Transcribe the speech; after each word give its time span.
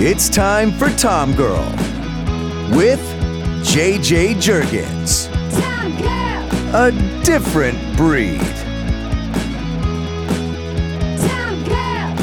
It's 0.00 0.28
time 0.28 0.70
for 0.70 0.90
Tom 0.90 1.34
Girl 1.34 1.64
with 2.70 3.00
JJ 3.66 4.36
Jurgens. 4.36 5.26
Tom 5.60 5.96
Girl, 5.98 6.76
a 6.76 6.92
different 7.24 7.78
breed. 7.96 8.38
Tom 11.18 11.64
Girl. 11.64 12.16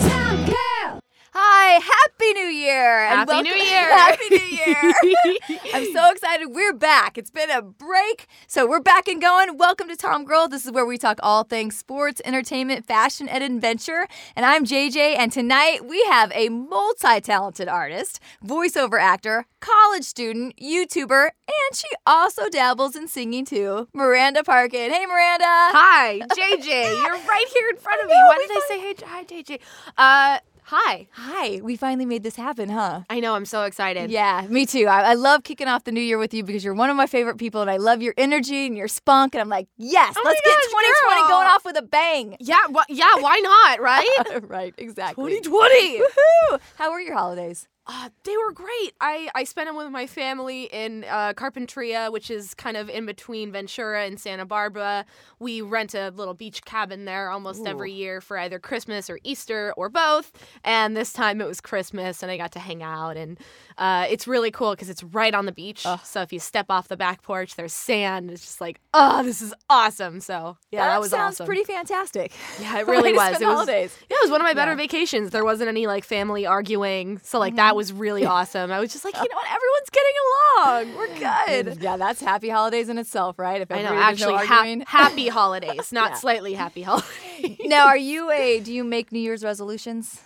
Tom 0.00 0.44
Girl. 0.46 1.00
Hi, 1.32 1.78
Happy 1.80 2.32
New 2.32 2.48
Year! 2.48 3.06
and 3.06 3.30
Happy 3.30 3.42
New 3.42 3.54
Year. 3.54 3.88
Happy 3.96 4.28
New 4.28 4.38
Year! 4.40 4.92
I'm 5.80 5.94
so 5.94 6.10
excited. 6.10 6.48
We're 6.50 6.74
back. 6.74 7.16
It's 7.16 7.30
been 7.30 7.50
a 7.50 7.62
break, 7.62 8.26
so 8.46 8.66
we're 8.68 8.82
back 8.82 9.08
and 9.08 9.18
going. 9.18 9.56
Welcome 9.56 9.88
to 9.88 9.96
Tom 9.96 10.26
Girl. 10.26 10.46
This 10.46 10.66
is 10.66 10.72
where 10.72 10.84
we 10.84 10.98
talk 10.98 11.18
all 11.22 11.42
things 11.42 11.74
sports, 11.74 12.20
entertainment, 12.22 12.84
fashion, 12.86 13.30
and 13.30 13.42
adventure. 13.42 14.06
And 14.36 14.44
I'm 14.44 14.66
JJ, 14.66 15.16
and 15.16 15.32
tonight 15.32 15.86
we 15.88 16.04
have 16.04 16.30
a 16.34 16.50
multi 16.50 17.22
talented 17.22 17.66
artist, 17.66 18.20
voiceover 18.44 19.00
actor, 19.00 19.46
college 19.60 20.04
student, 20.04 20.54
YouTuber, 20.58 21.30
and 21.48 21.74
she 21.74 21.88
also 22.06 22.50
dabbles 22.50 22.94
in 22.94 23.08
singing 23.08 23.46
too, 23.46 23.88
Miranda 23.94 24.44
Parkin. 24.44 24.90
Hey, 24.90 25.06
Miranda! 25.06 25.44
Hi, 25.46 26.20
JJ. 26.30 26.66
You're 27.02 27.26
right 27.26 27.46
here 27.54 27.70
in 27.70 27.76
front 27.78 28.02
of 28.02 28.08
me. 28.08 28.16
Why 28.26 28.36
did 28.36 28.50
I 28.50 28.60
say 28.68 28.80
hey, 28.80 28.94
hi, 29.02 29.24
JJ? 29.24 29.60
Uh, 29.96 30.40
hi. 30.70 31.08
Hi, 31.12 31.60
we 31.62 31.74
finally 31.76 32.06
made 32.06 32.22
this 32.22 32.36
happen, 32.36 32.68
huh? 32.68 33.00
I 33.10 33.18
know. 33.18 33.34
I'm 33.34 33.44
so 33.44 33.64
excited. 33.64 34.10
Yeah, 34.10 34.46
me 34.48 34.66
too. 34.66 34.86
I, 34.86 35.10
I 35.10 35.14
love 35.14 35.42
kicking 35.42 35.66
off 35.66 35.82
the 35.84 35.90
new 35.90 36.00
year 36.00 36.16
with 36.16 36.32
you 36.32 36.44
because 36.44 36.62
you're 36.64 36.74
one 36.74 36.90
of 36.90 36.96
my 36.96 37.06
favorite 37.06 37.38
people, 37.38 37.60
and 37.60 37.70
I 37.70 37.76
love 37.76 38.02
your 38.02 38.14
energy 38.16 38.66
and 38.66 38.76
your 38.76 38.86
spunk. 38.88 39.34
And 39.34 39.40
I'm 39.42 39.48
like, 39.48 39.66
yes, 39.76 40.14
Oh 40.16 40.22
let's 40.24 40.40
get 40.40 40.50
2020 40.52 41.20
girl. 41.22 41.28
going 41.28 41.48
off 41.48 41.64
with 41.64 41.76
a 41.76 41.82
bang. 41.82 42.36
Yeah. 42.38 42.62
Wh- 42.72 42.88
yeah. 42.88 43.16
Why 43.18 43.38
not? 43.40 43.80
Right. 43.80 44.42
right, 44.42 44.74
exactly. 44.78 45.40
2020. 45.40 45.98
Woohoo! 45.98 46.60
How 46.76 46.92
were 46.92 47.00
your 47.00 47.14
holidays? 47.16 47.66
Uh, 47.92 48.08
they 48.22 48.36
were 48.36 48.52
great. 48.52 48.92
I, 49.00 49.28
I 49.34 49.42
spent 49.42 49.68
them 49.68 49.74
with 49.76 49.90
my 49.90 50.06
family 50.06 50.64
in 50.64 51.04
uh, 51.10 51.32
Carpinteria, 51.32 52.12
which 52.12 52.30
is 52.30 52.54
kind 52.54 52.76
of 52.76 52.88
in 52.88 53.04
between 53.04 53.50
Ventura 53.50 54.04
and 54.04 54.20
Santa 54.20 54.46
Barbara. 54.46 55.04
We 55.40 55.60
rent 55.60 55.94
a 55.94 56.10
little 56.10 56.34
beach 56.34 56.64
cabin 56.64 57.04
there 57.04 57.30
almost 57.30 57.66
every 57.66 57.90
year 57.90 58.20
for 58.20 58.38
either 58.38 58.60
Christmas 58.60 59.10
or 59.10 59.18
Easter 59.24 59.74
or 59.76 59.88
both. 59.88 60.30
And 60.62 60.96
this 60.96 61.12
time 61.12 61.40
it 61.40 61.48
was 61.48 61.60
Christmas, 61.60 62.22
and 62.22 62.30
I 62.30 62.36
got 62.36 62.52
to 62.52 62.60
hang 62.60 62.80
out. 62.84 63.16
And 63.16 63.40
uh, 63.76 64.06
it's 64.08 64.28
really 64.28 64.52
cool 64.52 64.70
because 64.70 64.88
it's 64.88 65.02
right 65.02 65.34
on 65.34 65.46
the 65.46 65.52
beach. 65.52 65.84
So 66.04 66.20
if 66.22 66.32
you 66.32 66.38
step 66.38 66.66
off 66.68 66.86
the 66.86 66.96
back 66.96 67.22
porch, 67.22 67.56
there's 67.56 67.72
sand. 67.72 68.30
It's 68.30 68.42
just 68.42 68.60
like, 68.60 68.80
oh, 68.94 69.24
this 69.24 69.42
is 69.42 69.52
awesome. 69.68 70.20
So 70.20 70.58
yeah, 70.70 70.86
that, 70.86 71.00
was 71.00 71.10
sounds 71.10 71.36
awesome. 71.36 71.46
pretty 71.46 71.64
fantastic. 71.64 72.32
Yeah, 72.60 72.78
it 72.80 72.86
really 72.86 73.12
was. 73.12 73.40
It 73.40 73.44
was 73.44 73.54
holidays. 73.54 73.96
yeah, 74.08 74.16
it 74.16 74.22
was 74.22 74.30
one 74.30 74.40
of 74.40 74.44
my 74.44 74.54
better 74.54 74.70
Yeah. 74.72 74.76
Mm-hmm. 74.76 74.80
vacations. 74.82 75.30
There 75.30 75.44
wasn't 75.44 75.68
any 75.68 75.88
like 75.88 76.04
family 76.04 76.46
arguing, 76.46 77.18
so 77.24 77.40
like 77.40 77.56
that 77.56 77.74
was 77.80 77.92
really 77.92 78.24
awesome. 78.36 78.70
I 78.70 78.78
was 78.80 78.92
just 78.92 79.04
like, 79.04 79.14
you 79.16 79.28
know 79.30 79.36
what, 79.36 79.48
everyone's 79.56 79.90
getting 79.98 80.16
along. 80.26 80.96
We're 80.96 81.64
good. 81.74 81.82
Yeah, 81.82 81.96
that's 81.96 82.20
happy 82.20 82.48
holidays 82.50 82.88
in 82.88 82.98
itself, 82.98 83.38
right? 83.38 83.60
If 83.60 83.70
I 83.72 83.82
know, 83.82 83.90
there's 83.96 84.20
no 84.20 84.36
actually, 84.36 84.80
ha- 84.84 84.84
happy 85.08 85.28
holidays, 85.28 85.92
not 86.00 86.10
Yeah. 86.10 86.16
slightly 86.16 86.54
happy 86.54 86.82
holidays. 86.82 87.58
now, 87.64 87.86
are 87.86 87.96
you 87.96 88.30
a? 88.30 88.60
Do 88.60 88.72
you 88.72 88.84
make 88.84 89.10
New 89.12 89.20
Year's 89.20 89.42
resolutions? 89.42 90.20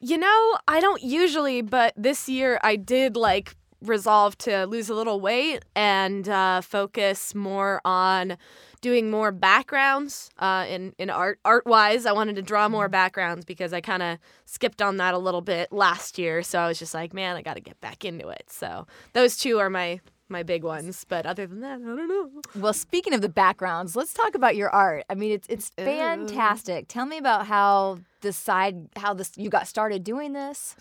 You 0.00 0.18
know, 0.18 0.58
I 0.68 0.80
don't 0.80 1.02
usually, 1.02 1.62
but 1.62 1.94
this 1.96 2.28
year 2.28 2.60
I 2.62 2.76
did 2.76 3.16
like 3.16 3.56
resolve 3.80 4.36
to 4.38 4.64
lose 4.66 4.88
a 4.88 4.94
little 4.94 5.20
weight 5.20 5.64
and 5.74 6.28
uh, 6.28 6.60
focus 6.60 7.34
more 7.34 7.80
on 7.84 8.36
doing 8.84 9.10
more 9.10 9.32
backgrounds 9.32 10.28
uh, 10.38 10.66
in 10.68 10.92
in 10.98 11.08
art 11.08 11.40
art 11.42 11.64
wise. 11.64 12.04
I 12.04 12.12
wanted 12.12 12.36
to 12.36 12.42
draw 12.42 12.68
more 12.68 12.90
backgrounds 12.90 13.46
because 13.46 13.72
I 13.72 13.80
kind 13.80 14.02
of 14.02 14.18
skipped 14.44 14.82
on 14.82 14.98
that 14.98 15.14
a 15.14 15.18
little 15.18 15.40
bit 15.40 15.72
last 15.72 16.18
year. 16.18 16.42
So 16.42 16.58
I 16.58 16.68
was 16.68 16.78
just 16.78 16.92
like, 16.92 17.14
man, 17.14 17.34
I 17.34 17.40
got 17.40 17.54
to 17.54 17.62
get 17.62 17.80
back 17.80 18.04
into 18.04 18.28
it. 18.28 18.44
So 18.50 18.86
those 19.14 19.38
two 19.38 19.58
are 19.58 19.70
my 19.70 20.00
my 20.28 20.42
big 20.42 20.64
ones. 20.64 21.06
But 21.08 21.24
other 21.24 21.46
than 21.46 21.60
that, 21.60 21.80
I 21.80 21.96
don't 21.96 22.08
know. 22.08 22.28
Well, 22.56 22.74
speaking 22.74 23.14
of 23.14 23.22
the 23.22 23.30
backgrounds, 23.30 23.96
let's 23.96 24.12
talk 24.12 24.34
about 24.34 24.54
your 24.54 24.68
art. 24.68 25.04
I 25.08 25.14
mean, 25.14 25.32
it's 25.32 25.46
it's 25.48 25.70
fantastic. 25.78 26.86
Tell 26.86 27.06
me 27.06 27.16
about 27.16 27.46
how 27.46 28.00
this 28.20 28.36
side, 28.36 28.88
how 28.96 29.14
this 29.14 29.32
you 29.36 29.48
got 29.48 29.66
started 29.66 30.04
doing 30.04 30.34
this. 30.34 30.76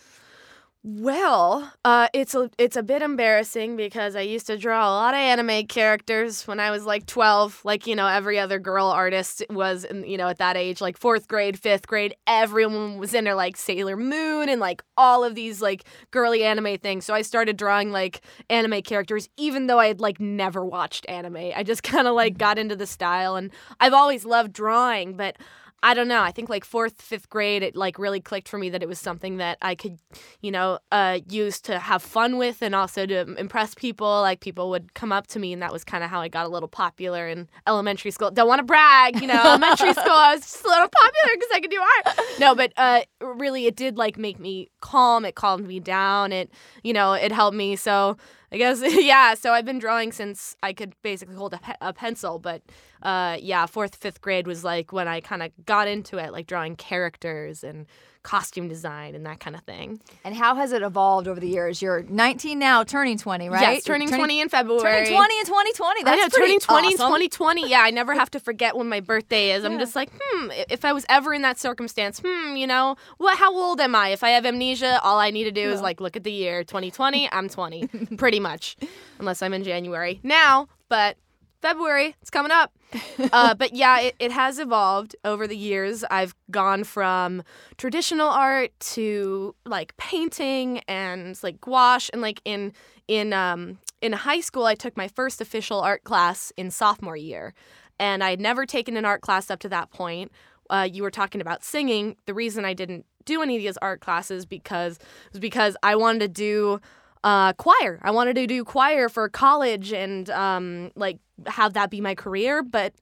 Well, 0.86 1.72
uh, 1.86 2.10
it's 2.14 2.36
a 2.36 2.50
it's 2.58 2.76
a 2.76 2.84
bit 2.84 3.02
embarrassing 3.02 3.78
because 3.78 4.18
I 4.18 4.22
used 4.22 4.48
to 4.48 4.58
draw 4.58 4.86
a 4.86 4.92
lot 4.92 5.14
of 5.14 5.18
anime 5.20 5.66
characters 5.68 6.46
when 6.46 6.60
I 6.60 6.72
was 6.72 6.86
like 6.86 7.06
twelve, 7.06 7.62
like 7.64 7.88
you 7.88 7.96
know 7.96 8.06
every 8.06 8.38
other 8.38 8.60
girl 8.60 8.88
artist 8.88 9.44
was, 9.50 9.86
in, 9.86 10.04
you 10.04 10.18
know, 10.18 10.28
at 10.28 10.40
that 10.40 10.58
age, 10.58 10.82
like 10.82 10.98
fourth 10.98 11.30
grade, 11.30 11.58
fifth 11.58 11.88
grade, 11.88 12.16
everyone 12.28 12.98
was 12.98 13.14
into 13.14 13.34
like 13.34 13.56
Sailor 13.56 13.96
Moon 13.96 14.50
and 14.50 14.60
like 14.60 14.84
all 14.98 15.24
of 15.24 15.36
these 15.36 15.62
like 15.62 15.86
girly 16.12 16.44
anime 16.44 16.78
things. 16.80 17.06
So 17.06 17.14
I 17.14 17.22
started 17.22 17.56
drawing 17.56 17.94
like 17.94 18.20
anime 18.50 18.82
characters, 18.82 19.30
even 19.38 19.68
though 19.68 19.80
I 19.80 19.88
had 19.88 20.02
like 20.02 20.20
never 20.20 20.66
watched 20.66 21.06
anime. 21.08 21.52
I 21.56 21.64
just 21.64 21.84
kind 21.84 22.10
of 22.10 22.14
like 22.14 22.38
got 22.38 22.60
into 22.60 22.76
the 22.76 22.88
style, 22.88 23.38
and 23.38 23.52
I've 23.80 23.94
always 23.94 24.26
loved 24.26 24.52
drawing, 24.52 25.16
but. 25.16 25.38
I 25.84 25.94
don't 25.94 26.08
know. 26.08 26.22
I 26.22 26.32
think 26.32 26.48
like 26.48 26.64
fourth, 26.64 27.02
fifth 27.02 27.30
grade, 27.30 27.62
it 27.62 27.76
like 27.76 28.00
really 28.00 28.22
clicked 28.22 28.48
for 28.48 28.58
me 28.58 28.70
that 28.70 28.82
it 28.82 28.88
was 28.88 29.00
something 29.00 29.36
that 29.38 29.58
I 29.62 29.76
could, 29.76 30.00
you 30.40 30.50
know, 30.50 30.80
uh, 30.94 31.20
use 31.30 31.60
to 31.62 31.78
have 31.78 32.02
fun 32.02 32.38
with 32.38 32.62
and 32.62 32.74
also 32.74 33.06
to 33.06 33.36
impress 33.36 33.76
people. 33.76 34.08
Like 34.08 34.40
people 34.40 34.70
would 34.70 34.94
come 34.94 35.12
up 35.12 35.28
to 35.28 35.40
me, 35.40 35.52
and 35.52 35.62
that 35.62 35.74
was 35.74 35.84
kind 35.84 36.02
of 36.02 36.10
how 36.10 36.22
I 36.22 36.30
got 36.30 36.46
a 36.46 36.50
little 36.50 36.70
popular 36.70 37.28
in 37.28 37.50
elementary 37.68 38.12
school. 38.12 38.32
Don't 38.32 38.48
want 38.48 38.60
to 38.60 38.64
brag, 38.64 39.20
you 39.20 39.28
know, 39.28 39.42
elementary 39.44 39.94
school, 39.94 40.06
I 40.08 40.36
was 40.36 40.42
just 40.42 40.64
a 40.64 40.70
little 40.70 40.88
popular 40.88 41.36
because 41.36 41.50
I 41.54 41.60
could 41.60 41.72
do 41.72 41.82
art. 41.82 42.20
No, 42.40 42.56
but 42.56 42.72
uh, 42.78 43.02
really, 43.20 43.66
it 43.66 43.76
did 43.76 43.98
like 43.98 44.18
make 44.18 44.40
me 44.40 44.70
calm. 44.80 45.26
It 45.26 45.36
calmed 45.36 45.68
me 45.68 45.82
down. 45.82 46.32
It, 46.32 46.50
you 46.84 46.94
know, 46.94 47.12
it 47.12 47.34
helped 47.34 47.58
me. 47.58 47.76
So 47.76 48.16
I 48.54 48.58
guess, 48.58 48.82
yeah. 48.84 49.34
So 49.34 49.52
I've 49.52 49.66
been 49.66 49.80
drawing 49.80 50.12
since 50.12 50.56
I 50.62 50.74
could 50.74 50.94
basically 51.02 51.36
hold 51.36 51.54
a, 51.56 51.58
pe- 51.58 51.74
a 51.82 51.92
pencil. 51.92 52.38
But 52.38 52.62
uh, 53.02 53.38
yeah, 53.42 53.66
fourth, 53.66 53.96
fifth 53.96 54.22
grade 54.22 54.46
was 54.46 54.64
like 54.64 54.94
when 54.94 55.08
I 55.08 55.20
kind 55.22 55.42
of 55.42 55.52
got 55.66 55.88
into 55.88 56.18
it, 56.18 56.32
like 56.32 56.46
drawing 56.46 56.76
characters 56.76 57.64
and 57.64 57.88
costume 58.24 58.68
design 58.68 59.16
and 59.16 59.26
that 59.26 59.40
kind 59.40 59.56
of 59.56 59.62
thing. 59.64 60.00
And 60.24 60.34
how 60.34 60.56
has 60.56 60.72
it 60.72 60.82
evolved 60.82 61.28
over 61.28 61.40
the 61.40 61.48
years? 61.48 61.82
You're 61.82 62.04
19 62.04 62.58
now, 62.58 62.84
turning 62.84 63.18
20, 63.18 63.50
right? 63.50 63.62
Yes, 63.62 63.84
turning, 63.84 64.10
20 64.10 64.40
in 64.40 64.50
February. 64.50 64.82
Turning 64.82 65.14
20 65.14 65.40
in 65.40 65.46
2020. 65.46 66.04
That's 66.04 66.14
I 66.14 66.16
know, 66.16 66.30
pretty 66.30 66.46
turning 66.46 66.60
20 66.60 66.88
in 66.88 66.94
awesome. 66.94 67.08
2020. 67.08 67.70
Yeah, 67.70 67.82
I 67.82 67.92
never 67.92 68.14
have 68.14 68.32
to 68.32 68.40
forget 68.40 68.76
when 68.76 68.90
my 68.90 69.02
birthday 69.02 69.52
is. 69.52 69.64
I'm 69.64 69.78
just 69.78 69.96
like, 69.96 70.10
hmm, 70.20 70.52
if 70.70 70.86
I 70.86 70.94
was 70.94 71.06
ever 71.10 71.34
in 71.34 71.42
that 71.44 71.60
circumstance, 71.60 72.22
hmm, 72.26 72.56
you 72.56 72.66
know, 72.66 72.96
what? 73.18 73.38
how 73.38 73.54
old 73.54 73.82
am 73.82 73.96
I? 73.96 74.10
If 74.10 74.24
I 74.24 74.30
have 74.30 74.46
amnesia, 74.46 75.02
all 75.04 75.20
I 75.20 75.30
need 75.30 75.44
to 75.44 75.52
do 75.52 75.70
is 75.70 75.82
like 75.82 76.00
look 76.00 76.16
at 76.16 76.24
the 76.24 76.32
year 76.32 76.64
2020, 76.64 77.30
I'm 77.32 77.50
20, 77.50 77.88
pretty 78.18 78.40
much, 78.40 78.78
unless 79.20 79.42
I'm 79.42 79.54
in 79.54 79.64
January 79.64 80.22
now, 80.24 80.70
but 80.88 81.18
February, 81.64 82.14
it's 82.22 82.30
coming 82.30 82.52
up. 82.52 82.74
uh, 83.32 83.56
but 83.56 83.74
yeah, 83.74 84.02
it, 84.02 84.16
it 84.20 84.34
has 84.34 84.60
evolved 84.60 85.16
over 85.24 85.48
the 85.48 85.56
years. 85.56 86.04
I've 86.12 86.36
gone 86.52 86.84
from 86.84 87.42
traditional 87.78 88.28
art 88.28 88.78
to 88.96 89.56
like 89.66 89.96
painting 89.96 90.80
and 90.90 91.40
like 91.42 91.62
gouache 91.62 92.10
and 92.12 92.22
like 92.22 92.42
in 92.44 92.74
in 93.08 93.32
um 93.32 93.80
in 94.02 94.12
high 94.12 94.42
school 94.42 94.66
I 94.66 94.76
took 94.76 94.98
my 94.98 95.08
first 95.08 95.40
official 95.40 95.80
art 95.80 96.04
class 96.04 96.52
in 96.58 96.70
sophomore 96.70 97.16
year. 97.16 97.54
And 97.98 98.26
I 98.26 98.32
had 98.32 98.42
never 98.42 98.66
taken 98.66 98.98
an 98.98 99.06
art 99.06 99.22
class 99.22 99.50
up 99.50 99.62
to 99.62 99.70
that 99.70 99.90
point. 99.90 100.34
Uh, 100.70 100.88
you 100.92 101.02
were 101.02 101.12
talking 101.12 101.40
about 101.40 101.64
singing. 101.64 102.18
The 102.26 102.34
reason 102.34 102.66
I 102.66 102.74
didn't 102.74 103.06
do 103.24 103.42
any 103.42 103.56
of 103.56 103.64
these 103.64 103.78
art 103.78 104.02
classes 104.02 104.46
because 104.46 105.00
was 105.32 105.40
because 105.40 105.78
I 105.82 105.96
wanted 105.96 106.20
to 106.20 106.28
do 106.28 106.82
uh, 107.24 107.54
choir. 107.54 108.00
I 108.02 108.12
wanted 108.12 108.36
to 108.36 108.48
do 108.48 108.64
choir 108.64 109.10
for 109.10 109.30
college 109.30 109.94
and 109.94 110.30
um, 110.30 110.92
like 110.96 111.20
have 111.48 111.74
that 111.74 111.90
be 111.90 112.02
my 112.02 112.16
career. 112.16 112.64
But 112.64 112.94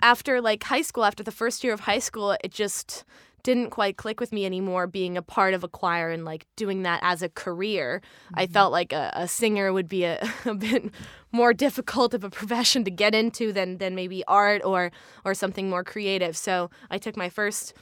after 0.00 0.40
like 0.40 0.64
high 0.64 0.82
school, 0.82 1.04
after 1.04 1.22
the 1.22 1.32
first 1.32 1.62
year 1.62 1.72
of 1.72 1.80
high 1.80 1.98
school, 1.98 2.36
it 2.42 2.52
just 2.52 3.04
didn't 3.42 3.70
quite 3.70 3.96
click 3.96 4.20
with 4.20 4.32
me 4.32 4.44
anymore 4.44 4.86
being 4.86 5.16
a 5.16 5.22
part 5.22 5.54
of 5.54 5.62
a 5.62 5.68
choir 5.68 6.10
and 6.10 6.24
like 6.24 6.46
doing 6.56 6.82
that 6.82 7.00
as 7.02 7.22
a 7.22 7.28
career. 7.28 8.02
I 8.34 8.46
felt 8.46 8.72
like 8.72 8.92
a, 8.92 9.12
a 9.14 9.28
singer 9.28 9.72
would 9.72 9.88
be 9.88 10.04
a, 10.04 10.20
a 10.44 10.54
bit 10.54 10.90
more 11.30 11.52
difficult 11.52 12.14
of 12.14 12.24
a 12.24 12.30
profession 12.30 12.84
to 12.84 12.90
get 12.90 13.14
into 13.14 13.52
than 13.52 13.78
than 13.78 13.94
maybe 13.94 14.24
art 14.26 14.62
or 14.64 14.90
or 15.24 15.34
something 15.34 15.70
more 15.70 15.84
creative. 15.84 16.36
So 16.36 16.70
I 16.90 16.98
took 16.98 17.16
my 17.16 17.28
first 17.28 17.74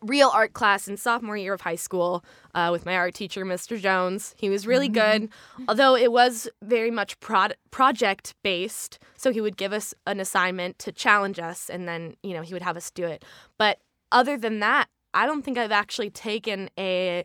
real 0.00 0.30
art 0.32 0.52
class 0.52 0.88
in 0.88 0.96
sophomore 0.96 1.36
year 1.36 1.54
of 1.54 1.60
high 1.60 1.76
school 1.76 2.24
uh, 2.54 2.68
with 2.72 2.86
my 2.86 2.96
art 2.96 3.14
teacher, 3.14 3.44
Mr. 3.44 3.80
Jones. 3.80 4.34
He 4.38 4.50
was 4.50 4.66
really 4.66 4.88
good, 4.88 5.28
although 5.68 5.96
it 5.96 6.12
was 6.12 6.48
very 6.62 6.90
much 6.90 7.18
prod- 7.20 7.56
project 7.70 8.34
based. 8.42 8.98
So 9.16 9.32
he 9.32 9.40
would 9.40 9.56
give 9.56 9.72
us 9.72 9.94
an 10.06 10.20
assignment 10.20 10.78
to 10.80 10.92
challenge 10.92 11.38
us, 11.38 11.70
and 11.70 11.88
then 11.88 12.16
you 12.22 12.34
know 12.34 12.42
he 12.42 12.52
would 12.52 12.62
have 12.62 12.76
us 12.76 12.90
do 12.90 13.04
it. 13.04 13.24
But 13.58 13.78
other 14.10 14.36
than 14.36 14.60
that, 14.60 14.88
I 15.14 15.26
don't 15.26 15.42
think 15.42 15.58
I've 15.58 15.72
actually 15.72 16.10
taken 16.10 16.70
a 16.78 17.24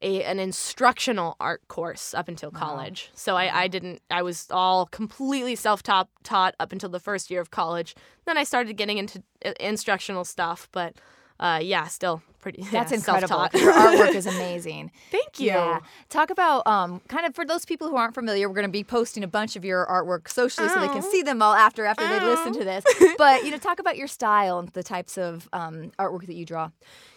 a, 0.00 0.22
an 0.24 0.38
instructional 0.38 1.36
art 1.40 1.66
course 1.68 2.14
up 2.14 2.28
until 2.28 2.50
college. 2.50 3.10
So 3.14 3.36
I, 3.36 3.62
I 3.62 3.68
didn't, 3.68 4.00
I 4.10 4.22
was 4.22 4.46
all 4.50 4.86
completely 4.86 5.56
self 5.56 5.82
taught 5.82 6.08
taught 6.22 6.54
up 6.60 6.72
until 6.72 6.88
the 6.88 7.00
first 7.00 7.30
year 7.30 7.40
of 7.40 7.50
college. 7.50 7.94
Then 8.24 8.38
I 8.38 8.44
started 8.44 8.76
getting 8.76 8.98
into 8.98 9.22
uh, 9.44 9.52
instructional 9.58 10.24
stuff, 10.24 10.68
but 10.72 10.94
uh, 11.40 11.60
yeah, 11.62 11.86
still 11.86 12.22
pretty. 12.40 12.62
That's 12.70 12.92
yeah, 12.92 12.98
incredible. 12.98 13.48
Your 13.54 13.72
artwork 13.72 14.14
is 14.14 14.26
amazing. 14.36 14.90
Thank 15.10 15.40
you. 15.40 15.46
Yeah. 15.48 15.80
Talk 16.08 16.30
about 16.30 16.66
um 16.66 17.00
kind 17.08 17.26
of 17.26 17.34
for 17.34 17.44
those 17.44 17.64
people 17.64 17.88
who 17.88 17.96
aren't 17.96 18.14
familiar, 18.14 18.48
we're 18.48 18.54
going 18.54 18.66
to 18.66 18.72
be 18.72 18.84
posting 18.84 19.24
a 19.24 19.28
bunch 19.28 19.56
of 19.56 19.64
your 19.64 19.86
artwork 19.86 20.28
socially 20.28 20.68
so 20.68 20.80
they 20.80 20.88
can 20.88 21.02
Oh. 21.04 21.10
see 21.10 21.22
them 21.22 21.42
all 21.42 21.54
after 21.54 21.84
after 21.84 22.06
they 22.06 22.20
listen 22.20 22.54
Oh. 22.54 22.58
to 22.58 22.64
this. 22.64 22.84
But 23.18 23.44
you 23.44 23.50
know, 23.50 23.58
talk 23.58 23.78
about 23.80 23.96
your 23.96 24.08
style 24.08 24.58
and 24.60 24.68
the 24.70 24.82
types 24.82 25.18
of 25.18 25.48
um, 25.52 25.92
artwork 25.98 26.26
that 26.26 26.34
you 26.34 26.44
draw. 26.46 26.70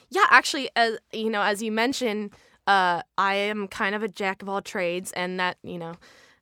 Yeah, 0.10 0.26
actually, 0.30 0.70
as 0.76 0.98
you 1.14 1.30
know, 1.30 1.42
as 1.42 1.62
you 1.64 1.72
mentioned, 1.72 2.32
uh, 2.68 3.02
I 3.18 3.36
am 3.36 3.68
kind 3.68 3.96
of 3.96 4.04
a 4.04 4.08
jack 4.08 4.42
of 4.42 4.50
all 4.50 4.62
trades, 4.62 5.12
and 5.14 5.40
that 5.40 5.58
you 5.64 5.78
know, 5.78 5.94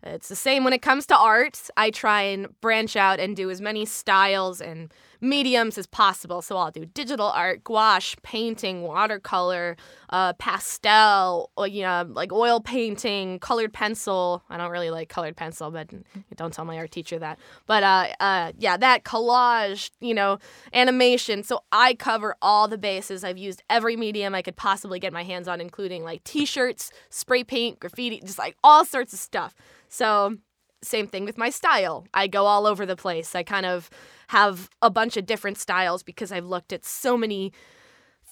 it's 0.03 0.27
the 0.29 0.35
same 0.35 0.63
when 0.63 0.73
it 0.73 0.81
comes 0.81 1.05
to 1.07 1.17
art. 1.17 1.59
I 1.77 1.91
try 1.91 2.21
and 2.23 2.59
branch 2.61 2.95
out 2.95 3.19
and 3.19 3.35
do 3.35 3.49
as 3.51 3.61
many 3.61 3.85
styles 3.85 4.59
and 4.61 4.91
mediums 5.21 5.77
as 5.77 5.85
possible. 5.85 6.41
So 6.41 6.57
I'll 6.57 6.71
do 6.71 6.85
digital 6.85 7.27
art, 7.27 7.63
gouache, 7.63 8.15
painting, 8.23 8.83
watercolor, 8.83 9.75
uh, 10.09 10.33
pastel, 10.33 11.51
you 11.67 11.83
know, 11.83 12.05
like 12.09 12.31
oil 12.31 12.59
painting, 12.59 13.39
colored 13.39 13.73
pencil. 13.73 14.43
I 14.49 14.57
don't 14.57 14.71
really 14.71 14.89
like 14.89 15.09
colored 15.09 15.35
pencil, 15.35 15.71
but 15.71 15.89
don't 16.35 16.53
tell 16.53 16.65
my 16.65 16.77
art 16.77 16.91
teacher 16.91 17.19
that. 17.19 17.39
But 17.65 17.83
uh, 17.83 18.07
uh, 18.19 18.51
yeah, 18.57 18.77
that 18.77 19.03
collage, 19.03 19.91
you 19.99 20.13
know, 20.13 20.39
animation. 20.73 21.43
So 21.43 21.61
I 21.71 21.95
cover 21.95 22.35
all 22.41 22.67
the 22.67 22.77
bases. 22.77 23.23
I've 23.23 23.37
used 23.37 23.61
every 23.69 23.95
medium 23.95 24.33
I 24.33 24.41
could 24.41 24.55
possibly 24.55 24.99
get 24.99 25.13
my 25.13 25.23
hands 25.23 25.47
on, 25.47 25.61
including 25.61 26.03
like 26.03 26.23
T-shirts, 26.23 26.91
spray 27.09 27.43
paint, 27.43 27.79
graffiti, 27.79 28.21
just 28.21 28.39
like 28.39 28.55
all 28.63 28.85
sorts 28.85 29.13
of 29.13 29.19
stuff. 29.19 29.53
So 29.89 30.37
same 30.81 31.07
thing 31.07 31.25
with 31.25 31.37
my 31.37 31.49
style. 31.49 32.07
I 32.13 32.27
go 32.27 32.45
all 32.45 32.65
over 32.65 32.85
the 32.85 32.95
place. 32.95 33.35
I 33.35 33.43
kind 33.43 33.65
of 33.65 33.89
have 34.29 34.69
a 34.81 34.89
bunch 34.89 35.17
of 35.17 35.25
different 35.25 35.57
styles 35.57 36.03
because 36.03 36.31
I've 36.31 36.45
looked 36.45 36.71
at 36.71 36.85
so 36.85 37.17
many 37.17 37.51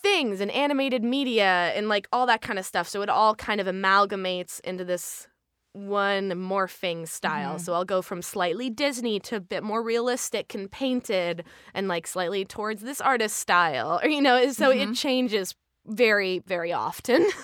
things 0.02 0.42
and 0.42 0.52
animated 0.52 1.04
media 1.04 1.72
and 1.76 1.90
like 1.90 2.08
all 2.12 2.28
that 2.28 2.42
kind 2.42 2.60
of 2.60 2.66
stuff. 2.66 2.88
So 2.88 3.02
it 3.02 3.10
all 3.10 3.36
kind 3.36 3.60
of 3.60 3.68
amalgamates 3.68 4.60
into 4.62 4.86
this 4.86 5.28
one 5.74 6.30
morphing 6.32 7.08
style. 7.08 7.56
Mm-hmm. 7.56 7.64
So 7.64 7.74
I'll 7.74 7.86
go 7.86 8.02
from 8.02 8.22
slightly 8.22 8.70
Disney 8.70 9.20
to 9.22 9.38
a 9.38 9.40
bit 9.40 9.64
more 9.64 9.84
realistic 9.84 10.54
and 10.54 10.72
painted 10.72 11.44
and 11.74 11.88
like 11.88 12.08
slightly 12.08 12.46
towards 12.46 12.82
this 12.82 13.02
artist 13.02 13.38
style. 13.38 14.00
Or 14.02 14.08
you 14.18 14.22
know, 14.22 14.52
so 14.52 14.72
it 14.72 14.78
mm-hmm. 14.78 14.94
changes 14.94 15.56
very 15.86 16.40
very 16.40 16.74
often. 16.74 17.28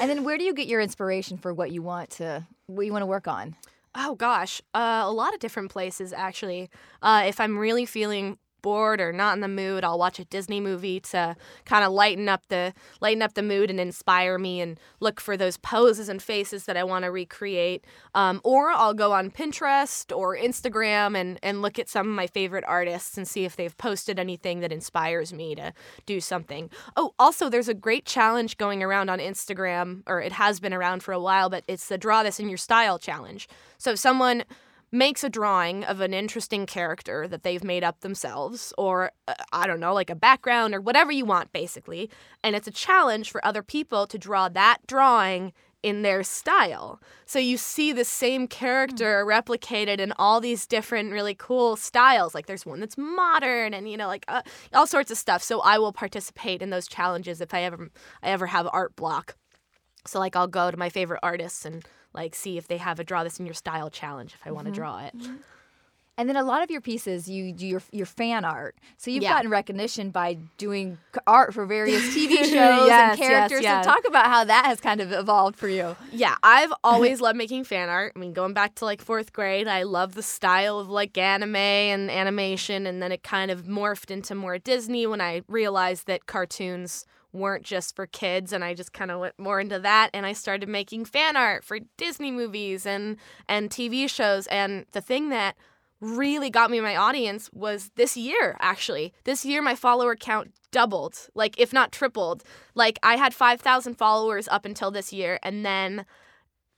And 0.00 0.10
then 0.10 0.24
where 0.24 0.38
do 0.38 0.44
you 0.44 0.54
get 0.54 0.66
your 0.66 0.80
inspiration 0.80 1.36
for 1.36 1.52
what 1.52 1.70
you 1.70 1.82
want 1.82 2.10
to 2.12 2.46
what 2.66 2.86
you 2.86 2.92
want 2.92 3.02
to 3.02 3.06
work 3.06 3.28
on? 3.28 3.54
Oh 3.94 4.14
gosh, 4.14 4.62
uh, 4.74 5.02
a 5.04 5.12
lot 5.12 5.34
of 5.34 5.40
different 5.40 5.70
places 5.70 6.12
actually. 6.12 6.70
Uh, 7.02 7.24
if 7.26 7.38
I'm 7.40 7.58
really 7.58 7.84
feeling 7.84 8.38
bored 8.62 9.00
or 9.00 9.12
not 9.12 9.34
in 9.34 9.40
the 9.40 9.48
mood, 9.48 9.84
I'll 9.84 9.98
watch 9.98 10.18
a 10.18 10.24
Disney 10.24 10.60
movie 10.60 11.00
to 11.00 11.36
kind 11.64 11.84
of 11.84 11.92
lighten 11.92 12.28
up 12.28 12.46
the 12.48 12.72
lighten 13.00 13.22
up 13.22 13.34
the 13.34 13.42
mood 13.42 13.70
and 13.70 13.80
inspire 13.80 14.38
me, 14.38 14.60
and 14.60 14.78
look 15.00 15.20
for 15.20 15.36
those 15.36 15.56
poses 15.56 16.08
and 16.08 16.22
faces 16.22 16.64
that 16.64 16.76
I 16.76 16.84
want 16.84 17.04
to 17.04 17.10
recreate. 17.10 17.84
Um, 18.14 18.40
or 18.44 18.70
I'll 18.70 18.94
go 18.94 19.12
on 19.12 19.30
Pinterest 19.30 20.16
or 20.16 20.36
Instagram 20.36 21.16
and 21.16 21.38
and 21.42 21.60
look 21.60 21.78
at 21.78 21.88
some 21.88 22.08
of 22.08 22.14
my 22.14 22.26
favorite 22.26 22.64
artists 22.66 23.18
and 23.18 23.26
see 23.26 23.44
if 23.44 23.56
they've 23.56 23.76
posted 23.76 24.18
anything 24.18 24.60
that 24.60 24.72
inspires 24.72 25.32
me 25.32 25.54
to 25.56 25.72
do 26.06 26.20
something. 26.20 26.70
Oh, 26.96 27.14
also, 27.18 27.48
there's 27.48 27.68
a 27.68 27.74
great 27.74 28.04
challenge 28.04 28.56
going 28.56 28.82
around 28.82 29.10
on 29.10 29.18
Instagram, 29.18 30.02
or 30.06 30.20
it 30.20 30.32
has 30.32 30.60
been 30.60 30.72
around 30.72 31.02
for 31.02 31.12
a 31.12 31.20
while, 31.20 31.50
but 31.50 31.64
it's 31.66 31.88
the 31.88 31.98
Draw 31.98 32.22
This 32.22 32.38
in 32.38 32.48
Your 32.48 32.58
Style 32.58 32.98
challenge. 32.98 33.48
So 33.78 33.92
if 33.92 33.98
someone 33.98 34.44
makes 34.92 35.24
a 35.24 35.30
drawing 35.30 35.84
of 35.84 36.00
an 36.00 36.12
interesting 36.12 36.66
character 36.66 37.26
that 37.26 37.42
they've 37.42 37.64
made 37.64 37.82
up 37.82 38.00
themselves, 38.00 38.74
or 38.76 39.10
uh, 39.26 39.34
I 39.52 39.66
don't 39.66 39.80
know, 39.80 39.94
like 39.94 40.10
a 40.10 40.14
background 40.14 40.74
or 40.74 40.80
whatever 40.80 41.10
you 41.10 41.24
want, 41.24 41.52
basically, 41.52 42.10
and 42.44 42.54
it's 42.54 42.68
a 42.68 42.72
challenge 42.72 43.30
for 43.30 43.44
other 43.44 43.62
people 43.62 44.06
to 44.06 44.18
draw 44.18 44.50
that 44.50 44.78
drawing 44.86 45.52
in 45.82 46.02
their 46.02 46.22
style. 46.22 47.00
So 47.26 47.38
you 47.38 47.56
see 47.56 47.92
the 47.92 48.04
same 48.04 48.46
character 48.46 49.24
replicated 49.26 49.98
in 49.98 50.12
all 50.12 50.40
these 50.40 50.66
different 50.66 51.10
really 51.10 51.34
cool 51.34 51.76
styles. 51.76 52.34
Like 52.34 52.46
there's 52.46 52.64
one 52.64 52.80
that's 52.80 52.96
modern 52.96 53.74
and 53.74 53.90
you 53.90 53.96
know 53.96 54.06
like 54.06 54.24
uh, 54.28 54.42
all 54.72 54.86
sorts 54.86 55.10
of 55.10 55.18
stuff. 55.18 55.42
So 55.42 55.60
I 55.60 55.78
will 55.78 55.92
participate 55.92 56.62
in 56.62 56.70
those 56.70 56.86
challenges 56.86 57.40
if 57.40 57.52
I 57.52 57.62
ever 57.62 57.90
I 58.22 58.28
ever 58.28 58.46
have 58.46 58.68
art 58.72 58.94
block. 58.94 59.36
So 60.06 60.18
like 60.18 60.36
I'll 60.36 60.46
go 60.46 60.70
to 60.70 60.76
my 60.76 60.88
favorite 60.88 61.20
artists 61.22 61.64
and 61.64 61.84
like 62.14 62.34
see 62.34 62.58
if 62.58 62.68
they 62.68 62.78
have 62.78 63.00
a 63.00 63.04
draw 63.04 63.24
this 63.24 63.38
in 63.40 63.46
your 63.46 63.54
style 63.54 63.90
challenge 63.90 64.34
if 64.34 64.46
I 64.46 64.50
want 64.50 64.66
to 64.66 64.72
mm-hmm. 64.72 64.80
draw 64.80 64.98
it. 65.06 65.16
Mm-hmm. 65.16 65.36
And 66.18 66.28
then 66.28 66.36
a 66.36 66.42
lot 66.44 66.62
of 66.62 66.70
your 66.70 66.82
pieces, 66.82 67.26
you 67.26 67.52
do 67.54 67.66
your 67.66 67.82
your 67.90 68.04
fan 68.04 68.44
art. 68.44 68.76
So 68.98 69.10
you've 69.10 69.22
Yeah. 69.22 69.32
gotten 69.32 69.50
recognition 69.50 70.10
by 70.10 70.34
doing 70.58 70.98
art 71.26 71.54
for 71.54 71.64
various 71.64 72.02
TV 72.14 72.36
shows 72.44 72.50
Yes, 72.52 73.10
and 73.12 73.18
yes, 73.18 73.18
characters. 73.18 73.62
yes. 73.62 73.84
So 73.84 73.90
talk 73.90 74.06
about 74.06 74.26
how 74.26 74.44
that 74.44 74.66
has 74.66 74.78
kind 74.78 75.00
of 75.00 75.10
evolved 75.10 75.56
for 75.58 75.68
you. 75.68 75.96
Yeah, 76.12 76.36
I've 76.42 76.72
always 76.84 77.22
loved 77.22 77.38
making 77.38 77.64
fan 77.64 77.88
art. 77.88 78.12
I 78.14 78.18
mean, 78.18 78.34
going 78.34 78.52
back 78.52 78.74
to 78.76 78.84
like 78.84 79.00
fourth 79.00 79.32
grade, 79.32 79.66
I 79.66 79.84
love 79.84 80.14
the 80.14 80.22
style 80.22 80.78
of 80.78 80.90
like 80.90 81.16
anime 81.16 81.56
and 81.56 82.10
animation, 82.10 82.86
and 82.86 83.02
then 83.02 83.10
it 83.10 83.22
kind 83.22 83.50
of 83.50 83.62
morphed 83.62 84.10
into 84.10 84.34
more 84.34 84.58
Disney 84.58 85.06
when 85.06 85.22
I 85.22 85.42
realized 85.48 86.06
that 86.08 86.26
cartoons 86.26 87.06
weren't 87.32 87.64
just 87.64 87.96
for 87.96 88.06
kids 88.06 88.52
and 88.52 88.62
I 88.62 88.74
just 88.74 88.92
kind 88.92 89.10
of 89.10 89.20
went 89.20 89.38
more 89.38 89.60
into 89.60 89.78
that 89.78 90.10
and 90.12 90.26
I 90.26 90.32
started 90.32 90.68
making 90.68 91.06
fan 91.06 91.36
art 91.36 91.64
for 91.64 91.78
Disney 91.96 92.30
movies 92.30 92.84
and 92.86 93.16
and 93.48 93.70
TV 93.70 94.08
shows 94.08 94.46
and 94.48 94.86
the 94.92 95.00
thing 95.00 95.30
that 95.30 95.56
really 96.00 96.50
got 96.50 96.70
me 96.70 96.80
my 96.80 96.96
audience 96.96 97.48
was 97.52 97.90
this 97.96 98.16
year 98.16 98.56
actually. 98.60 99.14
This 99.24 99.44
year 99.44 99.62
my 99.62 99.74
follower 99.74 100.16
count 100.16 100.52
doubled, 100.72 101.28
like 101.34 101.58
if 101.58 101.72
not 101.72 101.92
tripled. 101.92 102.42
Like 102.74 102.98
I 103.02 103.16
had 103.16 103.34
5,000 103.34 103.94
followers 103.94 104.48
up 104.48 104.64
until 104.64 104.90
this 104.90 105.12
year 105.12 105.38
and 105.42 105.64
then 105.64 106.04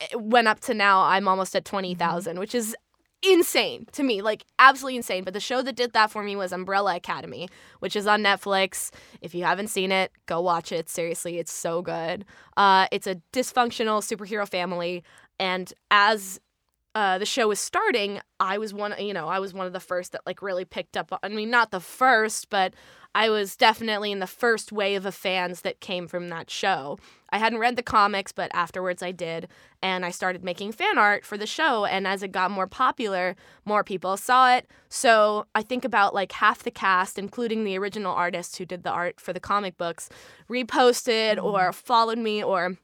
it 0.01 0.21
went 0.21 0.49
up 0.49 0.61
to 0.61 0.75
now 0.75 1.03
I'm 1.03 1.29
almost 1.29 1.57
at 1.57 1.65
mm-hmm. 1.65 1.77
20,000, 1.77 2.39
which 2.39 2.55
is 2.55 2.77
insane 3.29 3.87
to 3.93 4.03
me, 4.03 4.23
like 4.23 4.45
absolutely 4.59 4.97
insane. 4.97 5.25
But 5.25 5.35
the 5.35 5.41
show 5.41 5.63
that 5.63 5.77
did 5.77 5.93
that 5.93 6.11
for 6.11 6.23
me 6.23 6.37
was 6.37 6.53
Umbrella 6.53 6.97
Academy, 6.97 7.49
which 7.81 7.97
is 7.97 8.07
on 8.07 8.23
Netflix. 8.23 8.91
If 9.21 9.35
you 9.35 9.45
haven't 9.45 9.69
seen 9.69 9.93
it, 9.93 10.13
go 10.27 10.41
watch 10.41 10.73
it. 10.73 10.89
Seriously, 10.89 11.39
it's 11.39 11.53
so 11.53 11.83
good. 11.83 12.25
Uh, 12.57 12.87
it's 12.93 13.07
a 13.07 13.17
dysfunctional 13.33 14.03
superhero 14.03 14.49
family, 14.49 15.03
and 15.39 15.73
as 15.91 16.41
uh, 16.95 17.19
the 17.19 17.27
show 17.27 17.49
was 17.49 17.59
starting, 17.59 18.21
I 18.39 18.59
was 18.59 18.73
one, 18.73 18.95
you 18.99 19.13
know, 19.13 19.27
I 19.29 19.41
was 19.41 19.53
one 19.53 19.67
of 19.67 19.73
the 19.73 19.81
first 19.81 20.13
that 20.13 20.23
like 20.27 20.43
really 20.43 20.65
picked 20.65 20.97
up. 20.97 21.19
I 21.23 21.29
mean, 21.29 21.51
not 21.51 21.73
the 21.73 21.81
first, 21.81 22.51
but 22.51 22.75
I 23.15 23.31
was 23.31 23.55
definitely 23.55 24.11
in 24.11 24.19
the 24.19 24.27
first 24.27 24.73
wave 24.73 25.07
of 25.07 25.15
fans 25.15 25.61
that 25.61 25.81
came 25.81 26.09
from 26.09 26.29
that 26.29 26.51
show. 26.51 26.99
I 27.31 27.39
hadn't 27.39 27.61
read 27.61 27.77
the 27.77 27.83
comics, 27.83 28.33
but 28.33 28.51
afterwards 28.55 29.03
I 29.03 29.13
did, 29.13 29.49
and 29.83 30.05
I 30.05 30.11
started 30.11 30.43
making 30.43 30.73
fan 30.73 30.99
art 30.99 31.25
for 31.25 31.39
the 31.39 31.47
show. 31.47 31.85
And 31.85 32.07
as 32.07 32.23
it 32.23 32.33
got 32.33 32.51
more 32.51 32.67
popular, 32.67 33.37
more 33.65 33.85
people 33.85 34.17
saw 34.17 34.55
it. 34.55 34.67
So 34.89 35.47
I 35.55 35.63
think 35.63 35.85
about 35.85 36.15
like 36.15 36.33
half 36.33 36.65
the 36.65 36.71
cast, 36.71 37.19
including 37.19 37.65
the 37.65 37.79
original 37.79 38.15
artists 38.15 38.59
who 38.59 38.65
did 38.65 38.83
the 38.83 38.91
art 38.91 39.21
for 39.21 39.33
the 39.33 39.41
comic 39.41 39.77
books, 39.77 40.09
reposted 40.51 41.43
or 41.43 41.71
mm. 41.71 41.75
followed 41.75 42.19
me 42.19 42.43
or 42.43 42.77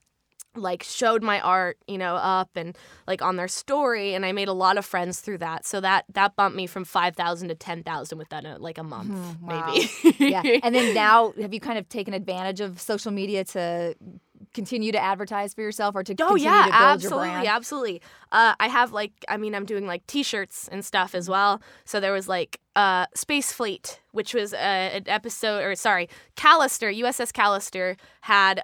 like 0.60 0.82
showed 0.82 1.22
my 1.22 1.40
art 1.40 1.78
you 1.88 1.98
know 1.98 2.14
up 2.16 2.50
and 2.54 2.76
like 3.06 3.22
on 3.22 3.36
their 3.36 3.48
story 3.48 4.14
and 4.14 4.24
i 4.26 4.32
made 4.32 4.48
a 4.48 4.52
lot 4.52 4.76
of 4.78 4.84
friends 4.84 5.20
through 5.20 5.38
that 5.38 5.64
so 5.66 5.80
that 5.80 6.04
that 6.12 6.36
bumped 6.36 6.56
me 6.56 6.66
from 6.66 6.84
5000 6.84 7.48
to 7.48 7.54
10000 7.54 8.18
within 8.18 8.46
a, 8.46 8.58
like 8.58 8.78
a 8.78 8.84
month 8.84 9.10
Mhm, 9.10 9.40
wow. 9.42 9.72
maybe 9.74 9.88
yeah. 10.18 10.42
And 10.62 10.74
then 10.74 10.92
now, 10.94 11.32
have 11.40 11.52
you 11.54 11.60
kind 11.60 11.78
of 11.78 11.88
taken 11.88 12.12
advantage 12.14 12.60
of 12.60 12.80
social 12.80 13.10
media 13.10 13.44
to 13.44 13.94
continue 14.54 14.90
to 14.92 14.98
advertise 15.02 15.54
for 15.54 15.60
yourself 15.62 15.94
or 15.94 16.02
to 16.02 16.14
Oh 16.20 16.34
yeah, 16.34 16.64
to 16.64 16.70
build 16.70 16.72
absolutely, 16.72 17.28
your 17.28 17.40
brand? 17.40 17.48
absolutely. 17.48 18.02
Uh, 18.32 18.54
I 18.58 18.68
have 18.68 18.92
like, 18.92 19.12
I 19.28 19.36
mean, 19.36 19.54
I'm 19.54 19.64
doing 19.64 19.86
like 19.86 20.06
T-shirts 20.06 20.68
and 20.72 20.84
stuff 20.84 21.14
as 21.14 21.28
well. 21.28 21.60
So 21.84 22.00
there 22.00 22.12
was 22.12 22.28
like 22.28 22.58
uh, 22.76 23.06
Space 23.14 23.52
Fleet, 23.52 24.00
which 24.12 24.34
was 24.34 24.52
uh, 24.52 24.56
an 24.56 25.04
episode, 25.06 25.62
or 25.62 25.74
sorry, 25.74 26.08
Callister, 26.36 26.94
USS 27.02 27.32
Callister 27.32 27.96
had 28.22 28.62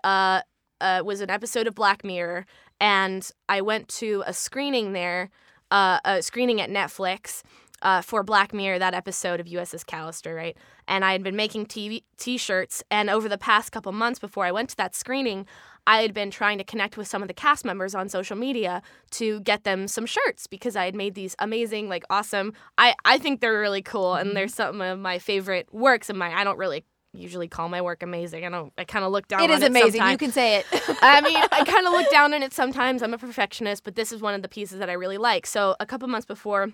uh, 0.80 1.02
was 1.04 1.20
an 1.20 1.30
episode 1.30 1.66
of 1.66 1.74
Black 1.74 2.04
Mirror, 2.04 2.46
and 2.80 3.28
I 3.48 3.60
went 3.60 3.88
to 3.88 4.22
a 4.26 4.32
screening 4.32 4.92
there, 4.92 5.30
uh, 5.70 6.00
a 6.04 6.22
screening 6.22 6.60
at 6.60 6.70
Netflix. 6.70 7.42
Uh, 7.82 8.00
for 8.00 8.22
Black 8.22 8.54
Mirror, 8.54 8.78
that 8.78 8.94
episode 8.94 9.38
of 9.38 9.46
USS 9.46 9.84
Callister, 9.84 10.34
right? 10.34 10.56
And 10.88 11.04
I 11.04 11.12
had 11.12 11.22
been 11.22 11.36
making 11.36 11.66
TV 11.66 12.04
t-shirts, 12.16 12.82
and 12.90 13.10
over 13.10 13.28
the 13.28 13.36
past 13.36 13.70
couple 13.70 13.92
months 13.92 14.18
before 14.18 14.46
I 14.46 14.50
went 14.50 14.70
to 14.70 14.76
that 14.78 14.94
screening, 14.94 15.46
I 15.86 16.02
had 16.02 16.12
been 16.12 16.30
trying 16.30 16.58
to 16.58 16.64
connect 16.64 16.96
with 16.96 17.06
some 17.06 17.22
of 17.22 17.28
the 17.28 17.34
cast 17.34 17.64
members 17.64 17.94
on 17.94 18.08
social 18.08 18.36
media 18.36 18.82
to 19.12 19.40
get 19.40 19.64
them 19.64 19.86
some 19.86 20.04
shirts 20.04 20.46
because 20.46 20.74
I 20.74 20.86
had 20.86 20.94
made 20.94 21.14
these 21.14 21.36
amazing, 21.38 21.88
like 21.88 22.04
awesome. 22.10 22.54
I 22.76 22.94
I 23.04 23.18
think 23.18 23.40
they're 23.40 23.60
really 23.60 23.82
cool, 23.82 24.14
and 24.14 24.36
they're 24.36 24.48
some 24.48 24.80
of 24.80 24.98
my 24.98 25.18
favorite 25.18 25.68
works 25.72 26.10
of 26.10 26.16
mine. 26.16 26.32
I 26.34 26.44
don't 26.44 26.58
really 26.58 26.84
usually 27.12 27.48
call 27.48 27.68
my 27.68 27.82
work 27.82 28.02
amazing. 28.02 28.44
I 28.44 28.48
don't. 28.48 28.72
I 28.76 28.84
kind 28.84 29.04
of 29.04 29.12
look 29.12 29.28
down. 29.28 29.40
On 29.42 29.50
it 29.50 29.52
is 29.52 29.62
amazing. 29.62 29.92
sometimes. 29.92 30.12
You 30.12 30.18
can 30.18 30.32
say 30.32 30.56
it. 30.56 30.66
I 31.02 31.20
mean, 31.20 31.42
I 31.52 31.64
kind 31.64 31.86
of 31.86 31.92
look 31.92 32.10
down 32.10 32.34
on 32.34 32.42
it 32.42 32.52
sometimes. 32.52 33.02
I'm 33.02 33.14
a 33.14 33.18
perfectionist, 33.18 33.84
but 33.84 33.94
this 33.94 34.12
is 34.12 34.20
one 34.20 34.34
of 34.34 34.42
the 34.42 34.48
pieces 34.48 34.78
that 34.78 34.90
I 34.90 34.94
really 34.94 35.18
like. 35.18 35.46
So 35.46 35.76
a 35.80 35.86
couple 35.86 36.08
months 36.08 36.26
before 36.26 36.72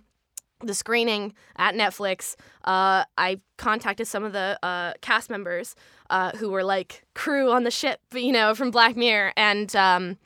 the 0.60 0.74
screening 0.74 1.34
at 1.56 1.74
Netflix, 1.74 2.36
uh, 2.64 3.04
I 3.18 3.40
contacted 3.56 4.06
some 4.06 4.24
of 4.24 4.32
the 4.32 4.58
uh, 4.62 4.94
cast 5.00 5.30
members 5.30 5.74
uh, 6.10 6.30
who 6.36 6.50
were 6.50 6.64
like 6.64 7.04
crew 7.14 7.50
on 7.50 7.64
the 7.64 7.70
ship, 7.70 8.00
you 8.12 8.32
know, 8.32 8.54
from 8.54 8.70
Black 8.70 8.96
Mirror, 8.96 9.32
and 9.36 9.74
um, 9.76 10.18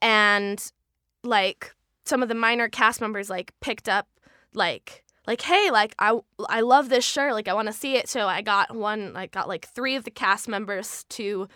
and 0.00 0.72
like 1.22 1.74
some 2.04 2.22
of 2.22 2.28
the 2.28 2.34
minor 2.34 2.68
cast 2.68 3.00
members 3.00 3.28
like 3.28 3.52
picked 3.60 3.88
up 3.88 4.08
like 4.54 5.04
like 5.26 5.40
hey 5.42 5.70
like 5.70 5.94
I 5.98 6.18
I 6.48 6.60
love 6.60 6.88
this 6.88 7.04
shirt 7.04 7.32
like 7.32 7.48
I 7.48 7.54
want 7.54 7.66
to 7.68 7.72
see 7.72 7.96
it 7.96 8.08
so 8.08 8.26
I 8.28 8.42
got 8.42 8.74
one 8.76 9.16
I 9.16 9.26
got 9.26 9.48
like 9.48 9.66
3 9.68 9.96
of 9.96 10.04
the 10.04 10.10
cast 10.10 10.48
members 10.48 11.04
to 11.10 11.48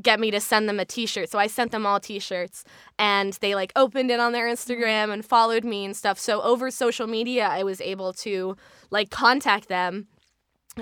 get 0.00 0.20
me 0.20 0.30
to 0.30 0.38
send 0.40 0.68
them 0.68 0.78
a 0.78 0.84
t-shirt. 0.84 1.28
So 1.28 1.40
I 1.40 1.48
sent 1.48 1.72
them 1.72 1.84
all 1.84 1.98
t-shirts 1.98 2.62
and 3.00 3.32
they 3.40 3.56
like 3.56 3.72
opened 3.74 4.12
it 4.12 4.20
on 4.20 4.30
their 4.30 4.46
Instagram 4.46 5.12
and 5.12 5.24
followed 5.24 5.64
me 5.64 5.84
and 5.84 5.96
stuff. 5.96 6.20
So 6.20 6.40
over 6.42 6.70
social 6.70 7.08
media 7.08 7.48
I 7.48 7.64
was 7.64 7.80
able 7.80 8.12
to 8.14 8.56
like 8.90 9.10
contact 9.10 9.66
them 9.68 10.06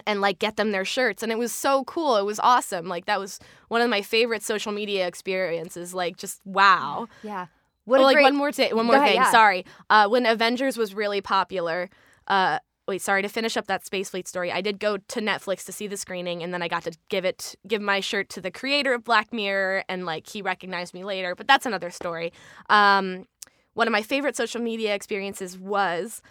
and 0.07 0.21
like 0.21 0.39
get 0.39 0.57
them 0.57 0.71
their 0.71 0.85
shirts 0.85 1.23
and 1.23 1.33
it 1.33 1.39
was 1.39 1.51
so 1.53 1.83
cool. 1.85 2.17
It 2.17 2.27
was 2.27 2.39
awesome. 2.41 2.89
Like 2.89 3.07
that 3.07 3.19
was 3.19 3.41
one 3.69 3.81
of 3.81 3.89
my 3.89 4.03
favorite 4.03 4.43
social 4.43 4.71
media 4.73 5.07
experiences. 5.07 5.95
Like 5.95 6.19
just 6.19 6.43
wow. 6.45 7.07
Yeah. 7.23 7.47
What 7.87 8.01
a 8.01 8.03
like 8.03 8.17
great- 8.17 8.25
one 8.25 8.37
more 8.37 8.53
thing. 8.53 8.77
One 8.77 8.85
more 8.85 8.97
Go 8.97 9.01
ahead, 9.01 9.13
thing. 9.13 9.23
yeah. 9.23 9.31
Sorry. 9.31 9.65
Uh, 9.89 10.09
when 10.09 10.27
Avengers 10.27 10.77
was 10.77 10.93
really 10.93 11.23
popular. 11.23 11.89
Uh, 12.27 12.59
wait. 12.89 13.03
Sorry 13.03 13.23
to 13.23 13.29
finish 13.29 13.57
up 13.57 13.67
that 13.67 13.85
Space 13.85 14.11
Fleet 14.11 14.29
story. 14.29 14.53
I 14.53 14.61
did 14.61 14.79
go 14.79 14.97
to 14.97 15.21
Netflix 15.21 15.65
to 15.67 15.73
see 15.73 15.87
the 15.87 15.97
screening, 15.97 16.43
and 16.43 16.53
then 16.53 16.63
I 16.63 16.69
got 16.69 16.85
to 16.85 16.97
give 17.09 17.25
it 17.25 17.55
give 17.67 17.83
my 17.83 18.01
shirt 18.01 18.29
to 18.31 18.41
the 18.41 18.51
creator 18.51 18.95
of 18.95 19.05
Black 19.05 19.33
Mirror, 19.33 19.85
and 19.89 20.05
like 20.07 20.29
he 20.29 20.43
recognized 20.43 20.95
me 20.95 21.05
later. 21.05 21.35
But 21.35 21.47
that's 21.47 21.67
another 21.67 21.91
story. 21.91 22.33
Um, 22.69 23.27
one 23.75 23.87
of 23.87 23.93
my 23.93 24.03
favorite 24.03 24.37
social 24.37 24.61
media 24.61 24.95
experiences 24.95 25.59
was 25.59 26.23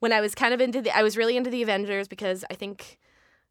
when 0.00 0.12
I 0.12 0.20
was 0.20 0.34
kind 0.34 0.52
of 0.52 0.60
into 0.60 0.82
the. 0.82 0.96
I 0.96 1.02
was 1.02 1.16
really 1.16 1.36
into 1.36 1.50
the 1.50 1.62
Avengers 1.62 2.08
because 2.08 2.44
I 2.50 2.54
think 2.54 2.98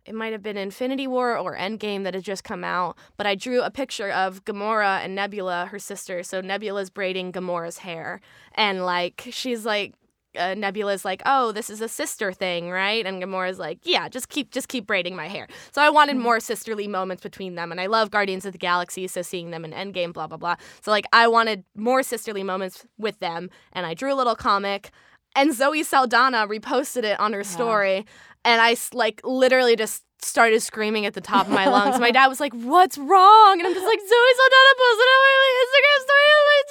it 0.05 0.15
might 0.15 0.31
have 0.31 0.41
been 0.41 0.57
Infinity 0.57 1.07
War 1.07 1.37
or 1.37 1.55
Endgame 1.55 2.03
that 2.03 2.13
had 2.13 2.23
just 2.23 2.43
come 2.43 2.63
out, 2.63 2.97
but 3.17 3.27
I 3.27 3.35
drew 3.35 3.61
a 3.61 3.69
picture 3.71 4.09
of 4.09 4.43
Gamora 4.45 5.03
and 5.03 5.13
Nebula, 5.15 5.67
her 5.71 5.79
sister. 5.79 6.23
So 6.23 6.41
Nebula's 6.41 6.89
braiding 6.89 7.31
Gamora's 7.31 7.79
hair, 7.79 8.21
and 8.53 8.85
like 8.85 9.27
she's 9.31 9.65
like. 9.65 9.93
Uh, 10.37 10.53
Nebula's 10.53 11.03
like, 11.03 11.23
oh, 11.25 11.51
this 11.51 11.69
is 11.69 11.81
a 11.81 11.87
sister 11.87 12.31
thing, 12.31 12.69
right? 12.69 13.03
And 13.05 13.21
Gamora's 13.21 13.57
like, 13.57 13.79
yeah, 13.83 14.07
just 14.07 14.29
keep, 14.29 14.51
just 14.51 14.67
keep 14.67 14.85
braiding 14.85 15.15
my 15.15 15.27
hair. 15.27 15.47
So 15.71 15.81
I 15.81 15.89
wanted 15.89 16.17
more 16.17 16.39
sisterly 16.39 16.87
moments 16.87 17.23
between 17.23 17.55
them, 17.55 17.71
and 17.71 17.81
I 17.81 17.87
love 17.87 18.11
Guardians 18.11 18.45
of 18.45 18.51
the 18.51 18.59
Galaxy, 18.59 19.07
so 19.07 19.23
seeing 19.23 19.49
them 19.49 19.65
in 19.65 19.71
Endgame, 19.71 20.13
blah 20.13 20.27
blah 20.27 20.37
blah. 20.37 20.55
So 20.81 20.91
like, 20.91 21.05
I 21.13 21.27
wanted 21.27 21.63
more 21.75 22.03
sisterly 22.03 22.43
moments 22.43 22.85
with 22.97 23.19
them, 23.19 23.49
and 23.73 23.87
I 23.87 23.95
drew 23.95 24.13
a 24.13 24.15
little 24.15 24.35
comic, 24.35 24.91
and 25.35 25.53
Zoe 25.53 25.83
Saldana 25.83 26.47
reposted 26.47 27.03
it 27.03 27.19
on 27.19 27.33
her 27.33 27.43
story, 27.43 28.05
and 28.45 28.61
I 28.61 28.75
like 28.93 29.21
literally 29.23 29.75
just 29.75 30.03
started 30.21 30.61
screaming 30.61 31.05
at 31.05 31.13
the 31.13 31.21
top 31.21 31.47
of 31.47 31.53
my 31.53 31.67
lungs. 31.67 31.99
my 31.99 32.11
dad 32.17 32.27
was 32.27 32.39
like, 32.39 32.53
"What's 32.53 32.97
wrong?" 32.97 33.59
And 33.59 33.67
I'm 33.67 33.73
just 33.73 33.85
like, 33.85 33.99
"Zoe 33.99 34.33
Saldana 34.35 34.73
posted 34.77 35.07
on 35.15 35.21
my 35.23 35.35
Instagram 35.63 35.99
story. 36.03 36.25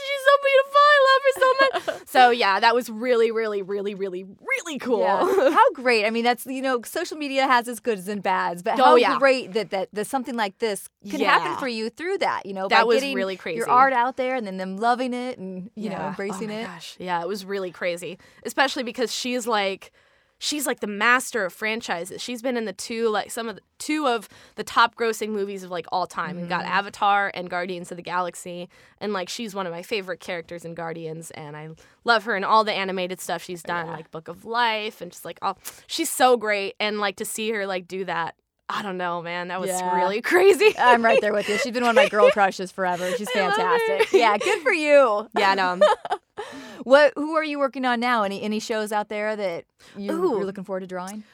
She's 0.07 0.25
so 0.25 0.35
beautiful. 0.49 0.81
I 0.81 0.99
love 1.09 1.23
her 1.25 1.41
so 1.41 1.93
much." 1.97 2.09
so 2.09 2.31
yeah, 2.31 2.61
that 2.61 2.75
was 2.75 2.91
really, 2.91 3.31
really, 3.31 3.63
really, 3.63 3.95
really, 3.95 4.25
really 4.25 4.79
cool. 4.79 5.01
Yeah. 5.01 5.51
how 5.53 5.71
great. 5.73 6.05
I 6.05 6.11
mean, 6.11 6.25
that's, 6.25 6.47
you 6.47 6.63
know, 6.63 6.81
social 6.85 7.17
media 7.17 7.47
has 7.47 7.69
its 7.69 7.81
goods 7.81 8.09
and 8.09 8.23
bads, 8.23 8.63
but 8.63 8.79
Oh, 8.79 8.85
how 8.85 8.97
yeah. 8.97 9.19
great 9.19 9.53
that, 9.55 9.71
that, 9.71 9.89
that 9.93 10.07
something 10.07 10.37
like 10.37 10.59
this 10.59 10.89
can 11.09 11.21
happen 11.21 11.57
for 11.59 11.69
you 11.69 11.91
through 11.91 12.19
that, 12.19 12.47
you 12.47 12.53
know, 12.53 12.69
That 12.69 12.87
was 12.87 13.01
getting 13.01 13.17
really 13.17 13.37
crazy. 13.37 13.59
your 13.59 13.69
art 13.69 13.93
out 13.93 14.17
there 14.17 14.37
and 14.37 14.47
then 14.47 14.57
them 14.59 14.77
loving 14.77 15.15
it 15.15 15.39
and, 15.39 15.71
you 15.75 15.91
know, 15.91 15.99
oh 16.01 16.09
embracing 16.09 16.51
oh 16.51 16.55
my 16.55 16.61
it. 16.61 16.65
Gosh. 16.67 16.97
Yeah, 16.99 17.21
it 17.23 17.29
was 17.29 17.45
really 17.45 17.71
crazy. 17.71 18.19
Especially 18.45 18.83
because 18.83 19.13
she's 19.13 19.47
like 19.47 19.93
she's 20.39 20.67
like 20.67 20.81
the 20.81 20.87
master 20.87 21.45
of 21.45 21.53
franchises. 21.53 22.23
She's 22.23 22.43
been 22.43 22.57
in 22.57 22.65
the 22.65 22.73
two 22.73 23.09
like 23.09 23.31
some 23.31 23.49
of 23.49 23.57
the 23.57 23.63
two 23.79 24.07
of 24.07 24.29
the 24.57 24.65
top 24.65 24.95
grossing 24.97 25.31
movies 25.31 25.63
of 25.63 25.71
like 25.71 25.87
all 25.91 26.07
time. 26.07 26.37
We've 26.37 26.45
Mm-hmm. 26.45 26.49
got 26.51 26.65
Avatar 26.65 27.31
and 27.35 27.49
Guardians 27.51 27.91
of 27.91 27.97
the 27.97 28.03
Galaxy. 28.03 28.69
And 29.01 29.13
like 29.13 29.29
she's 29.29 29.55
one 29.55 29.67
of 29.67 29.73
my 29.73 29.83
favorite 29.83 30.21
characters 30.21 30.65
in 30.65 30.75
Guardians 30.75 31.31
and 31.33 31.57
I 31.57 31.71
love 32.05 32.25
her 32.25 32.35
and 32.37 32.45
all 32.45 32.65
the 32.65 32.73
animated 32.73 33.21
stuff 33.21 33.43
she's 33.43 33.63
done, 33.63 33.87
like 33.89 34.11
Book 34.11 34.29
of 34.29 34.45
Life 34.45 35.01
and 35.01 35.11
just 35.13 35.25
like 35.25 35.39
oh 35.43 35.55
she's 35.87 36.11
so 36.11 36.37
great. 36.37 36.75
And 36.81 36.99
like 36.99 37.17
to 37.17 37.25
see 37.25 37.51
her 37.51 37.67
like 37.67 37.87
do 37.89 38.05
that, 38.07 38.35
I 38.71 38.83
don't 38.83 38.99
know, 38.99 39.23
man. 39.23 39.49
That 39.49 39.61
was 39.61 39.71
Yeah. 39.71 39.97
really 39.97 40.21
crazy. 40.33 40.75
I'm 40.79 41.05
right 41.05 41.21
there 41.21 41.33
with 41.33 41.49
you. 41.49 41.57
She's 41.59 41.73
been 41.73 41.83
one 41.85 41.91
of 41.91 41.97
my 41.97 42.09
girl 42.09 42.31
crushes 42.33 42.71
forever. 42.71 43.11
She's 43.17 43.29
I 43.35 43.41
love 43.47 43.53
her. 43.57 43.63
fantastic. 43.63 44.13
Yeah, 44.13 44.37
good 44.39 44.61
for 44.63 44.73
you. 44.73 45.29
yeah, 45.39 45.55
no. 45.55 45.81
What? 46.85 47.13
Who 47.17 47.35
are 47.35 47.43
you 47.45 47.59
working 47.59 47.85
on 47.85 47.99
now? 48.01 48.23
Any 48.23 48.41
any 48.43 48.61
shows 48.61 48.93
out 48.93 49.09
there 49.09 49.35
that 49.35 49.65
you, 49.97 50.13
Ooh. 50.13 50.37
you're 50.37 50.45
looking 50.45 50.63
forward 50.65 50.81
to 50.81 50.87
drawing? 50.87 51.25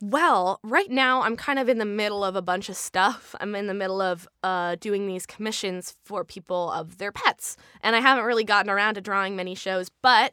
Well, 0.00 0.60
right 0.62 0.90
now 0.90 1.22
I'm 1.22 1.36
kind 1.36 1.58
of 1.58 1.68
in 1.68 1.78
the 1.78 1.84
middle 1.84 2.24
of 2.24 2.36
a 2.36 2.42
bunch 2.42 2.68
of 2.68 2.76
stuff. 2.76 3.34
I'm 3.40 3.54
in 3.56 3.66
the 3.66 3.74
middle 3.74 4.00
of 4.00 4.28
uh, 4.44 4.76
doing 4.80 5.06
these 5.08 5.26
commissions 5.26 5.96
for 6.04 6.24
people 6.24 6.70
of 6.70 6.98
their 6.98 7.10
pets, 7.12 7.56
and 7.82 7.94
I 7.96 8.00
haven't 8.00 8.24
really 8.24 8.44
gotten 8.44 8.70
around 8.70 8.94
to 8.94 9.00
drawing 9.00 9.34
many 9.36 9.54
shows, 9.54 9.90
but. 10.02 10.32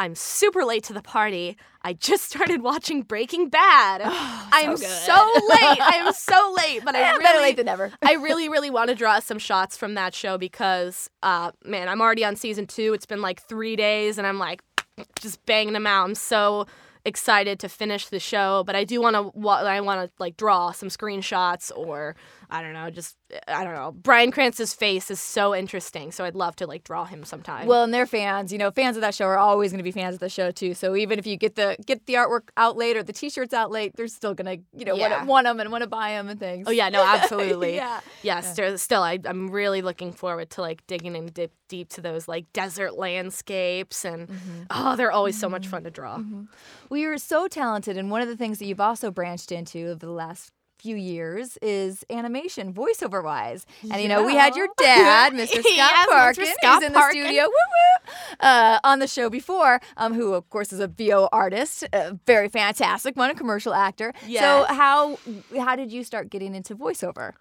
I'm 0.00 0.14
super 0.14 0.64
late 0.64 0.84
to 0.84 0.92
the 0.92 1.02
party. 1.02 1.56
I 1.82 1.92
just 1.92 2.24
started 2.24 2.62
watching 2.62 3.02
Breaking 3.02 3.48
Bad. 3.48 4.02
I 4.04 4.60
am 4.62 4.76
good. 4.76 4.84
so 4.84 5.14
late. 5.14 5.80
I 5.80 6.02
am 6.04 6.12
so 6.14 6.54
late, 6.56 6.84
but 6.84 6.94
I 6.94 7.10
really 7.10 7.22
better 7.22 7.38
late 7.40 7.56
than 7.56 7.66
never. 7.66 7.92
I 8.02 8.14
really, 8.14 8.48
really 8.48 8.70
want 8.70 8.90
to 8.90 8.94
draw 8.94 9.18
some 9.18 9.38
shots 9.38 9.76
from 9.76 9.94
that 9.94 10.14
show 10.14 10.38
because, 10.38 11.10
uh, 11.22 11.50
man, 11.64 11.88
I'm 11.88 12.00
already 12.00 12.24
on 12.24 12.36
season 12.36 12.66
two. 12.66 12.94
It's 12.94 13.06
been 13.06 13.22
like 13.22 13.42
three 13.42 13.76
days, 13.76 14.18
and 14.18 14.26
I'm 14.26 14.38
like 14.38 14.62
just 15.20 15.44
banging 15.46 15.74
them 15.74 15.86
out. 15.86 16.04
I'm 16.04 16.14
so 16.14 16.66
excited 17.04 17.58
to 17.60 17.68
finish 17.68 18.08
the 18.08 18.20
show, 18.20 18.62
but 18.64 18.76
I 18.76 18.84
do 18.84 19.00
want 19.00 19.14
to. 19.14 19.48
I 19.48 19.80
want 19.80 20.08
to 20.08 20.12
like 20.18 20.36
draw 20.36 20.70
some 20.70 20.90
screenshots, 20.90 21.72
or 21.74 22.14
I 22.50 22.62
don't 22.62 22.72
know, 22.72 22.88
just 22.90 23.16
I 23.46 23.62
don't 23.62 23.74
know. 23.74 23.92
Bryan 23.92 24.30
Cranston's 24.30 24.72
face 24.72 25.10
is 25.10 25.20
so 25.20 25.54
interesting, 25.54 26.12
so 26.12 26.24
I'd 26.24 26.34
love 26.34 26.56
to 26.56 26.66
like 26.66 26.82
draw 26.82 27.04
him 27.04 27.24
sometime. 27.24 27.66
Well, 27.66 27.84
and 27.84 27.92
they're 27.92 28.06
fans. 28.06 28.52
You 28.52 28.58
know, 28.58 28.70
fans 28.70 28.96
of 28.96 29.02
that 29.02 29.14
show 29.14 29.26
are 29.26 29.36
always 29.36 29.70
going 29.70 29.78
to 29.78 29.84
be 29.84 29.90
fans 29.90 30.14
of 30.14 30.20
the 30.20 30.30
show 30.30 30.50
too. 30.50 30.72
So 30.72 30.96
even 30.96 31.18
if 31.18 31.26
you 31.26 31.36
get 31.36 31.56
the 31.56 31.76
get 31.84 32.06
the 32.06 32.14
artwork 32.14 32.48
out 32.56 32.76
late 32.76 32.96
or 32.96 33.02
the 33.02 33.12
T-shirts 33.12 33.52
out 33.52 33.70
late, 33.70 33.96
they're 33.96 34.08
still 34.08 34.34
gonna 34.34 34.56
you 34.72 34.84
know 34.84 34.94
Yeah. 34.94 35.18
want, 35.18 35.26
want 35.26 35.44
them 35.44 35.60
and 35.60 35.70
want 35.70 35.82
to 35.82 35.88
buy 35.88 36.12
them 36.12 36.28
and 36.28 36.40
things. 36.40 36.66
Oh 36.66 36.70
yeah, 36.70 36.88
no, 36.88 37.04
absolutely. 37.06 37.74
yeah. 37.74 38.00
Yes, 38.22 38.56
there's 38.56 38.80
still 38.80 39.02
I, 39.02 39.18
I'm 39.24 39.50
really 39.50 39.82
looking 39.82 40.12
forward 40.12 40.50
to 40.50 40.62
like 40.62 40.86
digging 40.86 41.16
in 41.16 41.26
deep, 41.26 41.52
deep 41.68 41.90
to 41.90 42.00
those 42.00 42.28
like 42.28 42.50
desert 42.54 42.94
landscapes 42.94 44.04
and 44.04 44.28
mm-hmm. 44.28 44.62
oh, 44.70 44.96
they're 44.96 45.12
always 45.12 45.38
so 45.38 45.48
much 45.50 45.62
mm-hmm. 45.62 45.70
fun 45.70 45.84
to 45.84 45.90
draw. 45.90 46.16
Mm-hmm. 46.16 46.44
Well, 46.88 46.98
you're 46.98 47.18
so 47.18 47.46
talented, 47.46 47.98
and 47.98 48.10
one 48.10 48.22
of 48.22 48.28
the 48.28 48.36
things 48.36 48.58
that 48.58 48.64
you've 48.64 48.80
also 48.80 49.10
branched 49.10 49.52
into 49.52 49.88
over 49.88 50.06
the 50.06 50.10
last 50.10 50.52
few 50.78 50.96
years 50.96 51.58
is 51.62 52.04
animation, 52.10 52.72
voiceover 52.72 53.22
wise. 53.22 53.66
And 53.90 54.00
you 54.00 54.08
know, 54.08 54.24
we 54.24 54.34
had 54.34 54.56
your 54.56 54.68
dad, 54.78 55.32
Mr. 55.32 55.62
Scott 55.62 55.64
Yes, 55.64 56.06
Mr. 56.06 56.10
Parkin, 56.10 56.46
Scott 56.46 56.74
who's 56.74 56.82
in 56.84 56.92
the 56.92 57.10
studio, 57.10 57.42
woo 57.42 57.50
woo, 57.50 58.12
uh, 58.40 58.78
on 58.84 58.98
the 58.98 59.06
show 59.06 59.28
before, 59.28 59.80
um, 59.96 60.14
who 60.14 60.34
of 60.34 60.48
course 60.50 60.72
is 60.72 60.80
a 60.80 60.88
VO 60.88 61.28
artist, 61.32 61.84
uh, 61.92 62.12
very 62.26 62.48
fantastic, 62.48 63.16
one 63.16 63.30
a 63.30 63.34
commercial 63.34 63.74
actor. 63.74 64.12
Yes. 64.26 64.42
So 64.42 64.74
how 64.74 65.18
how 65.58 65.76
did 65.76 65.92
you 65.92 66.04
start 66.04 66.30
getting 66.30 66.54
into 66.54 66.76
voiceover? 66.76 67.32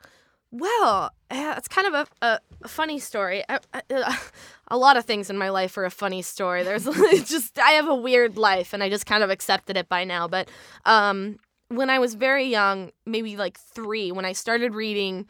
Well, 0.49 1.11
it's 1.29 1.67
kind 1.67 1.93
of 1.93 2.07
a, 2.21 2.39
a, 2.63 2.67
funny 2.67 2.99
story. 2.99 3.43
I, 3.49 3.59
I, 3.73 4.17
a 4.69 4.77
lot 4.77 4.95
of 4.95 5.03
things 5.03 5.29
in 5.29 5.37
my 5.37 5.49
life 5.49 5.77
are 5.77 5.83
a 5.83 5.91
funny 5.91 6.21
story. 6.21 6.63
There's 6.63 6.85
just 7.25 7.59
I 7.59 7.71
have 7.71 7.87
a 7.89 7.95
weird 7.95 8.37
life, 8.37 8.73
and 8.73 8.81
I 8.81 8.89
just 8.89 9.05
kind 9.05 9.23
of 9.23 9.29
accepted 9.29 9.75
it 9.75 9.89
by 9.89 10.05
now. 10.05 10.27
But 10.27 10.49
um, 10.85 11.37
when 11.69 11.89
I 11.89 11.99
was 11.99 12.15
very 12.15 12.45
young, 12.45 12.91
maybe 13.05 13.37
like 13.37 13.59
three, 13.59 14.11
when 14.11 14.25
I 14.25 14.33
started 14.33 14.73
reading. 14.73 15.27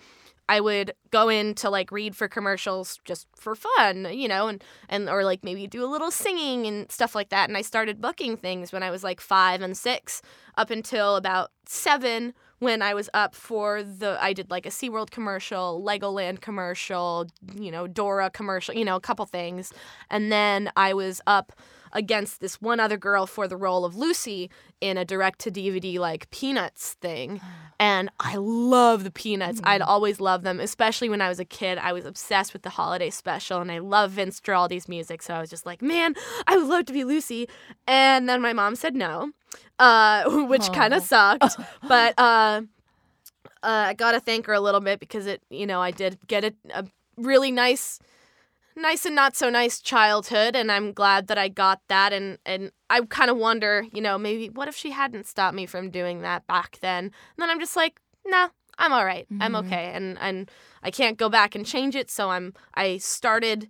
I 0.49 0.61
would 0.61 0.93
go 1.11 1.27
in 1.27 1.55
to 1.55 1.69
like 1.69 1.91
read 1.91 2.15
for 2.15 2.29
commercials 2.29 2.99
just 3.03 3.27
for 3.35 3.53
fun, 3.53 4.07
you 4.13 4.29
know, 4.29 4.47
and, 4.47 4.63
and 4.87 5.09
or 5.09 5.25
like 5.25 5.43
maybe 5.43 5.67
do 5.67 5.83
a 5.83 5.91
little 5.91 6.09
singing 6.09 6.65
and 6.65 6.89
stuff 6.89 7.15
like 7.15 7.27
that. 7.29 7.49
And 7.49 7.57
I 7.57 7.61
started 7.61 7.99
booking 7.99 8.37
things 8.37 8.71
when 8.71 8.81
I 8.81 8.89
was 8.89 9.03
like 9.03 9.19
five 9.19 9.61
and 9.61 9.75
six, 9.75 10.21
up 10.55 10.69
until 10.69 11.17
about 11.17 11.51
seven 11.65 12.33
when 12.59 12.81
I 12.81 12.93
was 12.93 13.09
up 13.13 13.35
for 13.35 13.83
the 13.83 14.17
I 14.19 14.33
did 14.33 14.49
like 14.49 14.65
a 14.65 14.69
SeaWorld 14.69 15.11
commercial, 15.11 15.83
Legoland 15.85 16.41
commercial, 16.41 17.27
you 17.55 17.71
know, 17.71 17.85
Dora 17.87 18.29
commercial, 18.29 18.73
you 18.73 18.85
know, 18.85 18.95
a 18.95 19.01
couple 19.01 19.25
things. 19.25 19.71
And 20.09 20.31
then 20.31 20.71
I 20.75 20.93
was 20.93 21.21
up 21.27 21.53
against 21.91 22.39
this 22.39 22.61
one 22.61 22.79
other 22.79 22.97
girl 22.97 23.25
for 23.25 23.47
the 23.47 23.57
role 23.57 23.85
of 23.85 23.95
Lucy 23.95 24.49
in 24.81 24.97
a 24.97 25.05
direct 25.05 25.39
to 25.39 25.51
DVD 25.51 25.97
like 25.99 26.29
Peanuts 26.29 26.93
thing. 26.93 27.41
And 27.79 28.09
I 28.19 28.37
love 28.37 29.03
the 29.03 29.11
Peanuts. 29.11 29.61
I'd 29.63 29.83
always 29.83 30.19
loved 30.19 30.43
them, 30.43 30.59
especially 30.59 31.09
when 31.09 31.21
I 31.21 31.29
was 31.29 31.39
a 31.39 31.45
kid. 31.45 31.77
I 31.77 31.93
was 31.93 32.05
obsessed 32.05 32.51
with 32.51 32.63
the 32.63 32.71
holiday 32.71 33.11
special 33.11 33.61
and 33.61 33.71
I 33.71 33.77
love 33.77 34.13
Vince 34.13 34.39
Guaraldi's 34.39 34.89
music. 34.89 35.21
So 35.21 35.35
I 35.35 35.39
was 35.39 35.51
just 35.51 35.63
like, 35.63 35.83
man, 35.83 36.15
I 36.47 36.57
would 36.57 36.65
love 36.65 36.85
to 36.85 36.93
be 36.93 37.03
Lucy. 37.03 37.47
And 37.85 38.27
then 38.27 38.41
my 38.41 38.51
mom 38.51 38.75
said 38.75 38.95
no, 38.95 39.29
uh, 39.77 40.23
which 40.47 40.71
kind 40.73 40.95
of 40.95 41.03
sucked. 41.03 41.55
but 41.87 42.15
uh, 42.17 42.61
uh, 43.61 43.85
I 43.89 43.93
got 43.93 44.13
to 44.13 44.19
thank 44.19 44.47
her 44.47 44.53
a 44.53 44.59
little 44.59 44.81
bit 44.81 44.99
because 44.99 45.27
it, 45.27 45.43
you 45.51 45.67
know, 45.67 45.79
I 45.79 45.91
did 45.91 46.17
get 46.25 46.43
a, 46.43 46.53
a 46.73 46.85
really 47.15 47.51
nice 47.51 47.99
nice 48.77 49.05
and 49.05 49.15
not 49.15 49.35
so 49.35 49.49
nice 49.49 49.79
childhood 49.81 50.55
and 50.55 50.71
I'm 50.71 50.93
glad 50.93 51.27
that 51.27 51.37
I 51.37 51.47
got 51.49 51.81
that 51.89 52.13
and 52.13 52.37
and 52.45 52.71
I 52.89 53.01
kind 53.01 53.29
of 53.29 53.37
wonder, 53.37 53.85
you 53.91 54.01
know, 54.01 54.17
maybe 54.17 54.47
what 54.49 54.67
if 54.67 54.75
she 54.77 54.91
hadn't 54.91 55.25
stopped 55.25 55.55
me 55.55 55.65
from 55.65 55.89
doing 55.89 56.21
that 56.21 56.47
back 56.47 56.77
then? 56.81 57.05
And 57.05 57.11
then 57.37 57.49
I'm 57.49 57.59
just 57.59 57.75
like, 57.75 57.99
nah, 58.25 58.49
I'm 58.77 58.93
all 58.93 59.05
right. 59.05 59.27
I'm 59.41 59.53
Mm-hmm. 59.53 59.67
okay. 59.67 59.91
And 59.93 60.17
and 60.19 60.49
I 60.83 60.91
can't 60.91 61.17
go 61.17 61.27
back 61.29 61.55
and 61.55 61.65
change 61.65 61.95
it, 61.95 62.09
so 62.11 62.29
I'm 62.29 62.53
I 62.75 62.97
started 62.97 63.69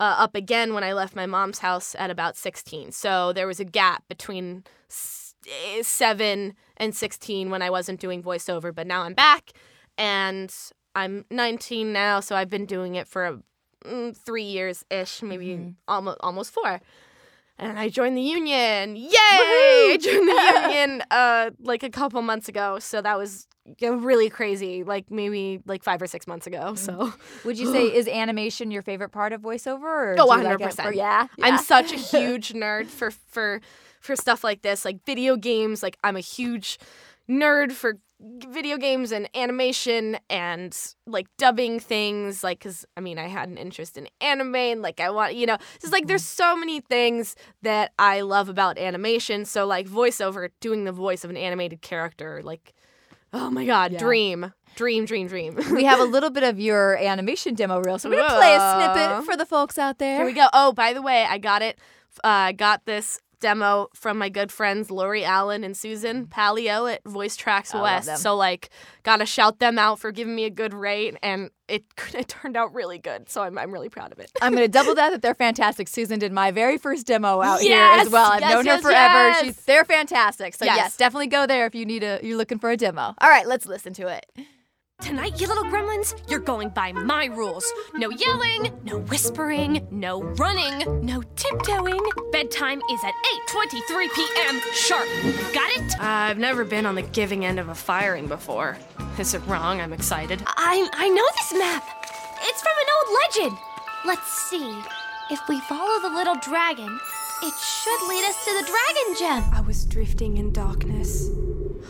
uh, 0.00 0.16
up 0.18 0.34
again 0.34 0.74
when 0.74 0.82
I 0.82 0.92
left 0.94 1.14
my 1.14 1.26
mom's 1.26 1.60
house 1.60 1.94
at 1.96 2.10
about 2.10 2.36
16. 2.36 2.90
So 2.92 3.32
there 3.32 3.46
was 3.46 3.60
a 3.60 3.64
gap 3.64 4.02
between 4.08 4.64
s- 4.90 5.34
eh, 5.46 5.82
7 5.82 6.54
and 6.76 6.94
16 6.96 7.50
when 7.50 7.62
I 7.62 7.70
wasn't 7.70 8.00
doing 8.00 8.20
voiceover, 8.22 8.74
but 8.74 8.86
now 8.88 9.02
I'm 9.02 9.14
back 9.14 9.52
and 9.96 10.52
I'm 10.96 11.24
19 11.30 11.92
now, 11.92 12.18
so 12.20 12.34
I've 12.34 12.50
been 12.50 12.66
doing 12.66 12.96
it 12.96 13.06
for 13.06 13.40
mm, 13.84 14.16
3 14.16 14.42
years 14.42 14.84
ish, 14.90 15.22
maybe 15.22 15.74
almost 15.88 16.18
almost 16.20 16.50
4. 16.52 16.80
And 17.58 17.78
I 17.78 17.90
joined 17.90 18.16
the 18.16 18.22
union. 18.22 18.96
Yay! 18.96 19.10
I 19.12 19.98
joined 20.00 20.28
the 20.28 20.62
union 20.72 21.02
uh 21.10 21.50
like 21.60 21.82
a 21.82 21.90
couple 21.90 22.20
months 22.22 22.48
ago. 22.48 22.78
So 22.78 23.00
that 23.02 23.16
was 23.18 23.46
really 23.80 24.28
crazy, 24.30 24.82
like 24.82 25.10
maybe 25.10 25.60
like 25.66 25.84
5 25.84 26.02
or 26.02 26.06
6 26.08 26.26
months 26.26 26.46
ago. 26.48 26.74
So 26.74 27.12
Would 27.44 27.58
you 27.58 27.70
say 27.76 27.84
is 27.94 28.08
animation 28.08 28.70
your 28.70 28.82
favorite 28.82 29.10
part 29.10 29.32
of 29.32 29.42
voiceover? 29.42 29.82
Or 29.82 30.16
Oh, 30.18 30.26
like 30.26 30.44
100%. 30.58 30.82
for- 30.82 30.92
yeah, 30.92 31.26
I'm 31.42 31.58
such 31.58 31.92
a 31.92 31.96
huge 32.12 32.52
nerd 32.54 32.86
for 32.86 33.10
for 33.10 33.60
for 34.00 34.16
stuff 34.16 34.42
like 34.42 34.62
this, 34.62 34.84
like 34.84 35.04
video 35.04 35.36
games. 35.36 35.82
Like 35.82 35.96
I'm 36.02 36.16
a 36.16 36.20
huge 36.20 36.78
nerd 37.30 37.70
for 37.70 37.98
video 38.48 38.76
games 38.76 39.10
and 39.12 39.28
animation 39.34 40.16
and 40.30 40.76
like 41.06 41.26
dubbing 41.38 41.80
things. 41.80 42.44
Like, 42.44 42.60
cause 42.60 42.84
I 42.96 43.00
mean, 43.00 43.18
I 43.18 43.26
had 43.28 43.48
an 43.48 43.56
interest 43.58 43.96
in 43.96 44.08
anime 44.20 44.54
and 44.54 44.82
like 44.82 45.00
I 45.00 45.10
want, 45.10 45.34
you 45.34 45.46
know, 45.46 45.58
just 45.80 45.92
like 45.92 46.06
there's 46.06 46.24
so 46.24 46.56
many 46.56 46.80
things 46.80 47.34
that 47.62 47.92
I 47.98 48.20
love 48.20 48.48
about 48.48 48.78
animation. 48.78 49.44
So 49.44 49.66
like 49.66 49.88
voiceover, 49.88 50.50
doing 50.60 50.84
the 50.84 50.92
voice 50.92 51.24
of 51.24 51.30
an 51.30 51.36
animated 51.36 51.82
character, 51.82 52.40
like, 52.44 52.72
oh 53.32 53.50
my 53.50 53.64
god, 53.64 53.92
Yeah. 53.92 53.98
dream, 53.98 54.52
dream, 54.76 55.04
dream, 55.04 55.26
dream. 55.26 55.58
we 55.72 55.84
have 55.84 56.00
a 56.00 56.04
little 56.16 56.30
bit 56.30 56.42
of 56.44 56.60
your 56.60 56.96
animation 56.98 57.54
demo 57.54 57.80
reel, 57.80 57.98
so 57.98 58.08
we're 58.08 58.16
gonna 58.16 58.38
play 58.38 58.54
a 58.54 58.60
snippet 58.74 59.24
for 59.24 59.36
the 59.36 59.46
folks 59.46 59.78
out 59.78 59.98
there. 59.98 60.18
Here 60.18 60.26
we 60.26 60.32
go. 60.32 60.48
Oh, 60.52 60.72
by 60.72 60.92
the 60.92 61.02
way, 61.02 61.24
I 61.28 61.38
got 61.38 61.62
it. 61.62 61.78
Uh, 62.22 62.28
I 62.28 62.52
got 62.52 62.84
this 62.84 63.18
demo 63.42 63.88
from 63.92 64.16
my 64.16 64.30
good 64.30 64.50
friends 64.50 64.90
Lori 64.90 65.24
Allen 65.24 65.64
and 65.64 65.76
Susan 65.76 66.26
Palio 66.26 66.86
at 66.86 67.04
Voice 67.04 67.36
Tracks 67.36 67.74
West. 67.74 68.16
So 68.18 68.34
like, 68.34 68.70
gotta 69.02 69.26
shout 69.26 69.58
them 69.58 69.78
out 69.78 69.98
for 69.98 70.12
giving 70.12 70.34
me 70.34 70.44
a 70.44 70.50
good 70.50 70.72
rate, 70.72 71.16
and 71.22 71.50
it 71.68 71.84
it 72.14 72.28
turned 72.28 72.56
out 72.56 72.72
really 72.72 72.98
good. 72.98 73.28
So 73.28 73.42
I'm 73.42 73.58
I'm 73.58 73.70
really 73.70 73.90
proud 73.90 74.12
of 74.12 74.18
it. 74.18 74.30
I'm 74.40 74.56
to 74.56 74.68
double 74.78 74.94
that 74.94 75.10
that 75.10 75.20
they're 75.20 75.34
fantastic. 75.34 75.88
Susan 75.88 76.18
did 76.18 76.32
my 76.32 76.50
very 76.50 76.78
first 76.78 77.06
demo 77.06 77.42
out 77.42 77.60
here 77.60 77.76
as 77.76 78.08
well. 78.08 78.32
I've 78.32 78.40
yes, 78.40 78.54
known 78.54 78.66
her 78.66 78.80
forever. 78.80 79.28
yes. 79.28 79.44
She's 79.44 79.56
they're 79.64 79.84
fantastic. 79.84 80.54
So 80.54 80.64
yes. 80.64 80.76
Yes. 80.76 80.96
definitely 80.96 81.26
go 81.26 81.46
there 81.46 81.66
if 81.66 81.74
you 81.74 81.84
need 81.84 82.02
a 82.02 82.20
you're 82.22 82.38
looking 82.38 82.58
for 82.58 82.70
a 82.70 82.76
demo. 82.76 83.14
All 83.18 83.28
right, 83.28 83.46
let's 83.46 83.66
listen 83.66 83.92
to 83.94 84.06
it. 84.06 84.24
Tonight, 85.02 85.40
you 85.40 85.48
little 85.48 85.64
gremlins, 85.64 86.14
you're 86.30 86.38
going 86.38 86.68
by 86.68 86.92
my 86.92 87.24
rules. 87.26 87.64
No 87.92 88.08
yelling, 88.10 88.70
no 88.84 89.00
whispering, 89.00 89.84
no 89.90 90.22
running, 90.22 91.04
no 91.04 91.22
tiptoeing. 91.34 92.00
Bedtime 92.30 92.80
is 92.88 93.00
at 93.02 93.12
8:23 93.50 94.14
p.m. 94.14 94.60
sharp. 94.72 95.08
Got 95.52 95.70
it? 95.72 96.00
I've 96.00 96.38
never 96.38 96.64
been 96.64 96.86
on 96.86 96.94
the 96.94 97.02
giving 97.02 97.44
end 97.44 97.58
of 97.58 97.68
a 97.68 97.74
firing 97.74 98.28
before. 98.28 98.78
Is 99.18 99.34
it 99.34 99.40
wrong? 99.48 99.80
I'm 99.80 99.92
excited. 99.92 100.40
I 100.46 100.88
I 100.92 101.08
know 101.08 101.26
this 101.36 101.52
map. 101.58 101.84
It's 102.42 102.62
from 102.62 102.72
an 102.78 102.86
old 102.96 103.18
legend. 103.24 103.58
Let's 104.06 104.32
see. 104.50 104.82
If 105.30 105.40
we 105.48 105.60
follow 105.62 106.00
the 106.00 106.14
little 106.14 106.36
dragon, 106.36 107.00
it 107.42 107.54
should 107.54 108.08
lead 108.08 108.24
us 108.24 108.44
to 108.44 108.52
the 108.52 108.70
dragon 108.70 109.16
gem. 109.18 109.52
I 109.52 109.62
was 109.62 109.84
drifting 109.84 110.36
in 110.36 110.52
darkness. 110.52 111.28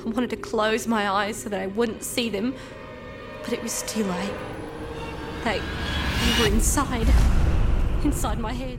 I 0.06 0.08
wanted 0.08 0.30
to 0.30 0.36
close 0.36 0.86
my 0.86 1.10
eyes 1.10 1.42
so 1.42 1.50
that 1.50 1.60
I 1.60 1.66
wouldn't 1.66 2.02
see 2.02 2.30
them, 2.30 2.54
but 3.42 3.52
it 3.52 3.62
was 3.62 3.82
too 3.82 4.04
late. 4.04 4.30
They, 5.44 5.58
they 5.60 6.40
were 6.40 6.46
inside, 6.54 7.08
inside 8.04 8.38
my 8.38 8.52
head. 8.52 8.78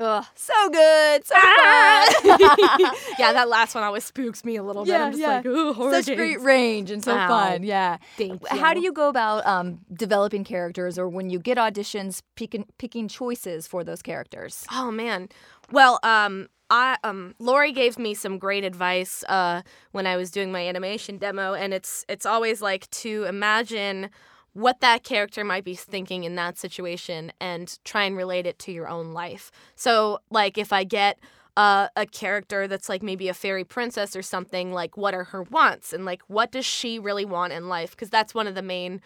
Ugh, 0.00 0.24
so 0.36 0.54
good, 0.70 1.26
so 1.26 1.34
Ah! 1.36 2.06
fun. 2.22 2.38
yeah, 3.18 3.32
that 3.32 3.48
last 3.48 3.74
one 3.74 3.82
always 3.82 4.04
spooks 4.04 4.44
me 4.44 4.54
a 4.54 4.62
little 4.62 4.84
bit. 4.84 4.92
Yeah, 4.92 5.04
I'm 5.04 5.10
just 5.10 5.20
yeah. 5.20 5.36
like, 5.38 5.46
ooh, 5.46 5.72
horror 5.72 6.00
Such 6.00 6.14
great 6.14 6.40
range 6.40 6.92
and 6.92 7.02
so 7.02 7.16
Ow. 7.16 7.26
fun. 7.28 7.64
Yeah. 7.64 7.96
Thank 8.16 8.40
you. 8.40 8.58
How 8.58 8.74
do 8.74 8.78
you. 8.78 8.86
you 8.86 8.92
go 8.92 9.08
about 9.08 9.44
um, 9.44 9.80
developing 9.92 10.44
characters, 10.44 11.00
or 11.00 11.08
when 11.08 11.30
you 11.30 11.40
get 11.40 11.58
auditions, 11.58 12.22
picking 12.36 12.64
picking 12.78 13.08
choices 13.08 13.66
for 13.66 13.82
those 13.82 14.00
characters? 14.00 14.64
Oh 14.72 14.92
man. 14.92 15.30
Well, 15.72 15.98
um 16.04 16.48
I 16.70 16.98
um 17.04 17.34
Lori 17.38 17.72
gave 17.72 17.98
me 17.98 18.14
some 18.14 18.38
great 18.38 18.64
advice 18.64 19.24
uh 19.28 19.62
when 19.92 20.06
I 20.06 20.16
was 20.16 20.30
doing 20.30 20.52
my 20.52 20.66
animation 20.66 21.18
demo 21.18 21.54
and 21.54 21.72
it's 21.72 22.04
it's 22.08 22.26
always 22.26 22.60
like 22.60 22.90
to 22.90 23.24
imagine 23.24 24.10
what 24.52 24.80
that 24.80 25.04
character 25.04 25.44
might 25.44 25.64
be 25.64 25.74
thinking 25.74 26.24
in 26.24 26.34
that 26.34 26.58
situation 26.58 27.32
and 27.40 27.78
try 27.84 28.04
and 28.04 28.16
relate 28.16 28.46
it 28.46 28.58
to 28.58 28.72
your 28.72 28.88
own 28.88 29.12
life. 29.12 29.52
So 29.76 30.18
like 30.30 30.58
if 30.58 30.72
I 30.72 30.84
get 30.84 31.18
uh, 31.56 31.88
a 31.96 32.06
character 32.06 32.68
that's 32.68 32.88
like 32.88 33.02
maybe 33.02 33.28
a 33.28 33.34
fairy 33.34 33.64
princess 33.64 34.14
or 34.14 34.22
something 34.22 34.72
like 34.72 34.96
what 34.96 35.12
are 35.12 35.24
her 35.24 35.42
wants 35.42 35.92
and 35.92 36.04
like 36.04 36.22
what 36.28 36.52
does 36.52 36.64
she 36.64 37.00
really 37.00 37.24
want 37.24 37.52
in 37.52 37.68
life 37.68 37.90
because 37.90 38.10
that's 38.10 38.32
one 38.32 38.46
of 38.46 38.54
the 38.54 38.62
main 38.62 39.00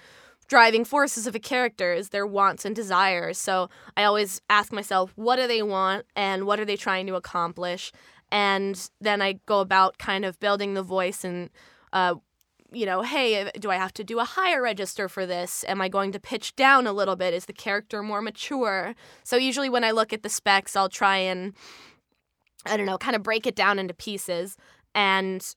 driving 0.49 0.85
forces 0.85 1.27
of 1.27 1.35
a 1.35 1.39
character 1.39 1.93
is 1.93 2.11
their 2.11 2.27
wants 2.27 2.65
and 2.65 2.77
desires. 2.77 3.39
So 3.39 3.71
I 3.97 4.05
always 4.05 4.41
ask 4.51 4.73
myself, 4.73 5.13
what 5.17 5.37
do 5.37 5.47
they 5.47 5.63
want 5.63 6.07
and 6.15 6.47
what 6.47 6.61
are 6.61 6.65
they 6.65 6.77
trying 6.77 7.07
to 7.07 7.15
accomplish? 7.15 7.93
And 8.31 8.91
then 9.01 9.23
I 9.23 9.35
go 9.47 9.61
about 9.61 9.99
kind 9.99 10.25
of 10.25 10.39
building 10.41 10.75
the 10.75 10.83
voice 10.83 11.25
and, 11.25 11.51
uh, 11.93 12.17
you 12.73 12.87
know, 12.87 13.03
hey, 13.03 13.51
do 13.59 13.71
I 13.71 13.77
have 13.77 13.93
to 13.95 14.05
do 14.05 14.19
a 14.19 14.25
higher 14.25 14.63
register 14.63 15.09
for 15.09 15.27
this? 15.27 15.65
Am 15.69 15.83
I 15.83 15.89
going 15.89 16.13
to 16.13 16.21
pitch 16.21 16.57
down 16.57 16.87
a 16.87 16.93
little 16.93 17.17
bit? 17.17 17.35
Is 17.35 17.45
the 17.47 17.53
character 17.53 18.03
more 18.03 18.23
mature? 18.23 18.95
So 19.25 19.37
usually 19.37 19.69
when 19.69 19.85
I 19.85 19.91
look 19.91 20.13
at 20.13 20.23
the 20.23 20.31
specs, 20.31 20.75
I'll 20.77 20.89
try 20.89 21.19
and, 21.19 21.55
I 22.65 22.77
don't 22.77 22.87
know, 22.87 22.99
kind 22.99 23.17
of 23.17 23.23
break 23.23 23.47
it 23.47 23.55
down 23.55 23.79
into 23.79 23.95
pieces 23.95 24.57
and, 24.95 25.55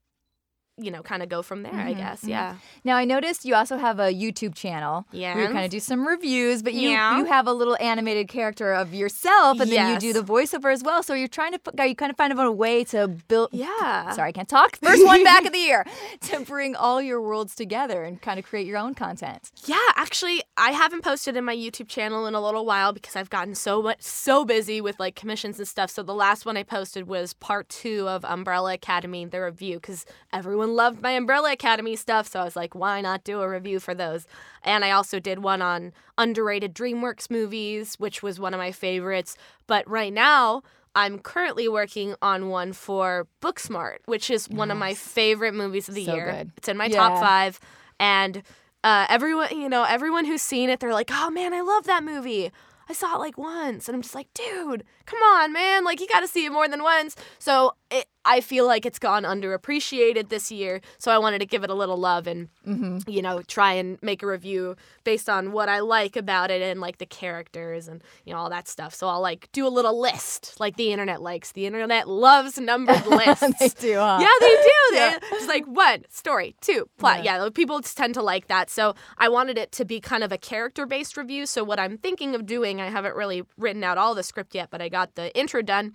you 0.77 0.91
know, 0.91 1.01
kind 1.01 1.23
of 1.23 1.29
go 1.29 1.41
from 1.41 1.63
there, 1.63 1.73
I 1.73 1.93
Mhm, 1.93 1.97
guess. 1.97 2.21
mhm. 2.23 2.29
Yeah. 2.29 2.55
Now 2.83 2.97
I 2.97 3.05
noticed 3.05 3.45
you 3.45 3.55
also 3.55 3.77
have 3.77 3.97
a 3.99 4.13
YouTube 4.13 4.55
channel. 4.55 5.05
Yeah. 5.11 5.33
Where 5.35 5.45
you 5.45 5.49
kind 5.53 5.63
of 5.63 5.71
do 5.71 5.79
some 5.79 6.05
reviews, 6.05 6.61
but 6.61 6.73
you 6.73 6.89
Yeah. 6.89 7.17
you 7.17 7.25
have 7.25 7.47
a 7.47 7.53
little 7.53 7.77
animated 7.79 8.27
character 8.27 8.73
of 8.73 8.93
yourself, 8.93 9.59
and 9.61 9.71
then 9.71 9.93
you 9.93 9.99
do 9.99 10.11
the 10.11 10.21
voiceover 10.23 10.73
as 10.73 10.83
well. 10.83 11.01
So 11.01 11.13
you're 11.13 11.29
trying 11.29 11.53
to 11.53 11.59
put, 11.59 11.79
you 11.79 11.95
kind 11.95 12.09
of 12.09 12.17
find 12.17 12.33
a 12.37 12.51
way 12.51 12.83
to 12.85 13.07
build. 13.07 13.49
Yeah. 13.53 14.11
Sorry, 14.11 14.29
I 14.29 14.31
can't 14.33 14.49
talk. 14.49 14.75
First 14.83 15.05
one 15.05 15.23
back 15.23 15.45
of 15.45 15.53
the 15.53 15.59
year 15.59 15.85
to 16.21 16.41
bring 16.41 16.75
all 16.75 17.01
your 17.01 17.21
worlds 17.21 17.55
together 17.55 18.03
and 18.03 18.21
kind 18.21 18.37
of 18.37 18.45
create 18.45 18.67
your 18.67 18.77
own 18.77 18.95
content. 18.95 19.51
Yeah, 19.65 19.77
actually, 19.95 20.41
I 20.57 20.71
haven't 20.71 21.03
posted 21.03 21.37
in 21.37 21.45
my 21.45 21.55
YouTube 21.55 21.87
channel 21.87 22.25
in 22.27 22.35
a 22.35 22.41
little 22.41 22.65
while 22.65 22.91
because 22.91 23.15
I've 23.15 23.29
gotten 23.29 23.55
so 23.55 23.81
much 23.81 24.01
so 24.01 24.43
busy 24.43 24.81
with 24.81 24.99
like 24.99 25.15
commissions 25.15 25.57
and 25.57 25.67
stuff. 25.67 25.89
So 25.89 26.03
the 26.03 26.13
last 26.13 26.45
one 26.45 26.57
I 26.57 26.63
posted 26.63 27.07
was 27.07 27.33
part 27.33 27.69
two 27.69 28.09
of 28.09 28.25
Umbrella 28.25 28.73
Academy, 28.73 29.23
the 29.25 29.41
review, 29.41 29.75
because 29.75 30.05
everyone 30.33 30.64
loved 30.65 31.01
my 31.01 31.11
Umbrella 31.11 31.51
Academy 31.53 31.95
stuff. 31.95 32.27
So 32.27 32.39
I 32.39 32.43
was 32.43 32.55
like, 32.55 32.73
why 32.75 33.01
not 33.01 33.23
do 33.23 33.41
a 33.41 33.49
review 33.49 33.79
for 33.79 33.93
those? 33.93 34.25
And 34.63 34.83
I 34.85 34.91
also 34.91 35.19
did 35.19 35.39
one 35.39 35.61
on 35.61 35.93
underrated 36.17 36.73
DreamWorks 36.73 37.29
movies, 37.29 37.95
which 37.99 38.21
was 38.23 38.39
one 38.39 38.53
of 38.53 38.57
my 38.59 38.71
favorites. 38.71 39.35
But 39.67 39.89
right 39.89 40.13
now. 40.13 40.63
I'm 40.97 41.19
currently 41.19 41.67
working 41.67 42.15
on 42.21 42.47
one 42.47 42.71
for 42.71 43.27
Booksmart, 43.41 43.97
which 44.05 44.29
is 44.29 44.47
one 44.49 44.71
of 44.71 44.77
my 44.77 44.93
favorite 44.93 45.53
movies 45.53 45.89
of 45.89 45.95
the 45.95 46.05
So 46.05 46.15
year. 46.15 46.31
good. 46.31 46.51
It's 46.55 46.69
in 46.69 46.77
my 46.77 46.85
Yeah. 46.85 46.95
top 47.09 47.17
five, 47.19 47.59
and 47.99 48.43
uh, 48.81 49.05
everyone, 49.09 49.49
you 49.59 49.67
know, 49.67 49.83
everyone 49.83 50.23
who's 50.23 50.41
seen 50.41 50.69
it, 50.69 50.79
they're 50.79 50.93
like, 50.93 51.09
"Oh 51.11 51.29
man, 51.29 51.53
I 51.53 51.59
love 51.59 51.83
that 51.83 52.01
movie. 52.01 52.49
I 52.87 52.93
saw 52.93 53.15
it 53.15 53.19
like 53.19 53.37
once," 53.37 53.89
and 53.89 53.95
I'm 53.95 54.03
just 54.03 54.15
like, 54.15 54.33
"Dude, 54.33 54.85
come 55.05 55.19
on, 55.19 55.51
man! 55.51 55.83
Like 55.83 55.99
you 55.99 56.07
got 56.07 56.21
to 56.21 56.29
see 56.29 56.45
it 56.45 56.51
more 56.53 56.69
than 56.69 56.81
once." 56.81 57.17
So 57.39 57.73
it, 57.95 58.07
I 58.23 58.41
feel 58.41 58.65
like 58.65 58.85
it's 58.85 58.97
gone 58.99 59.23
underappreciated 59.23 60.29
this 60.29 60.51
year, 60.51 60.81
so 60.97 61.11
I 61.11 61.17
wanted 61.17 61.39
to 61.39 61.45
give 61.45 61.63
it 61.63 61.69
a 61.69 61.73
little 61.75 61.97
love 61.97 62.27
and 62.27 62.49
Mm-hmm. 62.65 63.07
you 63.07 63.21
know 63.21 63.43
try 63.43 63.73
and 63.73 64.01
make 64.01 64.23
a 64.23 64.27
review 64.27 64.75
based 65.03 65.29
on 65.29 65.51
what 65.51 65.69
I 65.69 65.81
like 65.81 66.15
about 66.15 66.49
it 66.49 66.63
and 66.63 66.81
like 66.81 66.97
the 66.97 67.05
characters 67.05 67.87
and 67.87 68.01
you 68.25 68.33
know 68.33 68.39
all 68.39 68.49
that 68.49 68.67
stuff. 68.67 68.93
So 68.95 69.07
I'll 69.07 69.21
like 69.21 69.49
do 69.51 69.67
a 69.67 69.69
little 69.69 69.99
list 70.01 70.59
like 70.59 70.75
the 70.77 70.91
internet 70.91 71.21
likes. 71.21 71.51
The 71.51 71.67
internet 71.67 72.07
loves 72.09 72.57
numbered 72.57 73.05
lists. 73.19 73.41
they 73.59 73.69
do, 73.69 73.97
huh? 73.97 74.17
Yeah, 74.19 74.27
they 74.39 74.55
do. 74.55 74.71
They, 74.95 75.13
Just 75.31 75.47
like 75.49 75.65
one 75.65 76.05
story, 76.09 76.55
two 76.61 76.87
plot. 76.97 77.23
Yeah. 77.23 77.49
people 77.53 77.81
tend 77.81 78.13
to 78.13 78.21
like 78.21 78.47
that. 78.47 78.69
So 78.69 78.95
I 79.17 79.27
wanted 79.29 79.57
it 79.57 79.71
to 79.73 79.83
be 79.85 79.99
kind 79.99 80.23
of 80.23 80.31
a 80.31 80.37
character 80.37 80.85
based 80.85 81.17
review. 81.17 81.45
So 81.45 81.63
what 81.65 81.79
I'm 81.79 81.97
thinking 81.97 82.33
of 82.33 82.45
doing, 82.45 82.79
I 82.79 82.89
haven't 82.89 83.15
really 83.15 83.43
written 83.57 83.83
out 83.83 83.97
all 83.97 84.15
the 84.15 84.23
script 84.23 84.55
yet, 84.55 84.69
but 84.71 84.81
I 84.81 84.87
got 84.89 85.15
the 85.15 85.35
intro 85.37 85.61
done. 85.61 85.93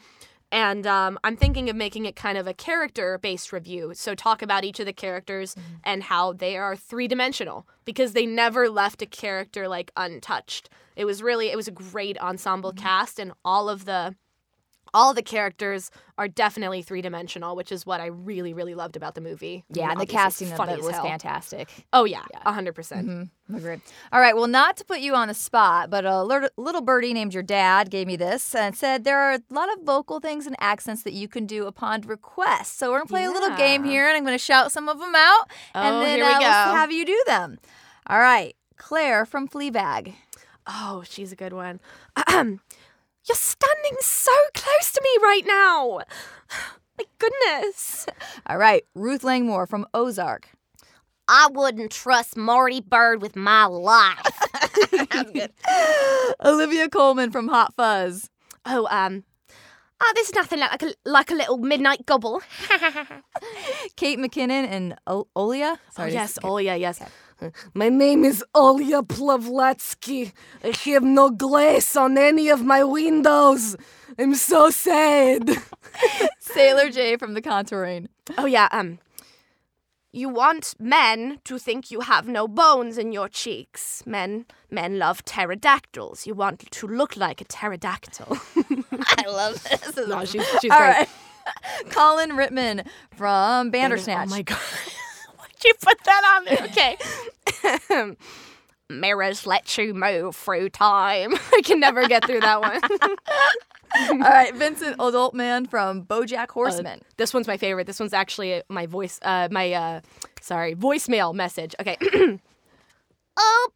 And 0.53 0.87
um, 0.87 1.19
I'm 1.23 1.37
thinking 1.37 1.71
of 1.71 1.77
making 1.77 2.07
it 2.07 2.17
kind 2.17 2.37
of 2.37 2.47
a 2.47 2.55
character 2.55 3.19
based 3.19 3.53
review. 3.53 3.93
So, 3.95 4.15
talk 4.15 4.43
about 4.43 4.65
each 4.65 4.81
of 4.81 4.87
the 4.87 4.93
characters 4.93 5.55
and 5.85 6.03
how 6.03 6.33
they 6.33 6.57
are 6.57 6.75
three 6.77 7.07
dimensional 7.07 7.69
because 7.85 8.13
they 8.13 8.27
never 8.27 8.69
left 8.69 9.03
a 9.03 9.07
character 9.07 9.69
like 9.69 9.93
untouched. 9.97 10.69
It 10.97 11.05
was 11.05 11.23
really, 11.23 11.49
it 11.51 11.57
was 11.57 11.69
a 11.69 11.73
great 11.73 12.19
ensemble 12.19 12.73
cast, 12.73 13.19
and 13.19 13.33
all 13.45 13.69
of 13.69 13.85
the 13.85 14.17
all 14.95 15.15
the 15.15 15.23
characters 15.23 15.91
are 16.19 16.29
definitely 16.29 16.83
three 16.83 17.01
dimensional, 17.03 17.57
which 17.57 17.73
is 17.73 17.87
what 17.87 18.01
I 18.01 18.07
really, 18.07 18.53
really 18.53 18.75
loved 18.75 18.97
about 18.97 19.15
the 19.15 19.21
movie. 19.21 19.65
I 19.75 19.79
Yeah, 19.79 19.83
mean, 19.85 19.91
and 19.93 20.01
the 20.01 20.07
casting 20.07 20.53
of 20.53 20.61
it 20.69 20.83
was 20.83 20.91
hell. 20.95 21.05
fantastic. 21.05 21.69
Oh 21.93 22.05
yeah, 22.05 22.23
hundred 22.45 22.75
percent. 22.75 23.09
Mm-hmm. 23.09 23.55
Agreed. 23.57 23.81
All 24.13 24.21
right. 24.21 24.37
Well, 24.37 24.47
not 24.47 24.77
to 24.77 24.85
put 24.85 25.01
you 25.01 25.15
on 25.15 25.29
the 25.29 25.35
spot, 25.35 25.91
but 25.91 26.05
a 26.05 26.23
little 26.23 26.81
birdie 26.83 27.13
named 27.13 27.35
your 27.35 27.43
dad 27.43 27.91
gave 27.91 28.07
me 28.07 28.15
this 28.17 28.55
and 28.55 28.77
said 28.77 29.05
there 29.05 29.19
are 29.19 29.33
a 29.33 29.41
lot 29.51 29.73
of 29.73 29.83
vocal 29.85 30.21
things 30.21 30.47
and 30.47 30.55
accents 30.61 31.03
that 31.03 31.13
you 31.15 31.27
can 31.27 31.47
do 31.47 31.67
upon 31.67 32.03
request. 32.03 32.79
So 32.79 32.91
we're 32.91 32.99
gonna 32.99 33.09
play 33.09 33.25
a 33.25 33.31
little 33.31 33.57
game 33.57 33.85
here, 33.85 34.07
and 34.07 34.17
I'm 34.17 34.25
gonna 34.25 34.39
shout 34.39 34.71
some 34.73 34.89
of 34.89 34.99
them 34.99 35.15
out, 35.17 35.51
and 35.75 35.97
Oh, 35.97 36.01
then 36.01 36.17
here 36.17 36.27
we 36.27 36.33
uh, 36.33 36.39
we'll 36.41 36.75
have 36.77 36.93
you 36.93 37.05
do 37.05 37.23
them. 37.27 37.59
All 38.07 38.19
right. 38.21 38.55
Claire 38.77 39.27
from 39.27 39.47
Fleabag. 39.49 40.15
Oh, 40.67 41.03
she's 41.09 41.33
a 41.33 41.37
good 41.37 41.53
one. 41.53 41.81
You're 43.29 43.37
standing 43.37 43.97
so 44.01 44.33
close 44.55 44.93
to 44.93 45.01
me 45.03 45.11
right 45.23 45.43
now. 45.47 46.01
My 46.99 47.05
goodness. 47.19 48.07
All 48.47 48.59
right. 48.59 48.85
Ruth 48.95 49.25
Langmore 49.25 49.67
from 49.67 49.87
Ozark. 49.95 50.49
I 51.29 51.49
wouldn't 51.53 51.93
trust 51.93 52.37
Marty 52.37 52.81
Byrde 52.81 53.21
with 53.21 53.37
my 53.37 53.65
life. 53.67 54.19
That's 54.91 55.31
good. 55.31 55.53
Olivia 56.45 56.89
Colman 56.89 57.31
from 57.31 57.47
Hot 57.49 57.73
Fuzz. 57.77 58.29
Oh, 58.67 58.89
um, 58.91 59.23
oh, 60.01 60.13
there's 60.17 60.35
nothing 60.35 60.59
like 60.59 60.83
a, 60.83 60.93
like 61.05 61.31
a 61.31 61.35
little 61.35 61.59
midnight 61.59 62.05
gobble. 62.05 62.43
Kate 63.97 64.19
McKinnon 64.19 64.67
and 64.69 64.97
o- 65.07 65.29
Olia. 65.37 65.77
Oh, 65.77 65.91
Sorry. 65.93 66.13
yes, 66.13 66.37
Olia, 66.43 66.79
yes. 66.79 67.01
My 67.75 67.89
name 67.89 68.25
is 68.25 68.45
Olya 68.55 69.07
Povlatsky. 69.07 70.33
I 70.63 70.77
have 70.91 71.03
no 71.03 71.31
glass 71.31 71.97
on 71.97 72.19
any 72.19 72.49
of 72.49 72.65
my 72.65 72.85
windows. 72.85 73.77
I'm 74.19 74.35
so 74.35 74.71
sad. 74.71 75.51
Sailor 76.41 76.91
J 76.91 77.17
from 77.17 77.35
The 77.35 77.43
Contouring. 77.43 78.09
Oh, 78.37 78.47
yeah, 78.47 78.69
um, 78.73 78.99
you 80.13 80.29
want 80.29 80.75
men 80.79 81.39
to 81.45 81.59
think 81.59 81.91
you 81.91 82.01
have 82.01 82.27
no 82.27 82.49
bones 82.49 82.99
in 82.99 83.13
your 83.13 83.29
cheeks. 83.29 84.03
Men, 84.07 84.47
men 84.71 84.99
love 84.99 85.25
pterodactyls. 85.25 86.27
You 86.27 86.35
want 86.35 86.71
to 86.71 86.87
look 86.87 87.17
like 87.17 87.41
a 87.41 87.45
pterodactyl. 87.45 88.37
I 89.01 89.27
love 89.29 89.63
this. 89.63 89.97
no, 90.09 90.25
she's, 90.25 90.47
she's 90.61 90.71
All 90.71 90.79
great. 90.79 90.89
right. 90.89 91.09
Colin 91.91 92.31
Ritman 92.31 92.87
from 93.17 93.71
Bandersnatch. 93.71 94.29
Oh 94.29 94.31
my 94.31 94.43
god. 94.43 94.59
Why'd 95.63 95.65
you 95.65 95.75
put 95.81 96.05
that 96.05 96.23
on 96.37 96.45
there? 96.45 96.65
Okay. 97.99 98.17
Mirrors 98.91 99.47
let 99.47 99.77
you 99.79 99.95
move 99.95 100.35
through 100.35 100.71
time. 100.71 101.35
I 101.53 101.61
can 101.65 101.81
never 101.81 102.07
get 102.09 102.25
through 102.27 102.41
that 102.41 102.61
one. 102.61 102.81
All 104.13 104.19
right, 104.19 104.55
Vincent 104.55 104.99
Adultman 104.99 105.69
from 105.69 106.05
BoJack 106.05 106.51
Horseman. 106.51 107.03
this 107.17 107.35
one's 107.35 107.47
my 107.49 107.57
favorite. 107.57 107.87
This 107.87 107.99
one's 107.99 108.13
actually 108.13 108.63
my 108.69 108.87
voice, 108.87 109.19
uh, 109.23 109.49
my, 109.51 109.73
uh, 109.73 110.01
sorry, 110.41 110.75
voicemail 110.75 111.35
message. 111.35 111.75
Okay. 111.81 111.97
Uh, 113.37 113.69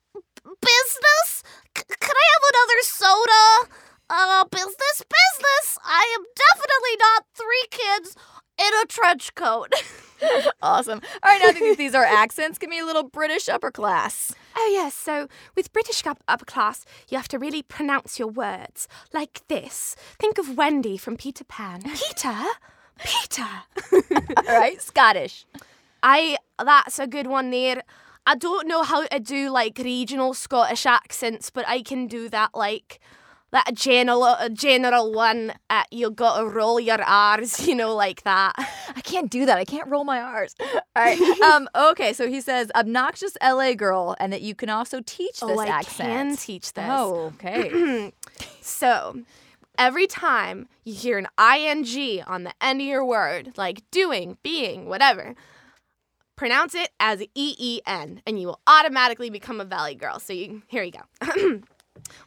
business? 0.44 1.42
C- 1.78 1.84
can 1.98 2.14
I 2.16 2.26
have 2.34 2.42
another 2.50 2.80
soda? 2.82 3.74
Uh, 4.10 4.44
business, 4.50 4.98
business. 4.98 5.78
I 5.82 6.16
am 6.18 6.24
definitely 6.36 6.96
not 6.98 7.24
three 7.34 7.66
kids 7.70 8.16
in 8.58 8.72
a 8.82 8.86
trench 8.86 9.34
coat. 9.34 9.72
awesome. 10.62 11.00
All 11.22 11.30
right, 11.30 11.40
now 11.42 11.52
that 11.52 11.74
these 11.78 11.94
are 11.94 12.04
accents, 12.04 12.58
give 12.58 12.70
me 12.70 12.78
a 12.78 12.84
little 12.84 13.02
British 13.02 13.48
upper 13.48 13.70
class. 13.70 14.34
Oh, 14.56 14.70
yes. 14.72 14.94
So 14.94 15.28
with 15.56 15.72
British 15.72 16.02
upper 16.28 16.44
class, 16.44 16.84
you 17.08 17.16
have 17.16 17.28
to 17.28 17.38
really 17.38 17.62
pronounce 17.62 18.18
your 18.18 18.28
words 18.28 18.88
like 19.12 19.42
this. 19.48 19.96
Think 20.18 20.38
of 20.38 20.56
Wendy 20.56 20.96
from 20.96 21.16
Peter 21.16 21.44
Pan. 21.44 21.82
Peter? 22.08 22.44
Peter. 22.98 23.48
All 24.46 24.58
right, 24.58 24.80
Scottish. 24.80 25.46
I 26.02 26.36
that's 26.62 26.98
a 26.98 27.06
good 27.06 27.26
one 27.26 27.50
there. 27.50 27.82
I 28.26 28.36
don't 28.36 28.68
know 28.68 28.84
how 28.84 29.04
to 29.06 29.20
do 29.20 29.50
like 29.50 29.78
regional 29.78 30.32
Scottish 30.32 30.86
accents, 30.86 31.50
but 31.50 31.66
I 31.66 31.82
can 31.82 32.06
do 32.06 32.28
that 32.28 32.50
like 32.54 33.00
that 33.54 33.72
general 33.74 34.24
a 34.24 34.50
general 34.50 35.12
one. 35.12 35.52
At 35.70 35.86
you 35.92 36.10
gotta 36.10 36.46
roll 36.46 36.78
your 36.78 37.00
R's, 37.00 37.66
you 37.66 37.74
know, 37.74 37.94
like 37.94 38.22
that. 38.24 38.52
I 38.94 39.00
can't 39.00 39.30
do 39.30 39.46
that. 39.46 39.56
I 39.56 39.64
can't 39.64 39.88
roll 39.88 40.04
my 40.04 40.20
R's. 40.20 40.54
All 40.60 40.70
right. 40.96 41.20
Um. 41.40 41.68
Okay. 41.74 42.12
So 42.12 42.28
he 42.28 42.40
says 42.40 42.70
obnoxious 42.74 43.36
LA 43.42 43.74
girl, 43.74 44.16
and 44.20 44.32
that 44.32 44.42
you 44.42 44.54
can 44.54 44.68
also 44.68 45.00
teach 45.06 45.40
this 45.40 45.42
oh, 45.42 45.58
I 45.60 45.66
accent. 45.66 46.08
can 46.08 46.36
teach 46.36 46.72
this. 46.74 46.84
Oh, 46.86 47.32
okay. 47.36 48.12
So 48.60 49.22
every 49.76 50.06
time 50.06 50.68
you 50.84 50.94
hear 50.94 51.18
an 51.18 51.28
ing 51.38 52.22
on 52.26 52.44
the 52.44 52.52
end 52.62 52.80
of 52.80 52.86
your 52.86 53.04
word, 53.04 53.52
like 53.56 53.82
doing, 53.90 54.38
being, 54.42 54.86
whatever, 54.86 55.34
pronounce 56.34 56.74
it 56.74 56.88
as 56.98 57.20
E 57.34 57.54
E 57.58 57.80
N, 57.86 58.22
and 58.26 58.40
you 58.40 58.46
will 58.46 58.60
automatically 58.66 59.28
become 59.28 59.60
a 59.60 59.66
Valley 59.66 59.94
girl. 59.94 60.18
So 60.18 60.32
you, 60.32 60.62
here 60.66 60.82
you 60.82 60.92
go. 60.92 61.60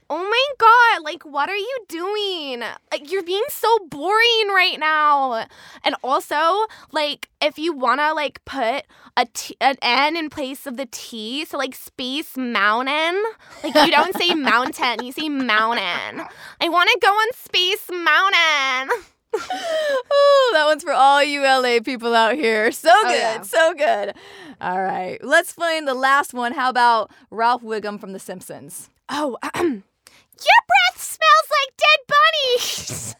oh 0.10 0.24
my 0.24 0.46
god, 0.58 1.04
like 1.04 1.24
what 1.24 1.50
are 1.50 1.56
you 1.56 1.78
doing? 1.88 2.62
Like 2.92 3.12
you're 3.12 3.24
being 3.24 3.44
so 3.50 3.68
boring 3.90 4.48
right 4.50 4.78
now. 4.80 5.46
And 5.84 5.96
also, 6.04 6.66
like 6.92 7.30
if 7.42 7.58
you 7.58 7.74
wanna 7.74 8.14
like 8.14 8.44
put 8.46 8.86
a 9.16 9.26
t- 9.34 9.58
an 9.60 9.76
N 9.82 10.16
in 10.16 10.30
place 10.30 10.66
of 10.66 10.78
the 10.78 10.88
T, 10.92 11.46
so 11.46 11.58
like 11.58 11.76
Space 11.76 12.38
Mountain, 12.38 13.22
like 13.64 13.76
you 13.76 13.92
don't 13.92 14.16
say 14.16 14.34
mountain, 14.34 15.04
you 15.04 15.12
say 15.12 15.30
mountain. 15.30 16.26
I 16.62 16.70
wanna 16.70 16.92
go 17.02 17.10
on 17.10 17.34
Space 17.34 17.90
Mountain. 17.92 19.04
oh, 19.34 20.52
that 20.54 20.66
one's 20.66 20.84
for 20.84 20.94
all 20.94 21.22
you 21.22 21.42
LA 21.42 21.80
people 21.84 22.16
out 22.16 22.36
here. 22.36 22.72
So 22.72 22.90
oh, 22.92 23.04
good. 23.04 23.18
yeah. 23.18 23.42
So 23.42 23.74
good. 23.74 24.14
All 24.62 24.82
right. 24.82 25.24
Let's 25.24 25.52
find 25.52 25.88
the 25.88 25.94
last 25.94 26.34
one. 26.34 26.54
How 26.54 26.70
about 26.70 27.12
Ralph 27.30 27.62
Wiggum 27.62 28.00
from 28.00 28.14
The 28.14 28.20
Simpsons? 28.20 28.90
Oh, 29.10 29.38
your 29.56 29.62
breath 29.64 30.98
smells 30.98 31.50
like 31.52 31.78
dead 31.78 32.00
bunnies. 32.08 33.16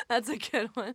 That's 0.08 0.28
a 0.28 0.36
good 0.36 0.70
one. 0.74 0.94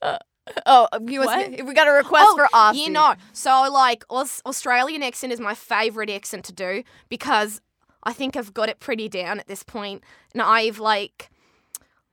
Uh, 0.00 0.18
oh, 0.66 0.88
you 1.06 1.20
What? 1.20 1.64
we 1.64 1.74
got 1.74 1.88
a 1.88 1.92
request 1.92 2.28
oh, 2.30 2.36
for 2.36 2.46
Aussie. 2.54 2.84
You 2.84 2.90
know, 2.90 3.14
so 3.32 3.68
like 3.70 4.04
Australian 4.10 5.02
accent 5.02 5.32
is 5.32 5.40
my 5.40 5.54
favorite 5.54 6.10
accent 6.10 6.44
to 6.46 6.52
do 6.52 6.82
because 7.08 7.60
I 8.04 8.12
think 8.12 8.36
I've 8.36 8.54
got 8.54 8.68
it 8.68 8.80
pretty 8.80 9.08
down 9.08 9.38
at 9.40 9.46
this 9.46 9.62
point, 9.62 10.02
and 10.32 10.42
I've 10.42 10.78
like. 10.78 11.30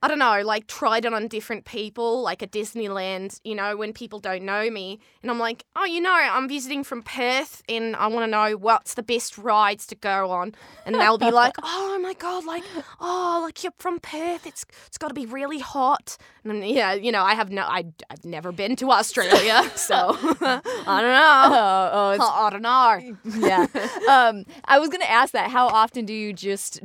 I 0.00 0.06
don't 0.06 0.20
know, 0.20 0.42
like 0.42 0.68
tried 0.68 1.04
it 1.04 1.12
on 1.12 1.26
different 1.26 1.64
people, 1.64 2.22
like 2.22 2.40
at 2.40 2.52
Disneyland, 2.52 3.40
you 3.42 3.56
know, 3.56 3.76
when 3.76 3.92
people 3.92 4.20
don't 4.20 4.44
know 4.44 4.70
me. 4.70 5.00
And 5.22 5.30
I'm 5.30 5.40
like, 5.40 5.64
oh, 5.74 5.84
you 5.84 6.00
know, 6.00 6.12
I'm 6.12 6.48
visiting 6.48 6.84
from 6.84 7.02
Perth 7.02 7.62
and 7.68 7.96
I 7.96 8.06
want 8.06 8.24
to 8.24 8.30
know 8.30 8.56
what's 8.56 8.94
the 8.94 9.02
best 9.02 9.36
rides 9.36 9.86
to 9.88 9.96
go 9.96 10.30
on. 10.30 10.54
And 10.86 10.94
they'll 10.94 11.18
be 11.18 11.32
like, 11.32 11.54
oh 11.64 11.98
my 12.00 12.14
God, 12.14 12.44
like, 12.44 12.62
oh, 13.00 13.40
like 13.42 13.64
you're 13.64 13.72
from 13.78 13.98
Perth. 13.98 14.46
It's 14.46 14.64
it's 14.86 14.98
got 14.98 15.08
to 15.08 15.14
be 15.14 15.26
really 15.26 15.58
hot. 15.58 16.16
And 16.44 16.64
yeah, 16.64 16.94
you 16.94 17.10
know, 17.10 17.24
I 17.24 17.34
have 17.34 17.50
no, 17.50 17.62
I, 17.62 17.86
I've 18.08 18.24
never 18.24 18.52
been 18.52 18.76
to 18.76 18.92
Australia. 18.92 19.68
so 19.74 19.94
I 19.96 21.00
don't 21.00 21.12
know. 21.12 21.48
Oh, 21.50 21.90
oh, 21.92 22.10
it's 22.10 22.24
I 22.24 22.50
don't 22.50 22.62
know. 22.62 23.46
yeah. 23.48 23.66
Um, 24.08 24.44
I 24.64 24.78
was 24.78 24.90
gonna 24.90 25.06
ask 25.06 25.32
that. 25.32 25.50
How 25.50 25.66
often 25.66 26.04
do 26.04 26.12
you 26.12 26.32
just 26.32 26.80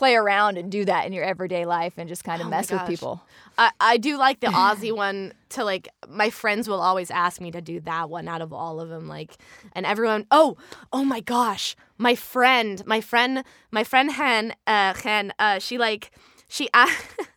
play 0.00 0.14
around 0.16 0.56
and 0.56 0.72
do 0.72 0.82
that 0.86 1.04
in 1.06 1.12
your 1.12 1.22
everyday 1.24 1.66
life 1.66 1.92
and 1.98 2.08
just 2.08 2.24
kind 2.24 2.40
of 2.40 2.46
Oh 2.46 2.50
mess 2.50 2.72
with 2.72 2.86
people? 2.86 3.22
I, 3.58 3.70
I 3.78 3.96
do 3.98 4.16
like 4.16 4.40
the 4.40 4.46
Aussie 4.64 4.96
one 4.96 5.34
to 5.50 5.62
like 5.62 5.90
my 6.08 6.30
friends 6.30 6.70
will 6.70 6.80
always 6.80 7.10
ask 7.10 7.38
me 7.38 7.50
to 7.50 7.60
do 7.60 7.80
that 7.80 8.08
one 8.08 8.26
out 8.26 8.40
of 8.40 8.50
all 8.50 8.80
of 8.80 8.88
them 8.88 9.08
like 9.08 9.36
and 9.74 9.84
everyone 9.84 10.24
oh 10.30 10.56
oh 10.90 11.04
my 11.04 11.20
gosh 11.20 11.76
my 11.98 12.14
friend 12.14 12.82
my 12.86 13.02
friend 13.02 13.44
my 13.70 13.84
friend 13.84 14.12
Hen 14.12 14.54
uh 14.66 14.94
Hen 14.94 15.34
uh 15.38 15.58
she 15.58 15.76
like 15.76 16.12
she 16.48 16.70
a- 16.72 16.88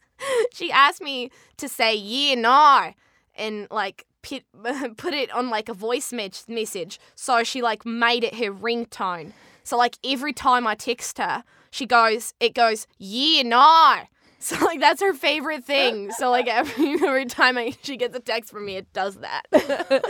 she 0.54 0.72
asked 0.72 1.02
me 1.02 1.32
to 1.58 1.68
say 1.68 1.94
yeah 1.94 2.36
no 2.36 2.94
and 3.36 3.68
like 3.72 4.06
put, 4.22 4.44
put 4.98 5.14
it 5.14 5.30
on 5.32 5.50
like 5.50 5.68
a 5.68 5.74
voice 5.74 6.14
message. 6.14 7.00
So 7.16 7.44
she 7.44 7.62
like 7.62 7.86
made 7.86 8.24
it 8.24 8.36
her 8.36 8.54
ringtone 8.54 9.34
so 9.64 9.78
like 9.78 9.98
every 10.04 10.34
time 10.34 10.68
I 10.68 10.76
text 10.76 11.18
her 11.18 11.44
she 11.72 11.86
goes 11.86 12.34
it 12.40 12.54
goes 12.54 12.88
yeah 12.98 13.44
no 13.44 14.04
so 14.44 14.58
like 14.66 14.82
that's 14.82 15.02
her 15.02 15.14
favorite 15.14 15.64
thing. 15.64 16.12
So 16.12 16.30
like 16.30 16.48
every 16.50 16.96
every 16.96 17.26
time 17.26 17.58
I, 17.58 17.74
she 17.82 17.96
gets 17.96 18.14
a 18.14 18.20
text 18.20 18.52
from 18.52 18.66
me, 18.66 18.76
it 18.76 18.92
does 18.92 19.18
that. 19.18 19.44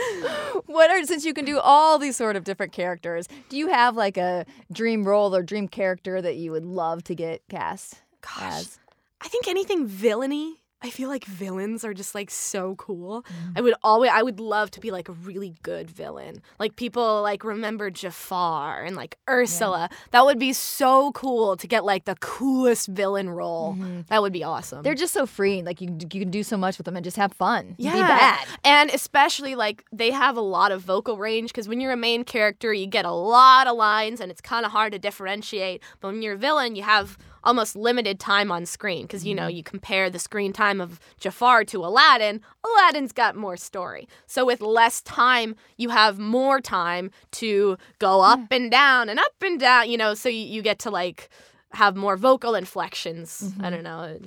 What 0.65 0.89
are 0.89 1.03
since 1.03 1.23
you 1.23 1.35
can 1.35 1.45
do 1.45 1.59
all 1.59 1.99
these 1.99 2.15
sort 2.15 2.35
of 2.35 2.43
different 2.43 2.71
characters? 2.71 3.27
Do 3.49 3.57
you 3.57 3.67
have 3.67 3.95
like 3.95 4.17
a 4.17 4.45
dream 4.71 5.03
role 5.03 5.35
or 5.35 5.43
dream 5.43 5.67
character 5.67 6.19
that 6.19 6.35
you 6.35 6.51
would 6.51 6.65
love 6.65 7.03
to 7.05 7.15
get 7.15 7.43
cast 7.47 8.01
Gosh, 8.21 8.41
as? 8.41 8.79
I 9.21 9.27
think 9.27 9.47
anything 9.47 9.85
villainy. 9.85 10.62
I 10.83 10.89
feel 10.89 11.07
like 11.07 11.23
villains 11.25 11.85
are 11.85 11.93
just 11.93 12.13
like 12.13 12.29
so 12.29 12.75
cool. 12.75 13.23
Mm-hmm. 13.23 13.57
I 13.57 13.61
would 13.61 13.73
always 13.83 14.11
I 14.13 14.21
would 14.21 14.39
love 14.39 14.69
to 14.71 14.79
be 14.81 14.91
like 14.91 15.07
a 15.07 15.13
really 15.13 15.55
good 15.63 15.89
villain. 15.89 16.41
Like 16.59 16.75
people 16.75 17.21
like 17.21 17.43
remember 17.43 17.89
Jafar 17.89 18.83
and 18.83 18.95
like 18.95 19.17
Ursula. 19.29 19.89
That 20.11 20.25
would 20.25 20.39
be 20.39 20.51
so 20.51 21.11
cool 21.13 21.55
to 21.57 21.67
get 21.67 21.85
like 21.85 22.05
the 22.05 22.15
coolest 22.15 22.89
villain 22.89 23.29
role. 23.29 23.77
That 24.09 24.21
would 24.21 24.33
be 24.33 24.43
awesome. 24.43 24.77
Mm-hmm. 24.79 24.83
They're 24.83 24.95
just 24.95 25.13
so 25.13 25.25
free. 25.25 25.63
Like 25.63 25.79
you, 25.79 25.97
you 26.11 26.19
can 26.19 26.29
do 26.29 26.43
so 26.43 26.57
much 26.57 26.77
with 26.77 26.85
them 26.85 26.95
and 26.97 27.03
just 27.03 27.17
have 27.17 27.33
fun. 27.33 27.75
yeah. 27.77 27.93
Be 27.93 27.99
bad. 28.01 28.45
And 28.65 28.89
especially 28.89 29.55
like 29.55 29.85
they 29.91 30.11
have 30.11 30.35
a 30.35 30.41
lot 30.41 30.71
of 30.71 30.81
vocal 30.81 31.17
range 31.17 31.51
because 31.51 31.67
when 31.67 31.79
you're 31.79 31.93
a 31.93 31.97
main 31.97 32.23
character, 32.25 32.73
you 32.73 32.87
get 32.87 33.05
a 33.05 33.11
lot 33.11 33.67
of 33.67 33.77
lines 33.77 34.19
and 34.19 34.29
it's 34.31 34.41
kind 34.41 34.65
of 34.65 34.71
hard 34.71 34.91
to 34.93 34.99
differentiate. 34.99 35.81
But 36.01 36.09
when 36.09 36.21
you're 36.21 36.33
a 36.33 36.37
villain, 36.37 36.75
you 36.75 36.83
have 36.83 37.17
almost 37.43 37.75
limited 37.75 38.19
time 38.19 38.51
on 38.51 38.65
screen 38.65 39.03
because 39.03 39.25
you 39.25 39.35
know 39.35 39.43
mm-hmm. 39.47 39.57
you 39.57 39.63
compare 39.63 40.09
the 40.09 40.19
screen 40.19 40.53
time 40.53 40.79
of 40.81 40.99
Jafar 41.19 41.63
to 41.65 41.85
Aladdin. 41.85 42.41
Aladdin's 42.63 43.11
got 43.11 43.35
more 43.35 43.57
story. 43.57 44.07
So 44.27 44.45
with 44.45 44.61
less 44.61 45.01
time, 45.01 45.55
you 45.77 45.89
have 45.89 46.19
more 46.19 46.61
time 46.61 47.11
to 47.31 47.77
go 47.99 48.19
mm. 48.19 48.31
up 48.31 48.51
and 48.51 48.71
down 48.71 49.09
and 49.09 49.19
up 49.19 49.33
and 49.41 49.59
down. 49.59 49.89
You 49.89 49.97
know, 49.97 50.13
so 50.13 50.29
you, 50.29 50.45
you 50.45 50.61
get 50.61 50.79
to 50.79 50.89
like 50.89 51.29
have 51.71 51.95
more 51.95 52.15
vocal 52.15 52.55
inflections. 52.55 53.41
I 53.41 53.45
mm-hmm. 53.45 53.69
don't 53.69 53.83
know. 53.83 54.19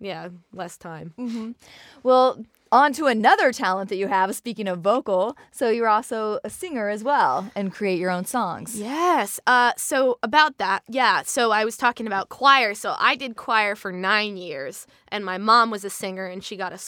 Yeah, 0.00 0.28
less 0.52 0.76
time. 0.76 1.14
Well, 2.02 2.44
on 2.72 2.92
to 2.94 3.06
another 3.06 3.52
talent 3.52 3.88
that 3.88 3.96
you 3.96 4.08
have. 4.08 4.34
Speaking 4.34 4.66
of 4.66 4.80
vocal, 4.80 5.36
so 5.52 5.70
you're 5.70 5.88
also 5.88 6.40
a 6.42 6.50
singer 6.50 6.88
as 6.88 7.04
well 7.04 7.50
and 7.54 7.72
create 7.72 8.00
your 8.00 8.10
own 8.10 8.24
songs. 8.24 8.78
Yes. 8.78 9.38
Uh, 9.46 9.72
so 9.76 10.18
about 10.22 10.58
that, 10.58 10.82
yeah. 10.88 11.22
So 11.24 11.52
I 11.52 11.64
was 11.64 11.76
talking 11.76 12.06
about 12.06 12.30
choir. 12.30 12.74
So 12.74 12.96
I 12.98 13.14
did 13.14 13.36
choir 13.36 13.76
for 13.76 13.92
nine 13.92 14.36
years, 14.36 14.86
and 15.08 15.24
my 15.24 15.38
mom 15.38 15.70
was 15.70 15.84
a 15.84 15.90
singer, 15.90 16.26
and 16.26 16.42
she 16.42 16.56
got 16.56 16.72
a 16.72 16.80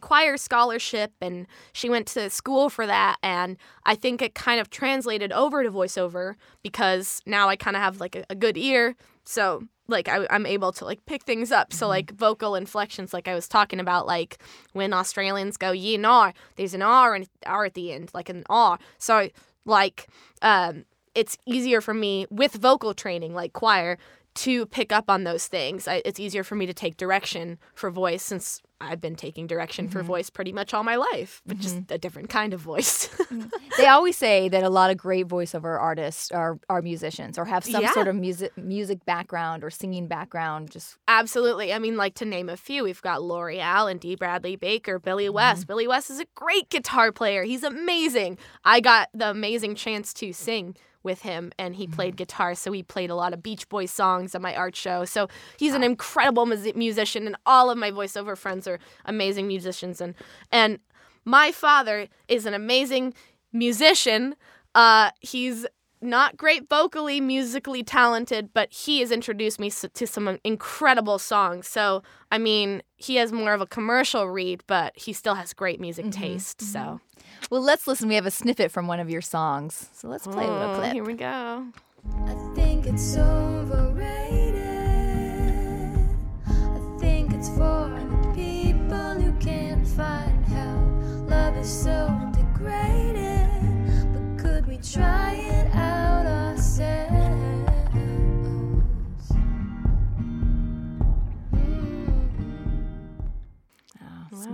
choir 0.00 0.38
scholarship, 0.38 1.12
and 1.20 1.46
she 1.74 1.90
went 1.90 2.06
to 2.08 2.30
school 2.30 2.70
for 2.70 2.86
that. 2.86 3.16
And 3.22 3.58
I 3.84 3.94
think 3.94 4.22
it 4.22 4.34
kind 4.34 4.58
of 4.58 4.70
translated 4.70 5.32
over 5.32 5.62
to 5.62 5.70
voiceover 5.70 6.36
because 6.62 7.20
now 7.26 7.48
I 7.50 7.56
kind 7.56 7.76
of 7.76 7.82
have 7.82 8.00
like 8.00 8.16
a, 8.16 8.24
a 8.30 8.34
good 8.34 8.56
ear. 8.56 8.96
So 9.24 9.64
like 9.90 10.08
I, 10.08 10.26
I'm 10.30 10.46
able 10.46 10.72
to 10.72 10.84
like 10.84 11.04
pick 11.06 11.24
things 11.24 11.52
up. 11.52 11.72
So 11.72 11.88
like 11.88 12.12
vocal 12.12 12.54
inflections, 12.54 13.12
like 13.12 13.28
I 13.28 13.34
was 13.34 13.48
talking 13.48 13.80
about, 13.80 14.06
like 14.06 14.38
when 14.72 14.92
Australians 14.92 15.56
go 15.56 15.72
"ye 15.72 15.96
no," 15.96 16.32
there's 16.56 16.74
an 16.74 16.82
R 16.82 17.14
and 17.14 17.28
R 17.46 17.64
at 17.64 17.74
the 17.74 17.92
end, 17.92 18.10
like 18.14 18.28
an 18.28 18.44
R. 18.48 18.78
So 18.98 19.28
like 19.64 20.08
um, 20.42 20.84
it's 21.14 21.36
easier 21.46 21.80
for 21.80 21.94
me 21.94 22.26
with 22.30 22.54
vocal 22.54 22.94
training, 22.94 23.34
like 23.34 23.52
choir, 23.52 23.98
to 24.34 24.66
pick 24.66 24.92
up 24.92 25.10
on 25.10 25.24
those 25.24 25.46
things. 25.46 25.88
I, 25.88 26.02
it's 26.04 26.20
easier 26.20 26.44
for 26.44 26.54
me 26.54 26.66
to 26.66 26.74
take 26.74 26.96
direction 26.96 27.58
for 27.74 27.90
voice 27.90 28.22
since 28.22 28.62
I've 28.80 29.00
been 29.00 29.14
taking 29.14 29.46
direction 29.46 29.88
for 29.88 29.98
mm-hmm. 29.98 30.06
voice 30.06 30.30
pretty 30.30 30.52
much 30.52 30.72
all 30.72 30.82
my 30.82 30.96
life, 30.96 31.42
but 31.44 31.58
just 31.58 31.76
mm-hmm. 31.76 31.92
a 31.92 31.98
different 31.98 32.30
kind 32.30 32.54
of 32.54 32.60
voice. 32.60 33.08
Mm-hmm. 33.30 33.48
They 33.76 33.86
always 33.86 34.16
say 34.16 34.48
that 34.48 34.62
a 34.62 34.68
lot 34.68 34.90
of 34.90 34.96
great 34.96 35.28
voiceover 35.28 35.78
artists 35.78 36.30
are 36.32 36.58
are 36.68 36.82
musicians 36.82 37.38
or 37.38 37.44
have 37.44 37.64
some 37.64 37.82
Yeah. 37.82 37.92
sort 37.92 38.08
of 38.08 38.16
music 38.16 38.56
music 38.56 39.04
background 39.04 39.64
or 39.64 39.70
singing 39.70 40.08
background. 40.08 40.70
Just 40.70 40.98
Absolutely. 41.08 41.72
I 41.72 41.78
mean, 41.78 41.96
like 41.96 42.14
to 42.16 42.24
name 42.24 42.48
a 42.48 42.56
few, 42.56 42.84
we've 42.84 43.00
got 43.02 43.22
L'Oreal 43.22 43.90
and 43.90 44.00
Dee 44.00 44.16
Bradley 44.16 44.56
Baker, 44.56 44.98
Billy 44.98 45.28
West. 45.28 45.66
Billy 45.66 45.86
West 45.86 46.10
is 46.10 46.20
a 46.20 46.26
great 46.34 46.68
guitar 46.68 47.12
player. 47.12 47.44
He's 47.44 47.62
amazing. 47.62 48.38
I 48.64 48.80
got 48.80 49.08
the 49.14 49.30
amazing 49.30 49.76
chance 49.76 50.12
to 50.14 50.32
sing 50.32 50.76
with 51.02 51.22
him, 51.22 51.52
and 51.58 51.74
he 51.76 51.86
played 51.86 52.16
guitar. 52.16 52.54
So 52.54 52.72
he 52.72 52.82
played 52.82 53.10
a 53.10 53.14
lot 53.14 53.32
of 53.32 53.42
Beach 53.42 53.68
Boys 53.68 53.90
songs 53.90 54.34
at 54.34 54.42
my 54.42 54.54
art 54.54 54.76
show. 54.76 55.04
So 55.04 55.28
he's 55.58 55.74
an 55.74 55.82
incredible 55.82 56.46
mus- 56.46 56.74
musician, 56.74 57.26
and 57.26 57.36
all 57.46 57.70
of 57.70 57.78
my 57.78 57.90
voiceover 57.90 58.36
friends 58.36 58.66
are 58.66 58.78
amazing 59.04 59.46
musicians. 59.46 60.00
And 60.00 60.14
and 60.50 60.78
my 61.24 61.52
father 61.52 62.08
is 62.28 62.46
an 62.46 62.54
amazing 62.54 63.14
musician. 63.52 64.34
Uh, 64.74 65.10
he's 65.20 65.66
not 66.02 66.36
great 66.36 66.68
vocally, 66.68 67.20
musically 67.20 67.82
talented, 67.82 68.50
but 68.54 68.72
he 68.72 69.00
has 69.00 69.10
introduced 69.10 69.60
me 69.60 69.70
to 69.70 70.06
some 70.06 70.38
incredible 70.44 71.18
songs. 71.18 71.66
So, 71.68 72.02
I 72.32 72.38
mean, 72.38 72.82
he 72.96 73.16
has 73.16 73.32
more 73.32 73.52
of 73.52 73.60
a 73.60 73.66
commercial 73.66 74.28
read, 74.28 74.62
but 74.66 74.96
he 74.96 75.12
still 75.12 75.34
has 75.34 75.52
great 75.52 75.80
music 75.80 76.06
mm-hmm, 76.06 76.20
taste. 76.20 76.58
Mm-hmm. 76.58 76.72
So, 76.72 77.00
well, 77.50 77.62
let's 77.62 77.86
listen. 77.86 78.08
We 78.08 78.14
have 78.14 78.26
a 78.26 78.30
snippet 78.30 78.70
from 78.70 78.86
one 78.86 79.00
of 79.00 79.10
your 79.10 79.20
songs, 79.22 79.90
so 79.92 80.08
let's 80.08 80.26
play 80.26 80.44
a 80.44 80.50
little 80.50 80.74
Oh, 80.74 80.78
clip. 80.78 80.92
here 80.92 81.04
we 81.04 81.14
go. 81.14 81.66
I 82.26 82.34
think 82.54 82.86
it's 82.86 83.16
overrated. 83.16 84.56
I 86.46 86.96
think 86.98 87.32
it's 87.34 87.48
for 87.50 87.88
the 87.88 88.32
people 88.34 89.20
who 89.20 89.32
can't 89.38 89.86
find 89.86 90.44
help. 90.46 91.28
Love 91.30 91.56
is 91.58 91.68
so 91.70 92.08
degraded, 92.32 93.48
but 94.12 94.42
could 94.42 94.66
we 94.66 94.78
try 94.78 95.34
it 95.34 95.49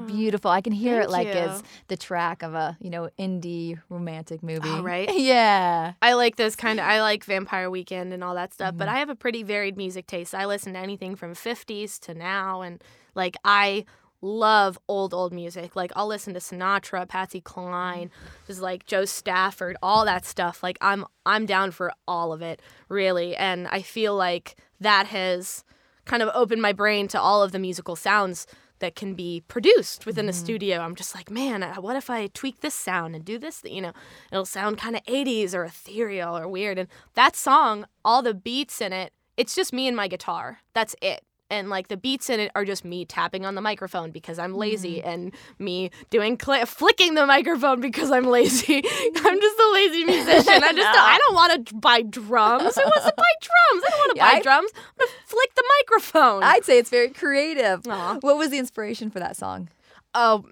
Mm. 0.07 0.17
beautiful. 0.17 0.51
I 0.51 0.61
can 0.61 0.73
hear 0.73 1.01
it 1.01 1.11
like 1.11 1.29
as 1.29 1.63
the 1.89 1.97
track 1.97 2.43
of 2.43 2.55
a 2.55 2.77
you 2.81 2.91
know 2.91 3.09
indie 3.19 3.81
romantic 3.89 4.41
oh, 4.43 4.47
movie. 4.47 4.69
Oh, 4.69 4.83
right? 4.83 5.11
yeah. 5.15 5.95
I 6.01 6.15
like 6.15 6.37
those 6.37 6.57
kind 6.57 6.81
of. 6.81 6.87
I 6.87 7.01
like 7.01 7.25
Vampire 7.25 7.71
Weekend 7.71 8.13
and 8.13 8.23
all 8.25 8.35
that 8.35 8.55
stuff, 8.55 8.75
but 8.77 8.87
mm-hmm. 8.87 8.97
I 8.97 8.99
have 9.01 9.11
a 9.11 9.15
pretty 9.15 9.43
varied 9.43 9.77
music 9.77 10.07
taste. 10.07 10.35
I 10.35 10.47
listen 10.47 10.75
to 10.75 10.79
anything 10.79 11.17
from 11.17 11.35
50s 11.35 11.99
to 12.01 12.15
now, 12.15 12.63
and 12.63 12.83
like 13.15 13.37
I 13.45 13.85
love 14.23 14.79
old 14.89 15.15
old 15.15 15.33
music. 15.33 15.77
Like 15.77 15.93
I'll 15.97 16.07
listen 16.07 16.35
to 16.35 16.41
Sinatra, 16.41 17.09
Patsy 17.09 17.41
Cline, 17.41 18.11
just 18.47 18.61
like 18.61 18.87
Jo 18.87 19.05
Stafford, 19.05 19.77
all 19.83 20.05
that 20.05 20.25
stuff. 20.25 20.63
Like 20.63 20.79
I'm 20.81 21.05
I'm 21.25 21.47
down 21.47 21.71
for 21.71 21.93
all 22.07 22.33
of 22.33 22.43
it, 22.43 22.61
really, 22.89 23.37
and 23.37 23.69
I 23.69 23.83
feel 23.83 24.15
like 24.15 24.57
that 24.81 25.07
has 25.07 25.65
kind 26.05 26.23
of 26.23 26.31
opened 26.35 26.63
my 26.63 26.73
brain 26.73 27.09
to 27.09 27.21
all 27.21 27.43
of 27.43 27.53
the 27.53 27.59
musical 27.59 27.97
sounds 27.97 28.47
that 28.79 28.95
can 28.95 29.15
be 29.15 29.43
produced 29.49 30.07
within 30.07 30.29
a 30.29 30.33
studio. 30.33 30.79
I'm 30.79 30.95
just 30.95 31.15
like, 31.15 31.31
man, 31.31 31.63
uh, 31.63 31.77
what 31.77 31.97
if 31.97 32.11
I 32.11 32.29
tweak 32.29 32.61
this 32.61 32.75
sound 32.75 33.15
and 33.15 33.25
do 33.25 33.39
this? 33.39 33.63
You 33.65 33.83
know, 33.83 33.93
it'll 34.31 34.45
sound 34.45 34.79
kind 34.79 34.97
of 34.97 35.03
80s 35.05 35.55
or 35.55 35.65
ethereal 35.65 36.37
or 36.37 36.49
weird. 36.49 36.79
And 36.79 36.89
that 37.15 37.37
song, 37.37 37.87
all 38.05 38.23
the 38.23 38.35
beats 38.35 38.81
in 38.81 38.93
it, 38.93 39.13
it's 39.37 39.55
just 39.55 39.73
me 39.73 39.87
and 39.87 39.97
my 39.97 40.09
guitar. 40.09 40.61
That's 40.75 40.95
it. 41.03 41.25
And 41.49 41.71
like 41.71 41.89
the 41.89 41.97
beats 41.97 42.29
in 42.29 42.41
it 42.41 42.51
are 42.57 42.65
just 42.65 42.85
me 42.85 43.05
tapping 43.05 43.47
on 43.47 43.55
the 43.55 43.61
microphone 43.61 44.11
because 44.11 44.39
I'm 44.39 44.55
lazy 44.55 44.97
mm-hmm. 44.99 45.09
and 45.09 45.35
me 45.61 45.91
doing 46.11 46.39
cl- 46.41 46.67
flicking 46.67 47.15
the 47.15 47.25
microphone 47.25 47.81
because 47.81 48.11
I'm 48.11 48.25
lazy. 48.25 48.77
I'm 49.17 49.41
just 49.41 49.59
a 49.59 49.71
lazy 49.73 50.05
musician. 50.05 50.63
I 50.65 50.73
just 50.73 50.77
don't, 50.77 50.97
I 50.97 51.19
don't 51.25 51.35
want 51.35 51.67
to 51.67 51.75
buy 51.75 52.03
drums. 52.03 52.75
Who 52.75 52.83
wants 52.83 53.05
to 53.05 53.15
buy 53.17 53.33
drums? 53.41 53.85
I 53.87 53.91
don't 53.91 53.99
want 53.99 54.13
to 54.13 54.17
Yeah, 54.17 54.33
buy 54.33 54.37
I- 54.39 54.43
drums. 54.43 54.71
I'm 54.75 55.07
to 55.07 55.13
flick 55.27 55.55
the 55.55 55.65
microphone. 55.81 56.43
I'd 56.43 56.65
say 56.65 56.79
it's 56.79 56.91
very 56.91 57.11
creative. 57.11 57.87
Aw. 57.87 58.19
What 58.21 58.37
was 58.37 58.51
the 58.51 58.59
inspiration 58.59 59.11
for 59.11 59.21
that 59.21 59.37
song? 59.37 59.69
Oh, 60.15 60.45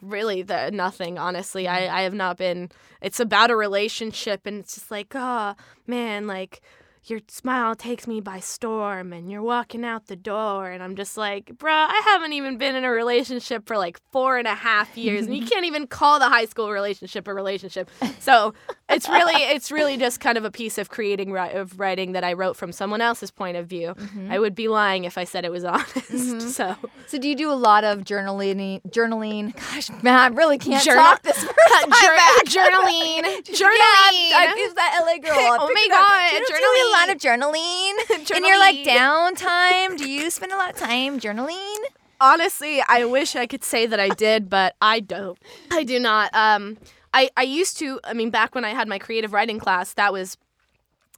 really? 0.00 0.42
The 0.42 0.70
nothing. 0.70 1.18
Honestly, 1.18 1.66
I 1.66 1.80
mm-hmm. 1.80 1.94
I 1.94 2.00
have 2.02 2.14
not 2.14 2.36
been. 2.36 2.70
It's 3.02 3.18
about 3.20 3.50
a 3.50 3.56
relationship, 3.56 4.46
and 4.46 4.60
it's 4.60 4.74
just 4.74 4.90
like, 4.90 5.12
oh 5.14 5.56
man, 5.86 6.26
like 6.28 6.60
your 7.10 7.20
smile 7.28 7.74
takes 7.74 8.06
me 8.06 8.20
by 8.20 8.40
storm, 8.40 9.12
and 9.12 9.30
you're 9.30 9.42
walking 9.42 9.84
out 9.84 10.06
the 10.06 10.16
door, 10.16 10.70
and 10.70 10.82
I'm 10.82 10.96
just 10.96 11.16
like, 11.16 11.46
bruh, 11.56 11.68
I 11.70 12.02
haven't 12.04 12.32
even 12.32 12.58
been 12.58 12.76
in 12.76 12.84
a 12.84 12.90
relationship 12.90 13.66
for 13.66 13.76
like 13.78 13.98
four 14.12 14.38
and 14.38 14.46
a 14.46 14.54
half 14.54 14.96
years, 14.96 15.26
and 15.26 15.36
you 15.36 15.46
can't 15.50 15.64
even 15.64 15.86
call 15.86 16.18
the 16.18 16.28
high 16.28 16.44
school 16.46 16.70
relationship 16.70 17.28
a 17.28 17.34
relationship. 17.34 17.90
So 18.20 18.54
it's 18.88 19.08
really, 19.08 19.34
it's 19.42 19.70
really 19.70 19.96
just 19.96 20.20
kind 20.20 20.38
of 20.38 20.44
a 20.44 20.50
piece 20.50 20.78
of 20.78 20.88
creating 20.88 21.36
of 21.36 21.78
writing 21.78 22.12
that 22.12 22.24
I 22.24 22.32
wrote 22.32 22.56
from 22.56 22.72
someone 22.72 23.00
else's 23.00 23.30
point 23.30 23.56
of 23.56 23.66
view. 23.66 23.94
I 24.30 24.38
would 24.38 24.54
be 24.54 24.68
lying 24.68 25.04
if 25.04 25.18
I 25.18 25.24
said 25.24 25.44
it 25.44 25.50
was 25.52 25.64
honest. 25.64 26.50
So. 26.54 26.76
So 27.06 27.18
do 27.18 27.28
you 27.28 27.36
do 27.36 27.50
a 27.50 27.54
lot 27.54 27.84
of 27.84 28.00
journaling? 28.00 28.80
Journaling? 28.90 29.54
Gosh, 29.54 29.90
man, 30.02 30.18
I 30.18 30.26
really 30.28 30.58
can't 30.58 30.82
Journal- 30.84 31.02
talk 31.04 31.22
this 31.22 31.42
first 31.42 31.58
time 31.80 31.90
back. 31.90 32.44
journaling. 32.46 33.22
Journaling. 33.44 33.88
I, 34.00 34.30
I, 34.34 34.54
it's 34.56 34.74
that 34.74 35.00
LA 35.04 35.18
girl. 35.18 35.36
Oh 35.60 35.70
my. 35.72 35.86
God, 35.90 36.30
Do 36.30 36.54
you 36.54 36.58
do 36.58 36.88
a 36.88 36.90
lot 36.92 37.10
of 37.10 37.18
journaling? 37.18 38.36
In 38.36 38.44
your 38.44 38.58
like 38.58 38.76
downtime, 38.86 39.96
do 39.98 40.08
you 40.08 40.30
spend 40.30 40.52
a 40.52 40.56
lot 40.56 40.70
of 40.70 40.76
time 40.76 41.18
journaling? 41.20 41.76
Honestly, 42.20 42.82
I 42.88 43.04
wish 43.04 43.36
I 43.36 43.46
could 43.46 43.62
say 43.62 43.86
that 43.86 44.00
I 44.00 44.08
did, 44.08 44.50
but 44.50 44.74
I 44.82 45.00
don't. 45.00 45.38
I 45.70 45.84
do 45.84 46.00
not. 46.00 46.30
Um, 46.34 46.76
I 47.12 47.30
I 47.36 47.42
used 47.42 47.78
to. 47.78 48.00
I 48.04 48.12
mean, 48.12 48.30
back 48.30 48.54
when 48.54 48.64
I 48.64 48.70
had 48.70 48.88
my 48.88 48.98
creative 48.98 49.32
writing 49.32 49.58
class, 49.58 49.94
that 49.94 50.12
was 50.12 50.36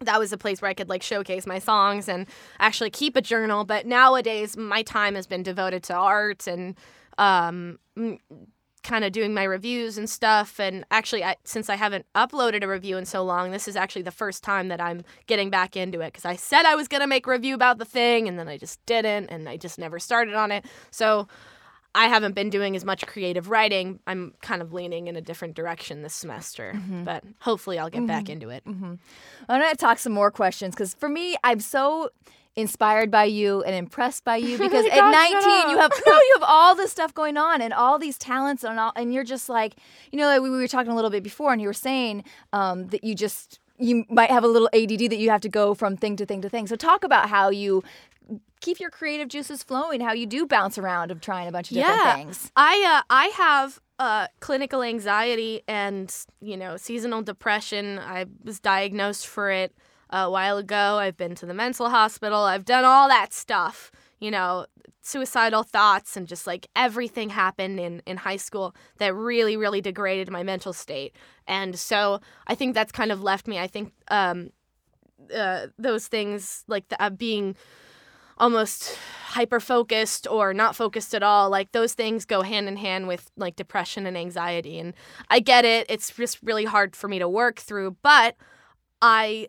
that 0.00 0.18
was 0.18 0.32
a 0.32 0.38
place 0.38 0.62
where 0.62 0.70
I 0.70 0.74
could 0.74 0.88
like 0.88 1.02
showcase 1.02 1.46
my 1.46 1.58
songs 1.58 2.08
and 2.08 2.26
actually 2.58 2.90
keep 2.90 3.16
a 3.16 3.20
journal. 3.20 3.64
But 3.64 3.86
nowadays, 3.86 4.56
my 4.56 4.82
time 4.82 5.14
has 5.14 5.26
been 5.26 5.42
devoted 5.42 5.82
to 5.84 5.94
art 5.94 6.46
and 6.46 6.76
um, 7.18 7.78
kind 8.82 9.04
of 9.04 9.12
doing 9.12 9.34
my 9.34 9.44
reviews 9.44 9.98
and 9.98 10.08
stuff. 10.08 10.58
And 10.58 10.84
actually, 10.90 11.22
I, 11.22 11.36
since 11.44 11.68
I 11.68 11.76
haven't 11.76 12.06
uploaded 12.14 12.64
a 12.64 12.68
review 12.68 12.96
in 12.96 13.04
so 13.04 13.22
long, 13.22 13.50
this 13.50 13.68
is 13.68 13.76
actually 13.76 14.02
the 14.02 14.10
first 14.10 14.42
time 14.42 14.68
that 14.68 14.80
I'm 14.80 15.02
getting 15.26 15.50
back 15.50 15.76
into 15.76 16.00
it 16.00 16.08
because 16.08 16.24
I 16.24 16.36
said 16.36 16.64
I 16.64 16.74
was 16.74 16.88
going 16.88 17.02
to 17.02 17.06
make 17.06 17.26
a 17.26 17.30
review 17.30 17.54
about 17.54 17.78
the 17.78 17.84
thing 17.84 18.26
and 18.26 18.38
then 18.38 18.48
I 18.48 18.56
just 18.56 18.84
didn't 18.86 19.26
and 19.26 19.48
I 19.48 19.56
just 19.56 19.78
never 19.78 19.98
started 19.98 20.34
on 20.34 20.50
it. 20.50 20.64
So 20.90 21.28
I 21.94 22.06
haven't 22.06 22.34
been 22.34 22.50
doing 22.50 22.76
as 22.76 22.84
much 22.84 23.06
creative 23.06 23.50
writing. 23.50 23.98
I'm 24.06 24.34
kind 24.42 24.62
of 24.62 24.72
leaning 24.72 25.08
in 25.08 25.16
a 25.16 25.20
different 25.20 25.54
direction 25.54 26.02
this 26.02 26.14
semester, 26.14 26.72
mm-hmm. 26.76 27.04
but 27.04 27.24
hopefully 27.40 27.78
I'll 27.78 27.90
get 27.90 28.06
back 28.06 28.24
mm-hmm. 28.24 28.32
into 28.32 28.50
it. 28.50 28.64
Mm-hmm. 28.64 28.94
I'm 29.48 29.60
going 29.60 29.70
to 29.70 29.76
talk 29.76 29.98
some 29.98 30.12
more 30.12 30.30
questions 30.30 30.74
because 30.74 30.94
for 30.94 31.08
me, 31.08 31.36
I'm 31.42 31.60
so 31.60 32.10
inspired 32.56 33.10
by 33.10 33.24
you 33.24 33.62
and 33.62 33.74
impressed 33.74 34.24
by 34.24 34.36
you 34.36 34.58
because 34.58 34.84
oh 34.84 34.90
at 34.90 34.96
gosh, 34.96 35.32
19 35.32 35.70
you 35.70 35.78
have 35.78 35.92
you 36.06 36.34
have 36.34 36.42
all 36.46 36.74
this 36.74 36.90
stuff 36.90 37.14
going 37.14 37.36
on 37.36 37.62
and 37.62 37.72
all 37.72 37.96
these 37.96 38.18
talents 38.18 38.64
and 38.64 38.78
all 38.78 38.92
and 38.96 39.14
you're 39.14 39.24
just 39.24 39.48
like 39.48 39.76
you 40.10 40.18
know 40.18 40.26
like 40.26 40.42
we 40.42 40.50
were 40.50 40.66
talking 40.66 40.90
a 40.90 40.96
little 40.96 41.10
bit 41.10 41.22
before 41.22 41.52
and 41.52 41.62
you 41.62 41.68
were 41.68 41.72
saying 41.72 42.24
um, 42.52 42.88
that 42.88 43.04
you 43.04 43.14
just 43.14 43.60
you 43.80 44.04
might 44.10 44.30
have 44.30 44.44
a 44.44 44.46
little 44.46 44.68
ADD 44.74 45.10
that 45.10 45.18
you 45.18 45.30
have 45.30 45.40
to 45.40 45.48
go 45.48 45.74
from 45.74 45.96
thing 45.96 46.14
to 46.16 46.26
thing 46.26 46.42
to 46.42 46.48
thing. 46.48 46.66
So 46.66 46.76
talk 46.76 47.02
about 47.02 47.28
how 47.28 47.48
you 47.48 47.82
keep 48.60 48.80
your 48.80 48.90
creative 48.90 49.28
juices 49.28 49.62
flowing, 49.62 50.00
how 50.00 50.12
you 50.12 50.26
do 50.26 50.46
bounce 50.46 50.78
around 50.78 51.10
of 51.10 51.20
trying 51.20 51.48
a 51.48 51.52
bunch 51.52 51.70
of 51.70 51.76
different 51.76 52.02
Yeah. 52.02 52.16
things. 52.16 52.52
I 52.56 53.00
uh, 53.00 53.02
I 53.10 53.26
have 53.26 53.80
uh, 53.98 54.26
clinical 54.40 54.82
anxiety 54.82 55.62
and 55.68 56.14
you 56.40 56.56
know 56.56 56.76
seasonal 56.76 57.22
depression. 57.22 57.98
I 57.98 58.26
was 58.44 58.60
diagnosed 58.60 59.26
for 59.26 59.50
it 59.50 59.74
a 60.10 60.30
while 60.30 60.58
ago. 60.58 60.98
I've 60.98 61.16
been 61.16 61.34
to 61.36 61.46
the 61.46 61.54
mental 61.54 61.88
hospital. 61.88 62.40
I've 62.40 62.64
done 62.64 62.84
all 62.84 63.08
that 63.08 63.32
stuff. 63.32 63.90
You 64.18 64.30
know, 64.30 64.66
suicidal 65.00 65.62
thoughts 65.62 66.16
and 66.16 66.28
just 66.28 66.46
like 66.46 66.68
everything 66.76 67.30
happened 67.30 67.80
in 67.80 68.02
in 68.06 68.18
high 68.18 68.36
school 68.36 68.74
that 68.98 69.14
really 69.14 69.56
really 69.56 69.80
degraded 69.80 70.30
my 70.30 70.42
mental 70.42 70.72
state. 70.72 71.14
And 71.46 71.78
so 71.78 72.20
I 72.46 72.54
think 72.54 72.74
that's 72.74 72.92
kind 72.92 73.10
of 73.10 73.22
left 73.22 73.46
me. 73.48 73.58
I 73.58 73.66
think 73.66 73.92
um, 74.08 74.50
uh, 75.34 75.66
those 75.78 76.06
things 76.08 76.64
like 76.68 76.88
the, 76.88 77.02
uh, 77.02 77.10
being 77.10 77.56
almost 78.40 78.98
hyper 79.26 79.60
focused 79.60 80.26
or 80.28 80.52
not 80.52 80.74
focused 80.74 81.14
at 81.14 81.22
all 81.22 81.48
like 81.50 81.70
those 81.70 81.94
things 81.94 82.24
go 82.24 82.42
hand 82.42 82.66
in 82.66 82.76
hand 82.76 83.06
with 83.06 83.30
like 83.36 83.54
depression 83.54 84.06
and 84.06 84.16
anxiety. 84.16 84.78
And 84.78 84.94
i 85.28 85.38
get 85.38 85.64
it. 85.64 85.86
It's 85.88 86.10
just 86.10 86.42
really 86.42 86.64
hard 86.64 86.96
for 86.96 87.06
me 87.06 87.20
to 87.20 87.28
work 87.28 87.60
through 87.60 87.96
but 88.02 88.34
i 89.02 89.48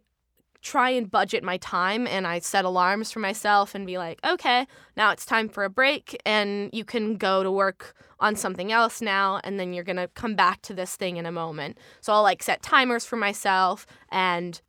try 0.61 0.91
and 0.91 1.09
budget 1.09 1.43
my 1.43 1.57
time 1.57 2.05
and 2.05 2.27
i 2.27 2.37
set 2.37 2.63
alarms 2.65 3.11
for 3.11 3.19
myself 3.19 3.73
and 3.73 3.87
be 3.87 3.97
like 3.97 4.19
okay 4.23 4.67
now 4.95 5.09
it's 5.11 5.25
time 5.25 5.49
for 5.49 5.63
a 5.63 5.69
break 5.69 6.15
and 6.23 6.69
you 6.71 6.85
can 6.85 7.17
go 7.17 7.41
to 7.41 7.51
work 7.51 7.95
on 8.19 8.35
something 8.35 8.71
else 8.71 9.01
now 9.01 9.41
and 9.43 9.59
then 9.59 9.73
you're 9.73 9.83
going 9.83 9.97
to 9.97 10.07
come 10.09 10.35
back 10.35 10.61
to 10.61 10.73
this 10.73 10.95
thing 10.95 11.17
in 11.17 11.25
a 11.25 11.31
moment. 11.31 11.77
So 12.01 12.13
i'll 12.13 12.23
like 12.23 12.43
set 12.43 12.61
timers 12.61 13.03
for 13.03 13.15
myself 13.15 13.87
and 14.09 14.61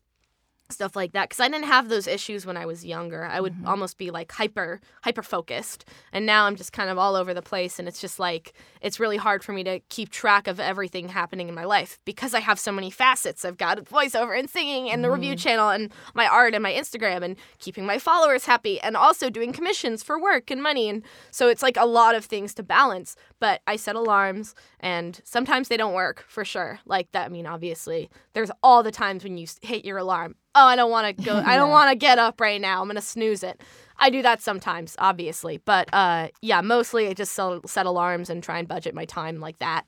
stuff 0.73 0.97
like 0.97 1.13
that 1.13 1.29
because 1.29 1.41
i 1.41 1.49
didn't 1.49 1.67
have 1.67 1.89
those 1.89 2.07
issues 2.07 2.47
when 2.47 2.57
i 2.57 2.67
was 2.67 2.85
younger. 2.85 3.25
I 3.25 3.41
would 3.41 3.55
mm-hmm. 3.55 3.69
almost 3.69 3.99
be 3.99 4.11
like 4.11 4.33
hyper 4.33 4.81
hyper 5.03 5.23
focused 5.23 5.85
and 6.13 6.27
now 6.27 6.47
i'm 6.47 6.57
just 6.57 6.73
kind 6.73 6.91
of 6.91 6.99
all 6.99 7.15
over 7.15 7.35
the 7.35 7.43
place 7.43 7.79
and 7.79 7.87
it's 7.87 8.01
just 8.01 8.19
like 8.19 8.53
it's 8.81 8.99
really 8.99 9.17
hard 9.17 9.45
for 9.45 9.53
me 9.53 9.65
to 9.65 9.81
keep 9.89 10.11
track 10.11 10.47
of 10.47 10.59
everything 10.59 11.09
happening 11.09 11.49
in 11.49 11.55
my 11.55 11.65
life 11.65 11.99
because 12.05 12.35
i 12.35 12.41
have 12.41 12.59
so 12.59 12.73
many 12.73 12.91
facets. 12.91 13.45
I've 13.45 13.59
got 13.59 13.79
voiceover 13.85 14.39
and 14.39 14.49
singing 14.49 14.91
and 14.91 15.03
the 15.03 15.11
review 15.11 15.35
mm-hmm. 15.35 15.39
channel 15.39 15.71
and 15.71 15.93
my 16.15 16.27
art 16.27 16.55
and 16.55 16.63
my 16.63 16.73
instagram 16.73 17.23
and 17.23 17.37
keeping 17.59 17.87
my 17.87 17.99
followers 17.99 18.47
happy 18.47 18.81
and 18.81 18.97
also 18.97 19.31
doing 19.31 19.53
commissions 19.53 20.03
for 20.03 20.21
work 20.21 20.51
and 20.51 20.63
money 20.63 20.89
and 20.89 21.03
so 21.31 21.49
it's 21.49 21.63
like 21.63 21.77
a 21.77 21.87
lot 21.87 22.15
of 22.15 22.25
things 22.25 22.55
to 22.55 22.63
balance 22.63 23.17
but 23.41 23.61
i 23.67 23.77
set 23.77 23.97
alarms 23.97 24.55
and 24.81 25.21
sometimes 25.25 25.69
they 25.69 25.77
don't 25.77 25.95
work 25.95 26.25
for 26.29 26.45
sure. 26.45 26.81
Like 26.87 27.11
that 27.13 27.27
i 27.27 27.29
mean 27.29 27.47
obviously 27.47 28.11
there's 28.35 28.51
all 28.63 28.83
the 28.83 28.91
times 28.91 29.25
when 29.25 29.37
you 29.37 29.47
hit 29.63 29.85
your 29.85 29.99
alarm 29.99 30.35
oh 30.55 30.67
i 30.67 30.77
don't 30.77 30.91
want 30.91 31.17
to 31.17 31.25
go 31.25 31.37
i 31.47 31.57
don't 31.57 31.71
want 31.79 31.91
to 31.91 31.97
get 31.97 32.19
up 32.19 32.41
right 32.41 32.61
now 32.61 32.81
i'm 32.81 32.89
gonna 32.89 33.01
snooze 33.01 33.43
it 33.43 33.61
i 33.99 34.11
do 34.11 34.23
that 34.23 34.41
sometimes 34.41 34.95
obviously 34.99 35.59
but 35.65 35.89
uh 35.93 36.29
yeah 36.41 36.61
mostly 36.61 37.09
i 37.09 37.13
just 37.13 37.33
set 37.67 37.87
alarms 37.87 38.31
and 38.31 38.43
try 38.43 38.59
and 38.59 38.69
budget 38.69 38.95
my 38.95 39.05
time 39.05 39.41
like 39.41 39.59
that 39.59 39.85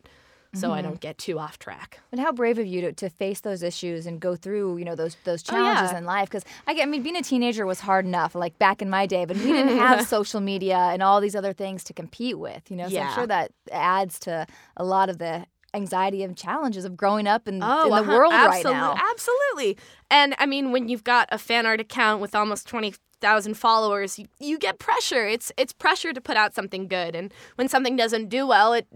so 0.55 0.71
i 0.71 0.81
don't 0.81 1.01
get 1.01 1.19
too 1.19 1.37
off 1.39 1.59
track 1.59 1.99
And 2.13 2.21
how 2.21 2.31
brave 2.31 2.59
of 2.61 2.67
you 2.67 2.81
to, 2.83 2.93
to 2.93 3.11
face 3.11 3.41
those 3.41 3.65
issues 3.65 4.07
and 4.07 4.21
go 4.21 4.37
through, 4.37 4.77
you 4.77 4.85
know, 4.85 4.95
those 4.95 5.17
those 5.25 5.43
challenges 5.43 5.91
yeah. 5.91 5.99
in 5.99 6.05
life. 6.05 6.29
Because 6.29 6.45
I, 6.69 6.75
get- 6.75 6.85
I 6.85 6.87
mean, 6.87 7.03
being 7.03 7.17
a 7.17 7.23
teenager 7.23 7.67
was 7.67 7.81
hard 7.81 8.05
enough, 8.05 8.37
like 8.37 8.57
back 8.61 8.81
in 8.81 8.89
my 8.89 9.05
day, 9.05 9.25
but 9.25 9.37
we 9.37 9.51
didn't 9.51 9.79
have 9.79 10.07
social 10.17 10.41
media 10.41 10.77
and 10.77 11.03
all 11.03 11.21
these 11.21 11.35
other 11.35 11.53
things 11.53 11.83
to 11.85 11.93
compete 11.93 12.39
with. 12.39 12.71
You 12.71 12.77
know, 12.77 12.89
so 12.89 12.95
I'm 13.01 13.15
sure 13.15 13.27
that 13.27 13.51
adds 13.73 14.21
to 14.21 14.47
a 14.77 14.85
lot 14.85 15.09
of 15.09 15.19
the 15.19 15.45
anxiety 15.75 16.23
and 16.23 16.37
challenges 16.37 16.85
of 16.85 16.97
growing 16.97 17.27
up 17.27 17.49
in, 17.49 17.55
in 17.55 17.61
the 17.61 17.67
uh-huh, 17.67 18.11
world 18.11 18.33
right 18.33 18.57
absolute- 18.57 18.73
now. 18.73 18.95
Absolutely. 19.11 19.77
And 20.11 20.35
I 20.39 20.47
mean, 20.47 20.73
when 20.73 20.89
you've 20.89 21.05
got 21.05 21.29
a 21.31 21.39
fan 21.39 21.67
art 21.67 21.81
account 21.81 22.21
with 22.21 22.35
almost 22.35 22.69
20,000 22.69 23.55
followers, 23.55 24.19
you, 24.19 24.27
you 24.39 24.59
get 24.59 24.79
pressure. 24.79 25.27
It's 25.27 25.53
it's 25.57 25.73
pressure 25.73 26.13
to 26.13 26.21
put 26.21 26.37
out 26.37 26.55
something 26.55 26.87
good. 26.89 27.15
And 27.15 27.33
when 27.57 27.69
something 27.69 27.97
doesn't 27.97 28.29
do 28.29 28.47
well, 28.47 28.73
it 28.73 28.87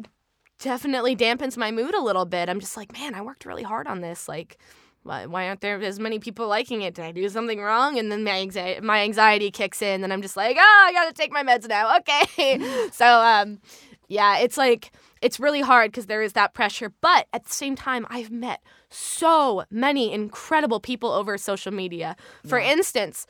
definitely 0.61 1.17
dampens 1.17 1.57
my 1.57 1.71
mood 1.71 1.95
a 1.95 2.03
little 2.03 2.25
bit. 2.25 2.49
I'm 2.49 2.61
just 2.61 2.77
like, 2.77 2.93
man, 2.93 3.14
I 3.14 3.23
worked 3.23 3.45
really 3.45 3.62
hard 3.62 3.87
on 3.87 4.01
this. 4.01 4.29
Like, 4.29 4.59
why, 5.03 5.27
why 5.27 5.49
aren't 5.49 5.61
there 5.61 5.81
as 5.81 5.99
many 5.99 6.19
people 6.19 6.49
liking 6.49 6.83
it? 6.83 6.95
Did 6.95 7.05
I 7.05 7.12
do 7.12 7.29
something 7.29 7.61
wrong? 7.61 7.99
And 7.99 8.11
then 8.12 8.25
my 8.25 8.38
anxiety, 8.41 8.81
my 8.81 9.01
anxiety 9.03 9.51
kicks 9.51 9.81
in, 9.81 10.05
and 10.05 10.12
I'm 10.12 10.23
just 10.23 10.37
like, 10.37 10.57
oh, 10.59 10.85
I 10.87 10.93
gotta 10.93 11.12
take 11.12 11.33
my 11.33 11.43
meds 11.43 11.69
now. 11.69 11.97
Okay. 11.99 12.59
so, 12.93 13.07
um, 13.07 13.61
yeah, 14.09 14.38
it's 14.38 14.57
like 14.57 14.93
it's 15.20 15.40
really 15.40 15.61
hard 15.61 15.90
because 15.90 16.07
there 16.07 16.22
is 16.22 16.33
that 16.35 16.54
pressure. 16.54 16.92
But 17.00 17.26
at 17.33 17.44
the 17.44 17.52
same 17.52 17.76
time, 17.76 18.07
I've 18.11 18.31
met 18.31 18.62
so 18.90 19.64
many 19.70 20.12
incredible 20.12 20.81
people 20.81 21.11
over 21.12 21.37
social 21.38 21.72
media. 21.72 22.16
For 22.46 22.59
instance, 22.59 23.26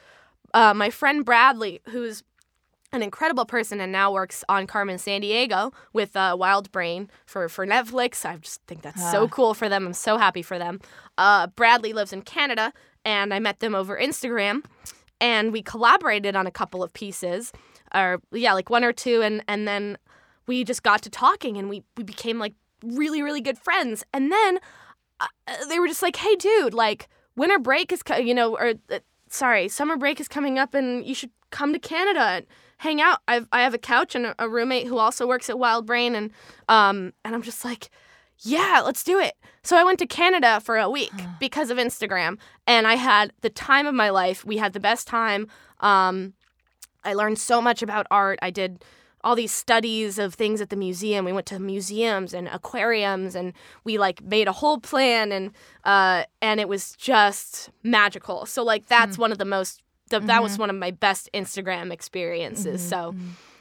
uh, 0.54 0.74
my 0.74 0.90
friend 0.90 1.24
Bradley, 1.24 1.80
who's 1.88 2.22
an 2.92 3.02
incredible 3.02 3.44
person 3.44 3.80
and 3.80 3.92
now 3.92 4.12
works 4.12 4.44
on 4.48 4.66
Carmen 4.66 4.96
Sandiego 4.96 5.72
with 5.92 6.16
uh, 6.16 6.36
Wild 6.38 6.72
Brain 6.72 7.10
for, 7.26 7.48
for 7.48 7.66
Netflix. 7.66 8.24
I 8.24 8.36
just 8.36 8.62
think 8.66 8.82
that's 8.82 9.10
so 9.10 9.28
cool 9.28 9.52
for 9.52 9.68
them. 9.68 9.86
I'm 9.86 9.92
so 9.92 10.16
happy 10.16 10.42
for 10.42 10.58
them. 10.58 10.80
Uh, 11.18 11.48
Bradley 11.48 11.92
lives 11.92 12.12
in 12.12 12.22
Canada, 12.22 12.72
and 13.04 13.34
I 13.34 13.40
met 13.40 13.60
them 13.60 13.74
over 13.74 13.98
Instagram, 13.98 14.64
and 15.20 15.52
we 15.52 15.62
collaborated 15.62 16.34
on 16.34 16.46
a 16.46 16.50
couple 16.50 16.82
of 16.82 16.92
pieces, 16.94 17.52
or 17.94 18.20
yeah, 18.32 18.54
like 18.54 18.70
one 18.70 18.84
or 18.84 18.92
two, 18.92 19.20
and 19.20 19.44
and 19.48 19.68
then 19.68 19.98
we 20.48 20.64
just 20.64 20.82
got 20.82 21.02
to 21.02 21.10
talking, 21.10 21.56
and 21.56 21.68
we 21.68 21.84
we 21.96 22.02
became 22.02 22.38
like 22.38 22.54
really 22.82 23.22
really 23.22 23.40
good 23.40 23.58
friends, 23.58 24.04
and 24.12 24.32
then 24.32 24.58
uh, 25.20 25.26
they 25.68 25.78
were 25.78 25.88
just 25.88 26.02
like, 26.02 26.16
"Hey, 26.16 26.34
dude, 26.36 26.74
like 26.74 27.08
winter 27.36 27.58
break 27.58 27.92
is, 27.92 28.02
co- 28.02 28.16
you 28.16 28.34
know, 28.34 28.56
or 28.56 28.74
uh, 28.90 28.98
sorry, 29.28 29.68
summer 29.68 29.96
break 29.96 30.20
is 30.20 30.28
coming 30.28 30.58
up, 30.58 30.74
and 30.74 31.06
you 31.06 31.14
should 31.14 31.30
come 31.50 31.72
to 31.72 31.78
Canada 31.78 32.20
and 32.20 32.46
hang 32.78 33.00
out. 33.00 33.20
I've 33.28 33.48
I 33.52 33.62
have 33.62 33.74
a 33.74 33.78
couch 33.78 34.14
and 34.14 34.26
a, 34.26 34.34
a 34.38 34.48
roommate 34.48 34.86
who 34.86 34.98
also 34.98 35.26
works 35.26 35.48
at 35.48 35.58
Wild 35.58 35.86
Brain, 35.86 36.14
and 36.14 36.30
um, 36.68 37.12
and 37.24 37.34
I'm 37.34 37.42
just 37.42 37.64
like, 37.64 37.90
yeah, 38.40 38.82
let's 38.84 39.04
do 39.04 39.18
it. 39.18 39.34
So 39.62 39.76
I 39.76 39.84
went 39.84 39.98
to 40.00 40.06
Canada 40.06 40.60
for 40.60 40.76
a 40.76 40.90
week 40.90 41.12
because 41.38 41.70
of 41.70 41.78
Instagram, 41.78 42.38
and 42.66 42.86
I 42.86 42.94
had 42.94 43.32
the 43.40 43.50
time 43.50 43.86
of 43.86 43.94
my 43.94 44.10
life. 44.10 44.44
We 44.44 44.58
had 44.58 44.72
the 44.72 44.80
best 44.80 45.06
time. 45.06 45.48
Um, 45.80 46.34
I 47.04 47.14
learned 47.14 47.38
so 47.38 47.60
much 47.60 47.82
about 47.82 48.06
art. 48.10 48.38
I 48.42 48.50
did 48.50 48.84
all 49.24 49.34
these 49.34 49.52
studies 49.52 50.18
of 50.18 50.34
things 50.34 50.60
at 50.60 50.70
the 50.70 50.76
museum. 50.76 51.24
We 51.24 51.32
went 51.32 51.46
to 51.46 51.58
museums 51.58 52.32
and 52.32 52.48
aquariums, 52.48 53.34
and 53.34 53.52
we 53.84 53.98
like 53.98 54.22
made 54.22 54.48
a 54.48 54.52
whole 54.52 54.78
plan, 54.78 55.32
and 55.32 55.52
uh, 55.84 56.24
and 56.40 56.60
it 56.60 56.68
was 56.68 56.92
just 56.96 57.70
magical. 57.82 58.46
So 58.46 58.62
like 58.62 58.86
that's 58.86 59.12
mm-hmm. 59.12 59.22
one 59.22 59.32
of 59.32 59.38
the 59.38 59.44
most. 59.44 59.82
th- 60.10 60.22
That 60.22 60.42
was 60.42 60.52
mm-hmm. 60.52 60.60
one 60.60 60.70
of 60.70 60.76
my 60.76 60.90
best 60.90 61.28
Instagram 61.34 61.92
experiences. 61.92 62.80
Mm-hmm. 62.80 62.88
So, 62.88 63.14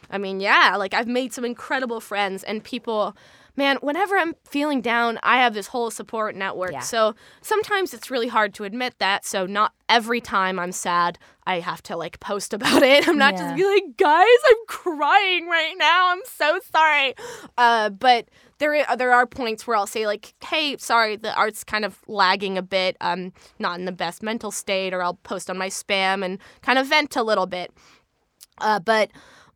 I 0.10 0.18
mean, 0.18 0.40
yeah, 0.40 0.76
like 0.78 0.94
I've 0.94 1.08
made 1.08 1.34
some 1.34 1.46
incredible 1.46 2.00
friends 2.00 2.44
and 2.44 2.64
people. 2.64 3.16
Man, 3.58 3.78
whenever 3.82 4.16
I'm 4.16 4.36
feeling 4.48 4.82
down, 4.82 5.18
I 5.24 5.38
have 5.40 5.54
this 5.56 5.68
whole 5.68 5.90
support 5.90 6.36
network. 6.36 6.72
Yeah. 6.74 6.80
So 6.82 7.16
sometimes 7.42 7.94
it's 7.94 8.12
really 8.12 8.28
hard 8.28 8.54
to 8.54 8.64
admit 8.66 8.94
that. 9.00 9.26
So 9.26 9.48
not 9.48 9.74
every 9.90 10.22
time 10.22 10.60
I'm 10.60 10.72
sad, 10.72 11.18
I 11.46 11.60
have 11.60 11.82
to 11.84 11.98
like 11.98 12.20
post 12.20 12.54
about 12.54 12.84
it. 12.84 13.08
I'm 13.10 13.18
not 13.18 13.34
Yeah. 13.34 13.40
just 13.40 13.56
be 13.56 13.66
like, 13.66 13.98
guys, 13.98 14.26
I'm 14.48 14.66
crying 14.68 15.48
right 15.48 15.74
now. 15.78 16.12
I'm 16.12 16.22
so 16.26 16.60
sorry. 16.72 17.16
Uh, 17.58 17.90
but 17.90 18.30
there 18.60 18.76
i- 18.76 18.96
there 18.96 19.12
are 19.14 19.26
points 19.26 19.66
where 19.66 19.76
I'll 19.76 19.88
say 19.88 20.06
like, 20.06 20.34
hey, 20.44 20.78
sorry, 20.78 21.16
the 21.16 21.34
art's 21.36 21.64
kind 21.64 21.84
of 21.84 22.00
lagging 22.08 22.58
a 22.60 22.62
bit. 22.64 22.96
I'm 23.02 23.34
not 23.58 23.80
in 23.80 23.86
the 23.86 23.92
best 23.92 24.22
mental 24.22 24.52
state, 24.52 24.94
or 24.94 25.02
I'll 25.02 25.16
post 25.16 25.50
on 25.50 25.58
my 25.58 25.70
spam 25.70 26.24
and 26.24 26.38
kind 26.62 26.78
of 26.78 26.86
vent 26.88 27.16
a 27.16 27.24
little 27.24 27.48
bit. 27.48 27.72
Uh, 28.60 28.80
but 28.80 29.10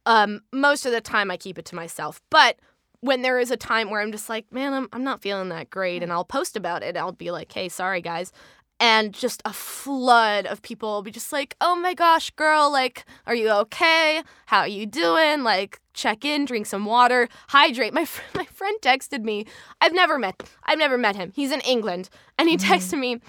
um, 0.07 0.41
most 0.51 0.85
of 0.87 0.91
the 0.91 1.01
time, 1.01 1.29
I 1.29 1.37
keep 1.37 1.59
it 1.59 1.65
to 1.65 1.75
myself. 1.75 2.21
But 2.31 2.57
when 3.01 3.21
there 3.23 3.39
is 3.39 3.51
a 3.51 3.57
time 3.57 3.89
where 3.89 3.99
I'm 4.01 4.11
just 4.11 4.29
like, 4.29 4.51
man, 4.51 4.73
I'm, 4.73 4.87
I'm 4.93 5.03
not 5.03 5.21
feeling 5.21 5.49
that 5.49 5.69
great, 5.69 6.01
and 6.03 6.11
mm. 6.11 6.15
I'll 6.15 6.23
post 6.25 6.55
about 6.55 6.83
it. 6.83 6.95
I'll 6.95 7.11
be 7.11 7.31
like, 7.31 7.51
hey, 7.51 7.67
sorry, 7.69 8.01
guys. 8.01 8.31
and 8.79 9.13
just 9.13 9.43
a 9.45 9.53
flood 9.53 10.47
of 10.47 10.61
people 10.63 10.89
will 10.89 11.03
be 11.03 11.11
just 11.11 11.31
like, 11.31 11.55
"Oh 11.61 11.75
my 11.75 11.93
gosh, 11.93 12.31
girl, 12.31 12.71
like, 12.71 13.05
are 13.27 13.35
you 13.35 13.49
okay? 13.51 14.23
How 14.47 14.61
are 14.61 14.67
you 14.67 14.87
doing? 14.87 15.43
Like, 15.43 15.79
check 15.93 16.25
in, 16.25 16.45
drink 16.45 16.65
some 16.65 16.85
water, 16.85 17.29
hydrate." 17.49 17.93
My 17.99 18.05
fr- 18.05 18.37
my 18.37 18.45
friend 18.45 18.77
texted 18.81 19.23
me. 19.23 19.45
I've 19.79 19.93
never 19.93 20.17
met 20.17 20.49
I've 20.63 20.79
never 20.79 20.97
met 20.97 21.15
him. 21.15 21.31
He's 21.35 21.51
in 21.51 21.61
England, 21.61 22.09
and 22.39 22.49
he 22.49 22.57
mm. 22.57 22.61
texted 22.61 22.97
me. 22.99 23.21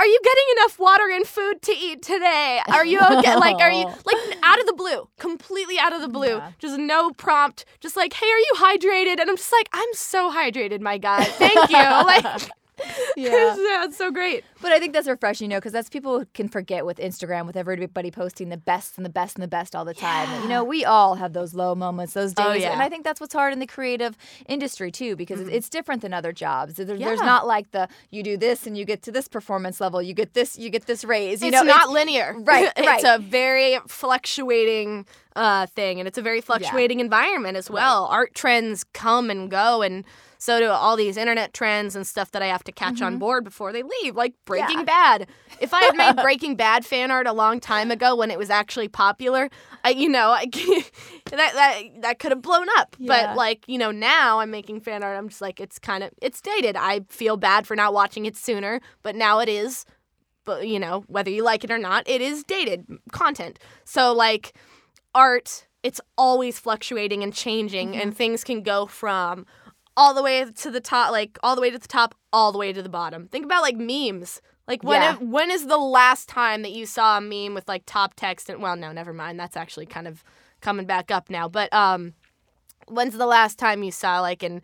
Are 0.00 0.06
you 0.06 0.18
getting 0.24 0.44
enough 0.56 0.78
water 0.78 1.10
and 1.12 1.26
food 1.26 1.60
to 1.60 1.72
eat 1.72 2.00
today? 2.00 2.62
Are 2.68 2.86
you 2.86 3.00
okay? 3.00 3.36
like, 3.36 3.56
are 3.56 3.70
you 3.70 3.84
like 4.06 4.38
out 4.42 4.58
of 4.58 4.64
the 4.64 4.72
blue, 4.72 5.10
completely 5.18 5.78
out 5.78 5.92
of 5.92 6.00
the 6.00 6.08
blue, 6.08 6.40
just 6.58 6.78
no 6.78 7.10
prompt, 7.10 7.66
just 7.80 7.98
like, 7.98 8.14
hey, 8.14 8.24
are 8.24 8.38
you 8.38 8.52
hydrated? 8.56 9.20
And 9.20 9.28
I'm 9.28 9.36
just 9.36 9.52
like, 9.52 9.68
I'm 9.74 9.92
so 9.92 10.32
hydrated, 10.32 10.80
my 10.80 10.96
guy. 10.96 11.24
Thank 11.24 11.68
you. 11.68 11.76
like, 11.76 12.24
Yeah. 13.16 13.30
yeah, 13.58 13.84
it's 13.84 13.96
so 13.96 14.10
great. 14.10 14.44
But 14.62 14.72
I 14.72 14.78
think 14.78 14.92
that's 14.92 15.08
refreshing, 15.08 15.50
you 15.50 15.56
know, 15.56 15.60
because 15.60 15.72
that's 15.72 15.88
people 15.88 16.24
can 16.34 16.48
forget 16.48 16.84
with 16.86 16.98
Instagram, 16.98 17.46
with 17.46 17.56
everybody 17.56 18.10
posting 18.10 18.48
the 18.48 18.56
best 18.56 18.96
and 18.96 19.04
the 19.04 19.10
best 19.10 19.36
and 19.36 19.42
the 19.42 19.48
best 19.48 19.74
all 19.76 19.84
the 19.84 19.94
time. 19.94 20.42
You 20.42 20.48
know, 20.48 20.64
we 20.64 20.84
all 20.84 21.14
have 21.16 21.32
those 21.32 21.54
low 21.54 21.74
moments, 21.74 22.12
those 22.14 22.32
days, 22.34 22.46
Oh, 22.46 22.52
yeah. 22.52 22.72
and 22.72 22.82
I 22.82 22.88
think 22.88 23.04
that's 23.04 23.20
what's 23.20 23.34
hard 23.34 23.52
in 23.52 23.58
the 23.58 23.66
creative 23.66 24.16
industry 24.48 24.90
too, 24.90 25.16
because 25.16 25.40
it's 25.40 25.50
it's 25.50 25.68
different 25.68 26.02
than 26.02 26.12
other 26.14 26.32
jobs. 26.32 26.74
There- 26.74 26.86
There's 26.96 27.20
not 27.20 27.46
like 27.46 27.70
the 27.72 27.88
you 28.10 28.22
do 28.22 28.36
this 28.36 28.66
and 28.66 28.76
you 28.78 28.84
get 28.84 29.02
to 29.02 29.12
this 29.12 29.28
performance 29.28 29.80
level, 29.80 30.00
you 30.02 30.14
get 30.14 30.34
this, 30.34 30.58
you 30.58 30.70
get 30.70 30.86
this 30.86 31.04
raise. 31.04 31.42
You 31.42 31.48
it's 31.48 31.54
know, 31.56 31.62
not 31.62 31.90
linear. 31.90 32.34
right, 32.44 32.72
it's 32.76 33.04
a 33.04 33.18
very 33.18 33.78
fluctuating 33.86 35.06
uh, 35.36 35.66
thing, 35.66 35.98
and 36.00 36.06
it's 36.08 36.18
a 36.18 36.22
very 36.22 36.40
fluctuating 36.40 37.00
environment 37.00 37.56
as 37.56 37.70
well. 37.70 38.06
Art 38.06 38.34
trends 38.34 38.84
come 38.92 39.30
and 39.30 39.50
go, 39.50 39.82
and 39.82 40.04
so 40.40 40.58
do 40.58 40.68
all 40.68 40.96
these 40.96 41.18
internet 41.18 41.52
trends 41.52 41.94
and 41.94 42.06
stuff 42.06 42.30
that 42.30 42.40
I 42.40 42.46
have 42.46 42.64
to 42.64 42.72
catch 42.72 43.02
on 43.02 43.12
mm-hmm. 43.12 43.18
board 43.18 43.44
before 43.44 43.74
they 43.74 43.82
leave, 43.82 44.16
like 44.16 44.32
Breaking 44.46 44.78
Yeah. 44.78 44.84
Bad. 44.84 45.28
If 45.60 45.74
I 45.74 45.82
had 45.82 45.96
made 45.96 46.16
Breaking 46.22 46.56
Bad 46.56 46.86
fan 46.86 47.10
art 47.10 47.26
a 47.26 47.32
long 47.34 47.60
time 47.60 47.90
ago 47.90 48.16
when 48.16 48.30
it 48.30 48.38
was 48.38 48.48
actually 48.48 48.88
popular, 48.88 49.50
I, 49.84 49.90
you 49.90 50.08
know, 50.08 50.30
I, 50.30 50.46
that 51.26 51.52
that 51.54 51.82
that 52.00 52.18
could 52.18 52.32
have 52.32 52.40
blown 52.40 52.68
up. 52.78 52.96
Yeah. 52.98 53.08
But 53.08 53.36
like, 53.36 53.68
you 53.68 53.76
know, 53.76 53.90
now 53.90 54.40
I'm 54.40 54.50
making 54.50 54.80
fan 54.80 55.02
art. 55.02 55.18
I'm 55.18 55.28
just 55.28 55.42
like, 55.42 55.60
it's 55.60 55.78
kind 55.78 56.02
of 56.02 56.10
it's 56.22 56.40
dated. 56.40 56.74
I 56.74 57.02
feel 57.10 57.36
bad 57.36 57.66
for 57.66 57.76
not 57.76 57.92
watching 57.92 58.24
it 58.24 58.34
sooner, 58.34 58.80
but 59.02 59.14
now 59.14 59.40
it 59.40 59.48
is 59.50 59.84
but 60.46 60.66
you 60.66 60.80
know 60.80 61.04
whether 61.06 61.30
you 61.30 61.44
like 61.44 61.64
it 61.64 61.70
or 61.70 61.76
not 61.76 62.02
it 62.08 62.22
is 62.22 62.42
dated 62.44 62.86
content 63.12 63.58
so 63.84 64.12
like 64.14 64.54
art 65.14 65.66
it's 65.82 66.00
always 66.18 66.58
fluctuating 66.58 67.22
and 67.22 67.32
changing 67.32 67.94
and 67.94 68.10
mm-hmm. 68.10 68.16
things 68.16 68.44
can 68.44 68.62
go 68.62 68.86
from 68.86 69.46
all 69.96 70.14
the 70.14 70.22
way 70.22 70.44
to 70.44 70.70
the 70.70 70.80
top 70.80 71.10
like 71.10 71.38
all 71.42 71.54
the 71.54 71.60
way 71.60 71.70
to 71.70 71.78
the 71.78 71.88
top 71.88 72.14
all 72.32 72.52
the 72.52 72.58
way 72.58 72.72
to 72.72 72.82
the 72.82 72.88
bottom 72.88 73.26
think 73.28 73.44
about 73.44 73.62
like 73.62 73.76
memes 73.76 74.40
like 74.68 74.82
when 74.84 75.00
Yeah. 75.02 75.16
when 75.16 75.50
is 75.50 75.66
the 75.66 75.78
last 75.78 76.28
time 76.28 76.62
that 76.62 76.72
you 76.72 76.86
saw 76.86 77.18
a 77.18 77.20
meme 77.20 77.54
with 77.54 77.68
like 77.68 77.82
top 77.86 78.14
text 78.14 78.48
and 78.48 78.62
well 78.62 78.76
no 78.76 78.92
never 78.92 79.12
mind 79.12 79.38
that's 79.38 79.56
actually 79.56 79.86
kind 79.86 80.06
of 80.08 80.22
coming 80.60 80.86
back 80.86 81.10
up 81.10 81.28
now 81.30 81.48
but 81.48 81.72
um 81.72 82.14
when's 82.86 83.16
the 83.16 83.26
last 83.26 83.58
time 83.58 83.82
you 83.82 83.90
saw 83.92 84.20
like 84.20 84.42
an 84.42 84.62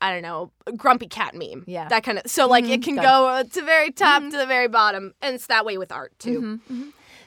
I 0.00 0.12
don't 0.12 0.22
know, 0.22 0.52
a 0.64 0.70
grumpy 0.70 1.08
cat 1.08 1.34
meme. 1.34 1.64
Yeah. 1.66 1.88
That 1.88 2.04
kind 2.04 2.18
of. 2.18 2.30
So, 2.30 2.46
like, 2.46 2.66
it 2.68 2.84
can 2.84 2.94
go 2.94 3.26
uh, 3.26 3.42
to 3.42 3.62
very 3.62 3.90
top 3.90 4.22
to 4.22 4.30
the 4.30 4.46
very 4.46 4.68
bottom. 4.68 5.12
And 5.20 5.34
it's 5.34 5.48
that 5.48 5.64
way 5.64 5.76
with 5.76 5.90
art, 5.90 6.16
too. 6.20 6.60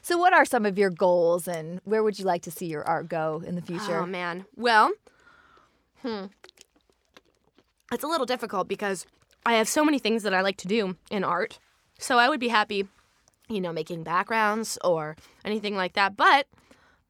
So, 0.02 0.18
what 0.18 0.32
are 0.34 0.45
some 0.45 0.66
of 0.66 0.78
your 0.78 0.89
goals, 0.89 1.49
and 1.49 1.82
where 1.84 2.02
would 2.02 2.18
you 2.18 2.24
like 2.24 2.43
to 2.43 2.52
see 2.52 2.68
your 2.68 2.86
art 2.88 3.10
go 3.10 3.43
in 3.45 3.56
the 3.56 3.62
future? 3.62 3.97
Oh 3.97 4.06
man. 4.06 4.45
Well, 4.56 4.93
hmm. 6.02 6.28
It's 7.92 8.04
a 8.04 8.08
little 8.08 8.26
difficult 8.26 8.68
because 8.68 9.06
I 9.46 9.54
have 9.54 9.68
so 9.68 9.84
many 9.84 10.00
things 10.00 10.24
that 10.24 10.34
I 10.34 10.42
like 10.42 10.58
to 10.58 10.68
do 10.68 10.96
in 11.10 11.24
art. 11.24 11.60
So 12.00 12.18
I 12.18 12.30
would 12.30 12.39
be 12.39 12.48
happy, 12.48 12.88
you 13.50 13.60
know, 13.60 13.74
making 13.74 14.04
backgrounds 14.04 14.78
or 14.84 15.18
anything 15.44 15.76
like 15.76 15.94
that. 15.94 16.16
But 16.16 16.48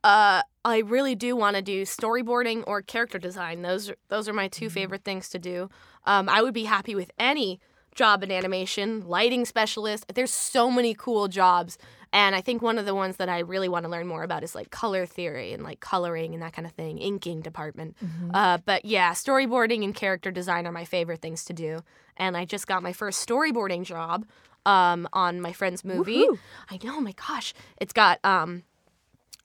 uh, 0.03 0.41
I 0.65 0.79
really 0.79 1.13
do 1.13 1.35
want 1.35 1.55
to 1.55 1.61
do 1.61 1.83
storyboarding 1.83 2.63
or 2.65 2.81
character 2.81 3.19
design. 3.19 3.61
Those 3.61 3.91
are, 3.91 3.95
those 4.09 4.27
are 4.27 4.33
my 4.33 4.47
2 4.47 4.69
favorite 4.69 5.03
things 5.03 5.29
to 5.29 5.39
do. 5.39 5.69
Um, 6.05 6.27
I 6.27 6.41
would 6.41 6.53
be 6.53 6.63
happy 6.63 6.95
with 6.95 7.11
any 7.19 7.59
job 7.95 8.23
in 8.23 8.31
animation, 8.31 9.07
lighting 9.07 9.45
specialist. 9.45 10.05
There's 10.13 10.31
so 10.31 10.71
many 10.71 10.93
cool 10.93 11.27
jobs. 11.27 11.77
And 12.13 12.35
I 12.35 12.41
think 12.41 12.61
one 12.61 12.77
of 12.77 12.85
the 12.85 12.93
ones 12.93 13.15
that 13.17 13.29
I 13.29 13.39
really 13.39 13.69
want 13.69 13.85
to 13.85 13.89
learn 13.89 14.05
more 14.05 14.23
about 14.23 14.43
is 14.43 14.53
like 14.53 14.69
color 14.69 15.05
theory 15.05 15.53
and 15.53 15.63
like 15.63 15.79
coloring 15.79 16.33
and 16.33 16.43
that 16.43 16.51
kind 16.51 16.65
of 16.65 16.73
thing, 16.73 16.97
inking 16.97 17.41
department. 17.41 17.95
Uh, 18.33 18.57
but 18.65 18.83
yeah, 18.83 19.11
storyboarding 19.13 19.83
and 19.83 19.95
character 19.95 20.29
design 20.29 20.67
are 20.67 20.73
my 20.73 20.83
favorite 20.83 21.21
things 21.21 21.45
to 21.45 21.53
do. 21.53 21.79
And 22.17 22.35
I 22.35 22.43
just 22.43 22.67
got 22.67 22.83
my 22.83 22.91
first 22.91 23.25
storyboarding 23.25 23.83
job 23.85 24.25
um, 24.65 25.07
on 25.13 25.39
my 25.39 25.53
friend's 25.53 25.85
movie. 25.85 26.25
I 26.69 26.79
know, 26.83 26.99
my 26.99 27.13
gosh. 27.13 27.53
It's 27.77 27.93
got 27.93 28.19
um, 28.25 28.63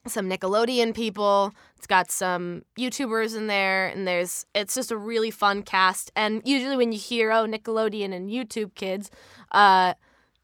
some 0.08 0.28
Nickelodeon 0.28 0.94
people. 0.94 1.52
It's 1.76 1.86
got 1.86 2.10
some 2.10 2.62
YouTubers 2.78 3.36
in 3.36 3.46
there, 3.46 3.88
and 3.88 4.06
there's 4.06 4.46
it's 4.54 4.74
just 4.74 4.90
a 4.90 4.96
really 4.96 5.30
fun 5.30 5.62
cast. 5.62 6.10
And 6.16 6.42
usually 6.44 6.76
when 6.76 6.92
you 6.92 6.98
hear 6.98 7.32
oh 7.32 7.46
Nickelodeon 7.46 8.12
and 8.14 8.30
YouTube 8.30 8.74
kids, 8.74 9.10
uh, 9.52 9.94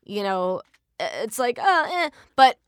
you 0.04 0.22
know, 0.22 0.62
it's 1.00 1.38
like 1.38 1.58
uh, 1.58 1.86
eh. 1.90 2.10
but 2.36 2.58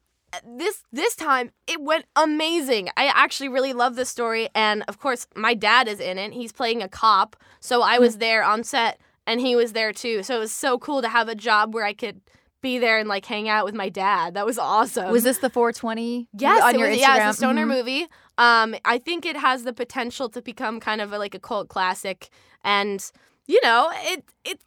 this 0.46 0.82
this 0.92 1.14
time 1.14 1.50
it 1.66 1.80
went 1.80 2.06
amazing. 2.16 2.88
I 2.96 3.06
actually 3.06 3.48
really 3.48 3.72
love 3.72 3.96
this 3.96 4.08
story, 4.08 4.48
and 4.54 4.84
of 4.88 4.98
course 4.98 5.26
my 5.34 5.54
dad 5.54 5.88
is 5.88 6.00
in 6.00 6.18
it. 6.18 6.32
He's 6.32 6.52
playing 6.52 6.82
a 6.82 6.88
cop, 6.88 7.36
so 7.60 7.82
I 7.82 7.98
was 7.98 8.18
there 8.18 8.42
on 8.42 8.64
set, 8.64 9.00
and 9.26 9.40
he 9.40 9.56
was 9.56 9.72
there 9.72 9.92
too. 9.92 10.22
So 10.22 10.36
it 10.36 10.40
was 10.40 10.52
so 10.52 10.78
cool 10.78 11.02
to 11.02 11.08
have 11.08 11.28
a 11.28 11.34
job 11.34 11.74
where 11.74 11.84
I 11.84 11.92
could 11.92 12.20
be 12.64 12.78
there 12.80 12.98
and 12.98 13.08
like 13.08 13.24
hang 13.24 13.48
out 13.48 13.64
with 13.64 13.74
my 13.74 13.88
dad. 13.88 14.34
That 14.34 14.44
was 14.44 14.58
awesome. 14.58 15.12
Was 15.12 15.22
this 15.22 15.38
the 15.38 15.48
420? 15.50 16.28
Yes, 16.36 16.62
on 16.62 16.74
it 16.74 16.78
your 16.78 16.88
was, 16.88 16.98
Instagram? 16.98 17.00
yeah, 17.00 17.28
it's 17.28 17.36
a 17.36 17.38
stoner 17.38 17.64
Mhm. 17.66 17.68
movie. 17.76 18.06
Um, 18.38 18.74
I 18.84 18.98
think 18.98 19.24
it 19.24 19.36
has 19.36 19.62
the 19.62 19.72
potential 19.72 20.28
to 20.30 20.42
become 20.42 20.80
kind 20.80 21.00
of 21.00 21.12
a, 21.12 21.18
like 21.18 21.34
a 21.36 21.38
cult 21.38 21.68
classic, 21.68 22.28
and 22.64 23.00
you 23.46 23.60
know, 23.62 23.90
it 24.12 24.24
it. 24.44 24.60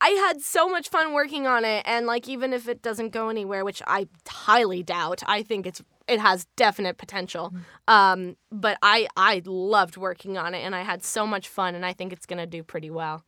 I 0.00 0.08
had 0.26 0.40
so 0.40 0.66
much 0.68 0.88
fun 0.88 1.12
working 1.12 1.46
on 1.46 1.64
it, 1.64 1.82
and 1.86 2.06
like 2.06 2.26
even 2.28 2.52
if 2.52 2.68
it 2.68 2.80
doesn't 2.82 3.10
go 3.10 3.28
anywhere, 3.28 3.64
which 3.64 3.82
I 3.86 4.08
highly 4.26 4.82
doubt, 4.82 5.22
I 5.26 5.42
think 5.42 5.66
it's 5.66 5.80
it 6.08 6.20
has 6.20 6.46
definite 6.56 6.96
potential. 6.98 7.52
Um, 7.86 8.36
but 8.50 8.78
I 8.82 9.06
I 9.16 9.42
loved 9.44 9.96
working 9.96 10.36
on 10.38 10.54
it, 10.54 10.62
and 10.64 10.74
I 10.74 10.82
had 10.82 11.04
so 11.04 11.26
much 11.26 11.46
fun, 11.48 11.74
and 11.74 11.84
I 11.84 11.92
think 11.92 12.12
it's 12.12 12.26
gonna 12.26 12.46
do 12.46 12.62
pretty 12.62 12.90
well. 12.90 13.22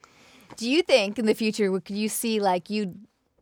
Do 0.57 0.69
you 0.69 0.83
think 0.83 1.19
in 1.19 1.27
the 1.27 1.35
future 1.35 1.71
could 1.81 1.97
you 1.97 2.09
see 2.09 2.41
like 2.41 2.71
you 2.71 2.95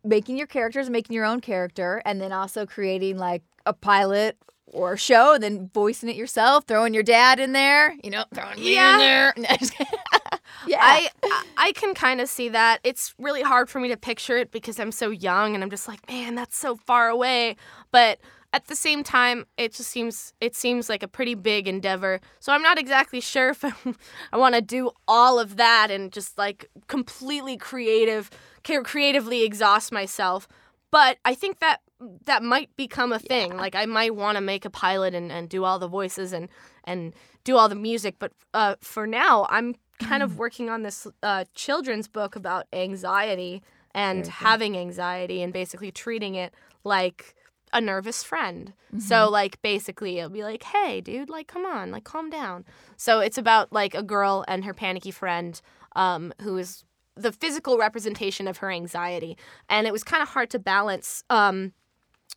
making 0.04 0.36
your 0.38 0.46
characters, 0.46 0.90
making 0.90 1.14
your 1.14 1.24
own 1.24 1.40
character, 1.40 2.02
and 2.04 2.20
then 2.20 2.32
also 2.32 2.66
creating 2.66 3.16
like 3.18 3.42
a 3.66 3.72
pilot 3.72 4.36
or 4.66 4.94
a 4.94 4.98
show, 4.98 5.34
and 5.34 5.42
then 5.42 5.70
voicing 5.72 6.08
it 6.08 6.16
yourself, 6.16 6.64
throwing 6.66 6.92
your 6.94 7.02
dad 7.02 7.38
in 7.38 7.52
there, 7.52 7.94
you 8.02 8.10
know, 8.10 8.24
throwing 8.34 8.56
me 8.58 8.74
Yeah. 8.74 8.94
in 9.34 9.42
there. 9.42 9.58
No, 10.66 10.72
just 10.72 11.12
kidding. 11.20 11.30
yeah, 11.30 11.40
I 11.56 11.68
I- 11.68 11.72
can 11.72 11.94
kind 11.94 12.20
of 12.20 12.28
see 12.28 12.48
that. 12.50 12.80
It's 12.84 13.14
really 13.18 13.42
hard 13.42 13.68
for 13.70 13.80
me 13.80 13.88
to 13.88 13.96
picture 13.96 14.36
it 14.36 14.50
because 14.50 14.78
I'm 14.80 14.92
so 14.92 15.10
young 15.10 15.54
and 15.54 15.62
I'm 15.64 15.70
just 15.70 15.88
like, 15.88 16.06
man, 16.08 16.34
that's 16.34 16.56
so 16.56 16.76
far 16.76 17.08
away. 17.08 17.56
But 17.90 18.18
at 18.52 18.66
the 18.68 18.76
same 18.76 19.02
time, 19.02 19.46
it 19.56 19.72
just 19.72 19.90
seems 19.90 20.32
it 20.40 20.54
seems 20.54 20.88
like 20.88 21.02
a 21.02 21.08
pretty 21.08 21.34
big 21.34 21.66
endeavor. 21.66 22.20
So 22.40 22.52
I'm 22.52 22.62
not 22.62 22.78
exactly 22.78 23.20
sure 23.20 23.50
if 23.50 23.64
I, 23.64 23.72
I 24.32 24.36
want 24.36 24.54
to 24.54 24.60
do 24.60 24.90
all 25.08 25.38
of 25.40 25.56
that 25.56 25.90
and 25.90 26.12
just 26.12 26.38
like 26.38 26.68
completely 26.86 27.56
creative, 27.56 28.30
creatively 28.62 29.42
exhaust 29.44 29.90
myself. 29.92 30.46
But 30.90 31.18
I 31.24 31.34
think 31.34 31.58
that 31.58 31.78
that 32.26 32.42
might 32.42 32.74
become 32.76 33.12
a 33.12 33.18
thing. 33.18 33.56
Like 33.56 33.74
I 33.74 33.86
might 33.86 34.14
want 34.14 34.36
to 34.36 34.40
make 34.40 34.64
a 34.64 34.70
pilot 34.70 35.14
and, 35.14 35.32
and 35.32 35.48
do 35.48 35.64
all 35.64 35.78
the 35.80 35.88
voices 35.88 36.32
and 36.32 36.48
and 36.84 37.12
do 37.42 37.56
all 37.56 37.68
the 37.68 37.74
music. 37.74 38.16
But 38.20 38.32
uh, 38.52 38.76
for 38.80 39.06
now, 39.06 39.46
I'm 39.50 39.74
kind 39.98 40.22
of 40.22 40.38
working 40.38 40.68
on 40.70 40.82
this 40.82 41.06
uh, 41.22 41.44
children's 41.54 42.08
book 42.08 42.36
about 42.36 42.66
anxiety 42.72 43.62
and 43.94 44.26
having 44.26 44.76
anxiety 44.76 45.42
and 45.42 45.52
basically 45.52 45.92
treating 45.92 46.34
it 46.34 46.52
like 46.82 47.34
a 47.72 47.80
nervous 47.80 48.22
friend. 48.22 48.72
So 48.98 49.28
like 49.28 49.60
basically 49.62 50.18
it'll 50.18 50.30
be 50.30 50.44
like, 50.44 50.62
"Hey, 50.62 51.00
dude, 51.00 51.28
like 51.30 51.48
come 51.48 51.66
on, 51.66 51.90
like 51.90 52.04
calm 52.04 52.30
down." 52.30 52.64
So 52.96 53.18
it's 53.20 53.38
about 53.38 53.72
like 53.72 53.94
a 53.94 54.02
girl 54.02 54.44
and 54.46 54.64
her 54.64 54.74
panicky 54.74 55.10
friend 55.10 55.60
um 55.96 56.32
who 56.42 56.56
is 56.58 56.84
the 57.16 57.32
physical 57.32 57.76
representation 57.78 58.46
of 58.48 58.58
her 58.58 58.70
anxiety. 58.70 59.36
And 59.68 59.86
it 59.86 59.92
was 59.92 60.04
kind 60.04 60.22
of 60.22 60.28
hard 60.28 60.50
to 60.50 60.58
balance 60.58 61.24
um 61.30 61.72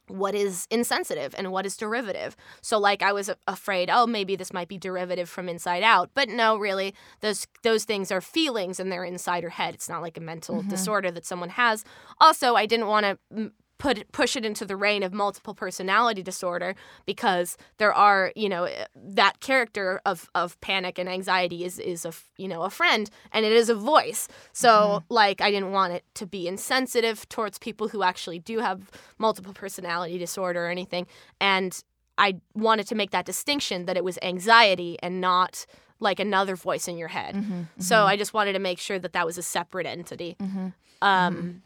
what 0.08 0.36
is 0.36 0.68
insensitive 0.70 1.36
and 1.38 1.52
what 1.52 1.66
is 1.66 1.78
derivative. 1.78 2.36
So 2.62 2.78
like 2.78 3.02
I 3.02 3.12
was 3.14 3.30
afraid, 3.48 3.90
oh 3.92 4.08
maybe 4.08 4.36
this 4.36 4.54
might 4.54 4.68
be 4.68 4.78
derivative 4.78 5.30
from 5.30 5.50
inside 5.50 5.84
out, 5.84 6.12
but 6.14 6.30
no, 6.30 6.58
really 6.58 6.94
those 7.22 7.48
those 7.64 7.86
things 7.86 8.12
are 8.12 8.22
feelings 8.22 8.80
and 8.80 8.92
they're 8.92 9.04
inside 9.04 9.44
her 9.44 9.50
head. 9.50 9.74
It's 9.74 9.90
not 9.90 10.02
like 10.02 10.18
a 10.18 10.22
mental 10.22 10.60
mm-hmm. 10.60 10.70
disorder 10.70 11.12
that 11.12 11.26
someone 11.26 11.50
has. 11.50 11.84
Also, 12.20 12.56
I 12.56 12.66
didn't 12.66 12.88
want 12.88 13.06
to 13.06 13.20
m- 13.36 13.54
put 13.78 13.98
it, 14.00 14.12
push 14.12 14.36
it 14.36 14.46
into 14.46 14.66
the 14.66 14.76
reign 14.76 15.04
of 15.04 15.14
multiple 15.14 15.54
personality 15.54 16.24
disorder 16.24 16.76
because 17.06 17.58
there 17.78 17.94
are 17.94 18.32
you 18.36 18.50
know 18.50 18.64
eh, 18.64 18.86
that 18.96 19.40
character 19.40 20.02
of 20.06 20.30
of 20.34 20.60
panic 20.62 20.98
and 20.98 21.08
anxiety 21.08 21.64
is 21.64 21.80
is 21.80 22.06
a 22.06 22.14
you 22.38 22.48
know 22.48 22.64
a 22.64 22.70
friend 22.70 23.10
and 23.32 23.46
it 23.46 23.52
is 23.52 23.70
a 23.70 23.76
voice 23.76 24.28
so 24.54 25.04
like 25.10 25.42
I 25.42 25.52
didn't 25.52 25.72
want 25.72 25.94
it 25.94 26.04
to 26.16 26.26
be 26.26 26.48
insensitive 26.48 27.28
towards 27.30 27.60
people 27.60 27.90
who 27.90 28.04
actually 28.04 28.40
do 28.40 28.60
have 28.60 28.90
multiple 29.18 29.54
personality 29.54 30.18
disorder 30.18 30.66
or 30.66 30.70
anything 30.70 31.08
and 31.40 31.84
I 32.18 32.40
wanted 32.56 32.88
to 32.88 32.96
make 32.96 33.12
that 33.12 33.26
distinction 33.26 33.86
that 33.86 33.96
it 33.96 34.04
was 34.04 34.18
anxiety 34.24 34.98
and 35.04 35.22
not 35.22 35.66
like 36.00 36.20
another 36.20 36.56
voice 36.56 36.88
in 36.88 36.98
your 36.98 37.08
head. 37.08 37.36
Mm-hmm, 37.36 37.62
So 37.80 38.06
I 38.06 38.18
just 38.18 38.34
wanted 38.34 38.54
to 38.54 38.60
make 38.60 38.80
sure 38.80 39.00
that 39.00 39.14
that 39.14 39.26
was 39.26 39.38
a 39.38 39.44
separate 39.44 39.86
entity. 39.86 40.36
Mm-hmm. 40.40 40.68
Um, 41.02 41.62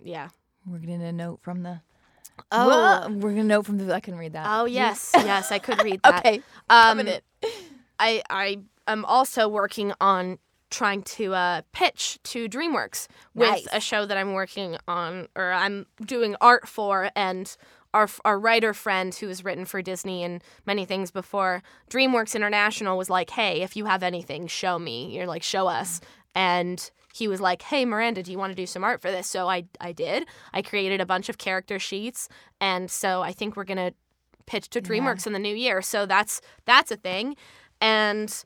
yeah. 0.00 0.28
We're 0.66 0.78
getting 0.78 1.02
a 1.02 1.12
note 1.12 1.40
from 1.42 1.62
the. 1.62 1.80
Oh. 2.50 2.68
Whoa, 3.08 3.12
we're 3.14 3.30
getting 3.30 3.40
a 3.40 3.44
note 3.44 3.66
from 3.66 3.78
the. 3.78 3.94
I 3.94 4.00
can 4.00 4.16
read 4.16 4.32
that. 4.32 4.46
Oh 4.48 4.64
yes, 4.64 5.12
yes, 5.14 5.52
I 5.52 5.58
could 5.58 5.82
read 5.82 6.00
that. 6.02 6.18
Okay, 6.24 6.36
Um, 6.68 6.98
coming 6.98 7.06
in. 7.08 7.20
I 7.98 8.22
I 8.30 8.58
am 8.88 9.04
also 9.04 9.48
working 9.48 9.92
on 10.00 10.38
trying 10.70 11.02
to 11.02 11.32
uh, 11.34 11.62
pitch 11.72 12.18
to 12.24 12.48
DreamWorks 12.48 13.06
with 13.34 13.48
Nice. 13.50 13.68
a 13.72 13.78
show 13.80 14.06
that 14.06 14.16
I'm 14.16 14.32
working 14.32 14.76
on 14.88 15.28
or 15.36 15.52
I'm 15.52 15.86
doing 16.04 16.34
art 16.40 16.66
for 16.66 17.10
and 17.14 17.56
our 17.92 18.08
our 18.24 18.40
writer 18.40 18.74
friend 18.74 19.14
who 19.14 19.28
has 19.28 19.44
written 19.44 19.64
for 19.66 19.80
Disney 19.82 20.24
and 20.24 20.42
many 20.66 20.84
things 20.84 21.12
before 21.12 21.62
DreamWorks 21.90 22.34
International 22.34 22.98
was 22.98 23.08
like, 23.08 23.30
"Hey, 23.30 23.62
if 23.62 23.76
you 23.76 23.84
have 23.84 24.02
anything, 24.02 24.48
show 24.48 24.78
me." 24.80 25.14
You're 25.16 25.26
like, 25.28 25.44
"Show 25.44 25.68
us." 25.68 26.00
And 26.34 26.90
he 27.14 27.28
was 27.28 27.40
like, 27.40 27.62
"Hey, 27.62 27.84
Miranda, 27.84 28.22
do 28.22 28.32
you 28.32 28.38
want 28.38 28.50
to 28.50 28.56
do 28.56 28.66
some 28.66 28.82
art 28.82 29.00
for 29.00 29.10
this?" 29.10 29.26
So 29.28 29.48
I 29.48 29.64
I 29.80 29.92
did. 29.92 30.26
I 30.52 30.62
created 30.62 31.00
a 31.00 31.06
bunch 31.06 31.28
of 31.28 31.38
character 31.38 31.78
sheets 31.78 32.28
and 32.60 32.90
so 32.90 33.22
I 33.22 33.32
think 33.32 33.56
we're 33.56 33.64
going 33.64 33.76
to 33.76 33.94
pitch 34.46 34.68
to 34.70 34.80
DreamWorks 34.80 35.26
in 35.26 35.32
the 35.32 35.38
new 35.38 35.54
year. 35.54 35.80
So 35.82 36.06
that's 36.06 36.40
that's 36.64 36.90
a 36.90 36.96
thing. 36.96 37.36
And 37.80 38.44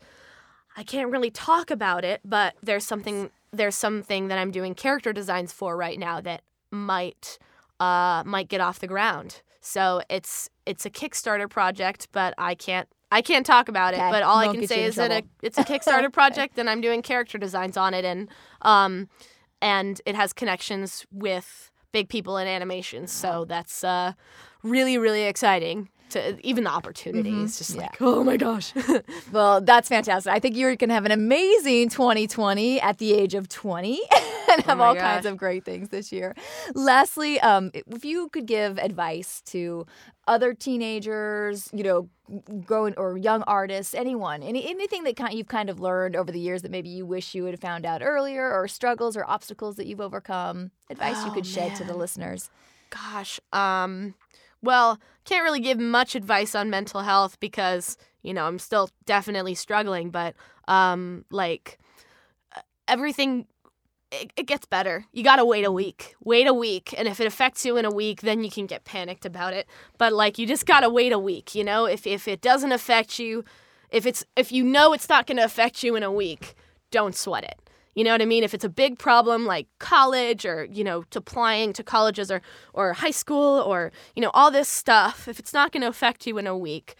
I 0.76 0.82
can't 0.82 1.10
really 1.10 1.30
talk 1.30 1.70
about 1.70 2.04
it, 2.04 2.20
but 2.24 2.54
there's 2.62 2.84
something 2.84 3.30
there's 3.52 3.74
something 3.74 4.28
that 4.28 4.38
I'm 4.38 4.50
doing 4.50 4.74
character 4.74 5.12
designs 5.12 5.52
for 5.52 5.76
right 5.76 5.98
now 5.98 6.20
that 6.20 6.42
might 6.70 7.38
uh 7.80 8.22
might 8.26 8.48
get 8.48 8.60
off 8.60 8.78
the 8.78 8.86
ground. 8.86 9.42
So 9.60 10.02
it's 10.08 10.50
it's 10.66 10.86
a 10.86 10.90
Kickstarter 10.90 11.48
project, 11.48 12.08
but 12.12 12.34
I 12.38 12.54
can't 12.54 12.88
I 13.10 13.22
can't 13.22 13.46
talk 13.46 13.68
about 13.68 13.94
it. 13.94 13.98
Okay, 13.98 14.10
But 14.10 14.22
all 14.22 14.36
I 14.38 14.48
can 14.54 14.66
say 14.66 14.84
is 14.84 14.96
that 14.96 15.08
trouble. 15.08 15.28
it's 15.42 15.56
a 15.58 15.64
Kickstarter 15.64 16.12
project 16.20 16.58
and 16.58 16.68
I'm 16.68 16.80
doing 16.80 17.02
character 17.02 17.38
designs 17.38 17.76
on 17.76 17.94
it 17.94 18.04
and 18.04 18.28
um 18.62 19.08
and 19.62 20.00
it 20.06 20.14
has 20.14 20.32
connections 20.32 21.06
with 21.10 21.70
big 21.92 22.08
people 22.08 22.36
in 22.36 22.46
animation, 22.46 23.06
So 23.06 23.44
that's 23.48 23.82
uh 23.82 24.12
really 24.62 24.98
really 24.98 25.24
exciting. 25.24 25.88
To 26.10 26.38
even 26.46 26.64
the 26.64 26.70
opportunity 26.70 27.30
Mm-hmm. 27.30 27.44
is 27.44 27.58
just 27.58 27.76
like 27.76 28.00
oh 28.00 28.24
my 28.24 28.36
gosh. 28.38 28.72
Well, 29.32 29.60
that's 29.60 29.88
fantastic. 29.90 30.32
I 30.32 30.38
think 30.38 30.56
you're 30.56 30.74
going 30.76 30.88
to 30.88 30.94
have 30.94 31.04
an 31.04 31.12
amazing 31.12 31.90
2020 31.90 32.80
at 32.80 32.96
the 32.96 33.12
age 33.12 33.34
of 33.34 33.46
20 33.50 34.00
and 34.50 34.62
have 34.64 34.78
my 34.78 34.86
all 34.86 34.94
kinds 34.96 35.26
of 35.26 35.36
great 35.36 35.66
things 35.66 35.90
this 35.90 36.10
year. 36.10 36.34
Lastly, 36.74 37.38
um, 37.40 37.70
if 37.74 38.06
you 38.06 38.30
could 38.30 38.46
give 38.46 38.78
advice 38.78 39.42
to 39.46 39.84
other 40.26 40.54
teenagers, 40.54 41.68
you 41.74 41.82
know, 41.84 42.08
growing 42.64 42.94
or 42.96 43.16
young 43.16 43.42
artists, 43.42 43.94
anyone, 43.94 44.42
any 44.42 44.68
anything 44.68 45.04
that 45.04 45.16
kind 45.16 45.34
you've 45.34 45.48
kind 45.48 45.70
of 45.70 45.80
learned 45.80 46.16
over 46.16 46.30
the 46.32 46.40
years 46.40 46.62
that 46.62 46.70
maybe 46.70 46.88
you 46.88 47.06
wish 47.06 47.34
you 47.34 47.42
would 47.44 47.52
have 47.52 47.60
found 47.60 47.86
out 47.86 48.02
earlier, 48.02 48.52
or 48.52 48.68
struggles 48.68 49.16
or 49.16 49.24
obstacles 49.28 49.76
that 49.76 49.86
you've 49.86 50.00
overcome, 50.00 50.70
advice 50.90 51.24
you 51.24 51.30
Oh, 51.30 51.32
could 51.32 51.46
shed 51.46 51.74
to 51.76 51.84
the 51.84 51.94
listeners. 51.94 52.50
Gosh, 52.90 53.40
um, 53.52 54.14
well, 54.62 54.98
can't 55.24 55.44
really 55.44 55.60
give 55.60 55.78
much 55.78 56.14
advice 56.14 56.54
on 56.54 56.70
mental 56.70 57.00
health 57.02 57.38
because 57.40 57.96
you 58.22 58.32
know 58.34 58.46
I'm 58.46 58.58
still 58.58 58.90
definitely 59.06 59.54
struggling. 59.54 60.10
But 60.10 60.34
um, 60.68 61.24
like 61.30 61.78
everything, 62.86 63.46
it, 64.10 64.32
it 64.36 64.46
gets 64.46 64.66
better. 64.66 65.04
You 65.12 65.22
gotta 65.22 65.44
wait 65.44 65.64
a 65.64 65.72
week. 65.72 66.14
Wait 66.22 66.46
a 66.46 66.54
week, 66.54 66.94
and 66.96 67.08
if 67.08 67.20
it 67.20 67.26
affects 67.26 67.64
you 67.64 67.76
in 67.76 67.84
a 67.84 67.90
week, 67.90 68.22
then 68.22 68.42
you 68.44 68.50
can 68.50 68.66
get 68.66 68.84
panicked 68.84 69.26
about 69.26 69.52
it. 69.52 69.66
But 69.98 70.12
like, 70.12 70.38
you 70.38 70.46
just 70.46 70.66
gotta 70.66 70.88
wait 70.88 71.12
a 71.12 71.18
week. 71.18 71.54
You 71.54 71.64
know, 71.64 71.86
if 71.86 72.06
if 72.06 72.28
it 72.28 72.40
doesn't 72.40 72.72
affect 72.72 73.18
you, 73.18 73.44
if 73.90 74.06
it's 74.06 74.24
if 74.36 74.52
you 74.52 74.64
know 74.64 74.92
it's 74.92 75.08
not 75.08 75.26
gonna 75.26 75.44
affect 75.44 75.82
you 75.82 75.96
in 75.96 76.02
a 76.02 76.12
week, 76.12 76.54
don't 76.90 77.14
sweat 77.14 77.44
it. 77.44 77.60
You 77.98 78.04
know 78.04 78.12
what 78.12 78.22
I 78.22 78.26
mean? 78.26 78.44
If 78.44 78.54
it's 78.54 78.64
a 78.64 78.68
big 78.68 78.96
problem 78.96 79.44
like 79.44 79.66
college 79.80 80.46
or, 80.46 80.66
you 80.66 80.84
know, 80.84 81.02
to 81.10 81.18
applying 81.18 81.72
to 81.72 81.82
colleges 81.82 82.30
or, 82.30 82.40
or 82.72 82.92
high 82.92 83.10
school 83.10 83.58
or, 83.60 83.90
you 84.14 84.22
know, 84.22 84.30
all 84.34 84.52
this 84.52 84.68
stuff, 84.68 85.26
if 85.26 85.40
it's 85.40 85.52
not 85.52 85.72
going 85.72 85.80
to 85.80 85.88
affect 85.88 86.24
you 86.24 86.38
in 86.38 86.46
a 86.46 86.56
week, 86.56 86.94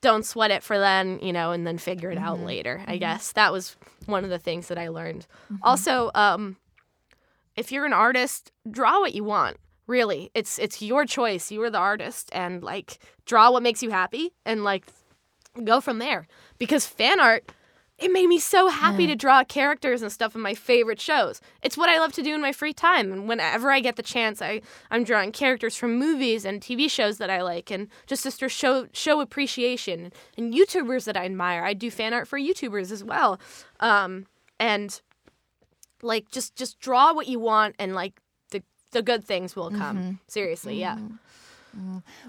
don't 0.00 0.24
sweat 0.24 0.50
it 0.50 0.62
for 0.62 0.78
then, 0.78 1.18
you 1.20 1.32
know, 1.32 1.52
and 1.52 1.66
then 1.66 1.78
figure 1.78 2.10
it 2.10 2.18
out 2.18 2.36
mm-hmm. 2.36 2.46
later. 2.46 2.82
I 2.86 2.92
mm-hmm. 2.92 3.00
guess 3.00 3.32
that 3.32 3.52
was 3.52 3.76
one 4.06 4.24
of 4.24 4.30
the 4.30 4.38
things 4.38 4.68
that 4.68 4.78
I 4.78 4.88
learned. 4.88 5.26
Mm-hmm. 5.52 5.56
Also, 5.62 6.10
um, 6.14 6.56
if 7.56 7.70
you're 7.70 7.86
an 7.86 7.92
artist, 7.92 8.52
draw 8.70 9.00
what 9.00 9.14
you 9.14 9.24
want. 9.24 9.56
Really, 9.86 10.30
it's 10.34 10.58
it's 10.58 10.80
your 10.80 11.04
choice. 11.04 11.50
You 11.50 11.62
are 11.64 11.70
the 11.70 11.78
artist, 11.78 12.30
and 12.32 12.62
like 12.62 13.00
draw 13.26 13.50
what 13.50 13.62
makes 13.62 13.82
you 13.82 13.90
happy, 13.90 14.32
and 14.46 14.62
like 14.62 14.86
go 15.64 15.80
from 15.80 15.98
there. 15.98 16.28
Because 16.58 16.86
fan 16.86 17.18
art, 17.18 17.50
it 18.00 18.10
made 18.10 18.26
me 18.28 18.38
so 18.38 18.68
happy 18.68 19.06
to 19.06 19.14
draw 19.14 19.44
characters 19.44 20.00
and 20.00 20.10
stuff 20.10 20.34
in 20.34 20.40
my 20.40 20.54
favorite 20.54 21.00
shows. 21.00 21.40
It's 21.62 21.76
what 21.76 21.90
I 21.90 21.98
love 21.98 22.12
to 22.14 22.22
do 22.22 22.34
in 22.34 22.40
my 22.40 22.52
free 22.52 22.72
time. 22.72 23.12
And 23.12 23.28
whenever 23.28 23.70
I 23.70 23.80
get 23.80 23.96
the 23.96 24.02
chance, 24.02 24.40
I, 24.40 24.62
I'm 24.90 25.04
drawing 25.04 25.32
characters 25.32 25.76
from 25.76 25.98
movies 25.98 26.46
and 26.46 26.62
TV 26.62 26.90
shows 26.90 27.18
that 27.18 27.28
I 27.28 27.42
like 27.42 27.70
and 27.70 27.88
just 28.06 28.22
to 28.24 28.48
show 28.48 28.86
show 28.92 29.20
appreciation. 29.20 30.12
And 30.38 30.54
YouTubers 30.54 31.04
that 31.04 31.16
I 31.16 31.26
admire. 31.26 31.62
I 31.62 31.74
do 31.74 31.90
fan 31.90 32.14
art 32.14 32.26
for 32.26 32.38
YouTubers 32.38 32.90
as 32.90 33.04
well. 33.04 33.38
Um, 33.80 34.26
and 34.58 35.00
like 36.02 36.30
just 36.30 36.56
just 36.56 36.80
draw 36.80 37.12
what 37.12 37.28
you 37.28 37.38
want 37.38 37.74
and 37.78 37.94
like 37.94 38.20
the 38.50 38.62
the 38.92 39.02
good 39.02 39.24
things 39.24 39.54
will 39.54 39.70
come. 39.70 40.20
Seriously, 40.26 40.80
yeah. 40.80 40.96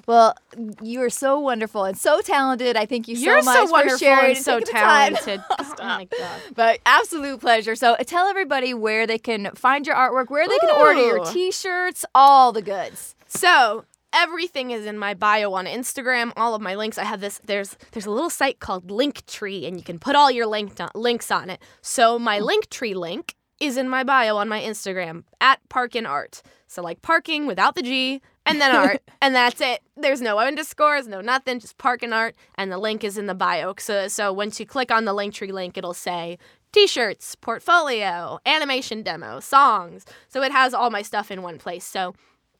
Well, 0.05 0.35
you 0.81 1.01
are 1.01 1.09
so 1.09 1.39
wonderful 1.39 1.83
and 1.85 1.97
so 1.97 2.21
talented. 2.21 2.75
I 2.75 2.85
thank 2.85 3.07
you 3.07 3.15
so 3.15 3.23
You're 3.23 3.43
much 3.43 3.55
so 3.55 3.65
for 3.67 3.71
wonderful 3.71 3.97
sharing 3.97 4.35
and 4.35 4.43
so 4.43 4.59
taking 4.59 4.73
the 4.73 4.79
time. 4.79 5.15
talented. 5.15 5.43
oh 5.59 5.75
my 5.79 6.05
god. 6.05 6.41
But 6.55 6.79
absolute 6.85 7.39
pleasure. 7.39 7.75
So 7.75 7.93
uh, 7.93 7.97
tell 8.05 8.27
everybody 8.27 8.73
where 8.73 9.07
they 9.07 9.17
can 9.17 9.51
find 9.55 9.85
your 9.85 9.95
artwork, 9.95 10.29
where 10.29 10.47
they 10.47 10.57
can 10.59 10.69
order 10.69 10.99
your 10.99 11.25
t-shirts, 11.25 12.05
all 12.13 12.51
the 12.51 12.61
goods. 12.61 13.15
So 13.27 13.85
everything 14.13 14.71
is 14.71 14.85
in 14.85 14.97
my 14.97 15.13
bio 15.13 15.53
on 15.53 15.65
Instagram. 15.65 16.33
All 16.35 16.55
of 16.55 16.61
my 16.61 16.75
links. 16.75 16.97
I 16.97 17.03
have 17.03 17.21
this. 17.21 17.39
There's 17.43 17.77
there's 17.91 18.05
a 18.05 18.11
little 18.11 18.29
site 18.29 18.59
called 18.59 18.87
Linktree, 18.87 19.67
and 19.67 19.77
you 19.77 19.83
can 19.83 19.99
put 19.99 20.15
all 20.15 20.29
your 20.31 20.45
link 20.45 20.73
links 20.95 21.31
on 21.31 21.49
it. 21.49 21.61
So 21.81 22.19
my 22.19 22.39
Linktree 22.39 22.95
link 22.95 23.35
is 23.61 23.77
in 23.77 23.87
my 23.87 24.03
bio 24.03 24.35
on 24.37 24.49
my 24.49 24.59
Instagram 24.59 25.23
at 25.39 25.59
Parkin 25.69 26.05
Art. 26.05 26.41
So 26.67 26.81
like 26.81 27.01
parking 27.01 27.45
without 27.45 27.75
the 27.75 27.83
G 27.83 28.21
and 28.45 28.59
then 28.59 28.75
art, 28.75 29.01
and 29.21 29.35
that's 29.35 29.61
it. 29.61 29.81
There's 29.95 30.19
no 30.19 30.39
underscores, 30.39 31.07
no 31.07 31.21
nothing, 31.21 31.59
just 31.59 31.77
Parkin 31.77 32.11
Art, 32.11 32.35
and 32.55 32.71
the 32.71 32.79
link 32.79 33.03
is 33.03 33.17
in 33.17 33.27
the 33.27 33.35
bio. 33.35 33.75
So 33.77 34.07
so 34.07 34.33
once 34.33 34.59
you 34.59 34.65
click 34.65 34.91
on 34.91 35.05
the 35.05 35.13
Linktree 35.13 35.53
link, 35.53 35.77
it'll 35.77 35.93
say. 35.93 36.37
T-shirts, 36.73 37.35
portfolio, 37.35 38.39
animation 38.45 39.03
demo, 39.03 39.41
songs. 39.41 40.05
So 40.29 40.41
it 40.41 40.53
has 40.53 40.73
all 40.73 40.89
my 40.89 41.01
stuff 41.01 41.29
in 41.29 41.41
one 41.41 41.57
place. 41.57 41.83
So 41.83 42.13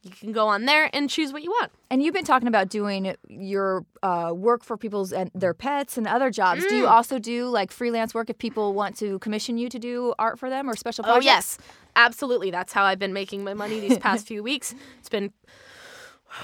you 0.04 0.12
can 0.12 0.32
go 0.32 0.48
on 0.48 0.66
there 0.66 0.90
and 0.94 1.10
choose 1.10 1.32
what 1.32 1.44
you 1.44 1.52
want. 1.52 1.72
And 1.92 2.02
you've 2.02 2.14
been 2.14 2.26
talking 2.26 2.48
about 2.48 2.70
doing 2.70 3.16
your 3.30 3.86
uh, 4.02 4.32
work 4.36 4.64
for 4.64 4.76
people's 4.78 5.14
and 5.14 5.30
their 5.36 5.54
pets 5.54 5.98
and 5.98 6.08
other 6.08 6.32
jobs. 6.32 6.66
Do 6.66 6.76
you 6.76 6.86
Mm. 6.86 6.92
also 6.92 7.20
do 7.20 7.48
like 7.50 7.72
freelance 7.72 8.14
work 8.16 8.30
if 8.30 8.38
people 8.40 8.74
want 8.74 8.98
to 8.98 9.20
commission 9.20 9.58
you 9.60 9.70
to 9.70 9.78
do 9.78 10.14
art 10.18 10.40
for 10.40 10.50
them 10.50 10.68
or 10.70 10.76
special 10.76 11.04
projects? 11.04 11.24
Oh 11.26 11.28
yes, 11.28 11.58
absolutely. 11.96 12.50
That's 12.50 12.74
how 12.74 12.84
I've 12.84 13.00
been 13.00 13.14
making 13.14 13.44
my 13.44 13.54
money 13.54 13.80
these 13.80 13.98
past 14.00 14.26
few 14.28 14.42
weeks. 14.42 14.74
It's 15.00 15.10
been 15.10 15.32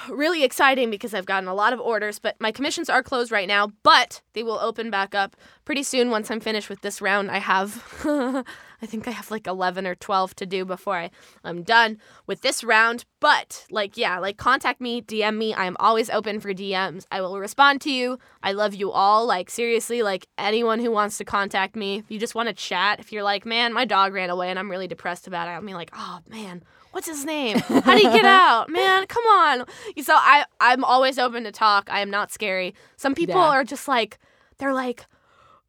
really 0.10 0.44
exciting 0.44 0.90
because 0.92 1.14
I've 1.14 1.26
gotten 1.26 1.48
a 1.48 1.54
lot 1.54 1.72
of 1.74 1.80
orders, 1.80 2.20
but 2.20 2.36
my 2.42 2.52
commissions 2.52 2.90
are 2.90 3.02
closed 3.02 3.32
right 3.32 3.48
now, 3.48 3.72
but 3.84 4.22
they 4.34 4.44
will 4.44 4.60
open 4.60 4.90
back 4.92 5.16
up 5.16 5.36
pretty 5.64 5.82
soon 5.84 6.10
once 6.12 6.30
I'm 6.30 6.42
finished 6.42 6.70
with 6.70 6.82
this 6.82 7.02
round. 7.02 7.32
I 7.32 7.38
have 7.40 7.82
I 8.82 8.86
think 8.86 9.08
I 9.08 9.12
have 9.12 9.32
like 9.32 9.48
11 9.48 9.88
or 9.88 9.96
12 9.96 10.36
to 10.36 10.46
do 10.46 10.64
before 10.66 10.96
I, 10.98 11.10
I'm 11.44 11.64
done 11.64 11.98
with 12.28 12.42
this 12.42 12.64
round. 12.64 13.06
But, 13.20 13.66
like, 13.72 13.98
yeah, 13.98 14.20
like, 14.20 14.38
contact 14.38 14.80
me, 14.80 15.02
DM 15.02 15.38
me. 15.38 15.54
I 15.54 15.66
am 15.66 15.76
always 15.80 16.10
open 16.12 16.40
for 16.40 16.54
DMs. 16.54 17.06
I 17.12 17.22
will 17.22 17.40
respond 17.40 17.82
to 17.82 17.92
you. 17.92 18.20
I 18.44 18.52
love 18.52 18.76
you 18.76 18.92
all. 18.92 19.26
Like, 19.26 19.50
seriously, 19.50 20.04
like, 20.04 20.28
anyone 20.38 20.80
who 20.80 20.92
wants 20.92 21.18
to 21.18 21.26
contact 21.26 21.76
me, 21.76 21.98
if 21.98 22.06
you 22.12 22.20
just 22.20 22.36
want 22.36 22.50
to 22.50 22.54
chat, 22.54 23.00
if 23.00 23.12
you're 23.12 23.24
like, 23.24 23.44
man, 23.46 23.74
my 23.74 23.86
dog 23.86 24.14
ran 24.14 24.30
away 24.30 24.52
and 24.52 24.60
I'm 24.60 24.70
really 24.70 24.88
depressed 24.88 25.26
about 25.26 25.48
it, 25.48 25.52
I'll 25.52 25.64
be 25.66 25.74
like, 25.74 25.90
oh, 25.96 26.20
man. 26.30 26.64
What's 26.92 27.08
his 27.08 27.26
name? 27.26 27.58
How 27.60 27.96
do 27.96 28.02
you 28.04 28.12
get 28.12 28.26
out? 28.46 28.70
Man, 28.70 29.06
come 29.08 29.24
on. 29.26 29.66
So 30.02 30.14
I 30.16 30.46
I'm 30.60 30.84
always 30.84 31.20
open 31.20 31.44
to 31.44 31.52
talk. 31.52 31.90
I 31.92 32.00
am 32.00 32.10
not 32.10 32.32
scary. 32.32 32.74
Some 32.96 33.14
people 33.14 33.36
Yeah. 33.36 33.50
are 33.50 33.64
just 33.64 33.88
like 33.88 34.18
they're 34.58 34.74
like 34.74 35.06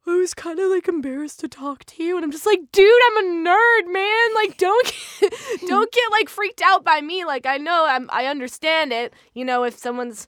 I 0.07 0.15
was 0.15 0.33
kind 0.33 0.59
of 0.59 0.69
like 0.71 0.87
embarrassed 0.87 1.39
to 1.41 1.47
talk 1.47 1.83
to 1.85 2.03
you, 2.03 2.15
and 2.15 2.23
I'm 2.23 2.31
just 2.31 2.45
like, 2.45 2.59
dude, 2.71 3.01
I'm 3.07 3.17
a 3.17 3.49
nerd, 3.49 3.91
man. 3.91 4.35
Like, 4.35 4.57
don't 4.57 4.85
get, 5.19 5.33
don't 5.67 5.91
get 5.91 6.11
like 6.11 6.29
freaked 6.29 6.61
out 6.63 6.83
by 6.83 7.01
me. 7.01 7.25
Like, 7.25 7.45
I 7.45 7.57
know 7.57 7.85
I'm, 7.87 8.09
I 8.11 8.25
understand 8.25 8.91
it. 8.91 9.13
You 9.33 9.45
know, 9.45 9.63
if 9.63 9.77
someone's 9.77 10.27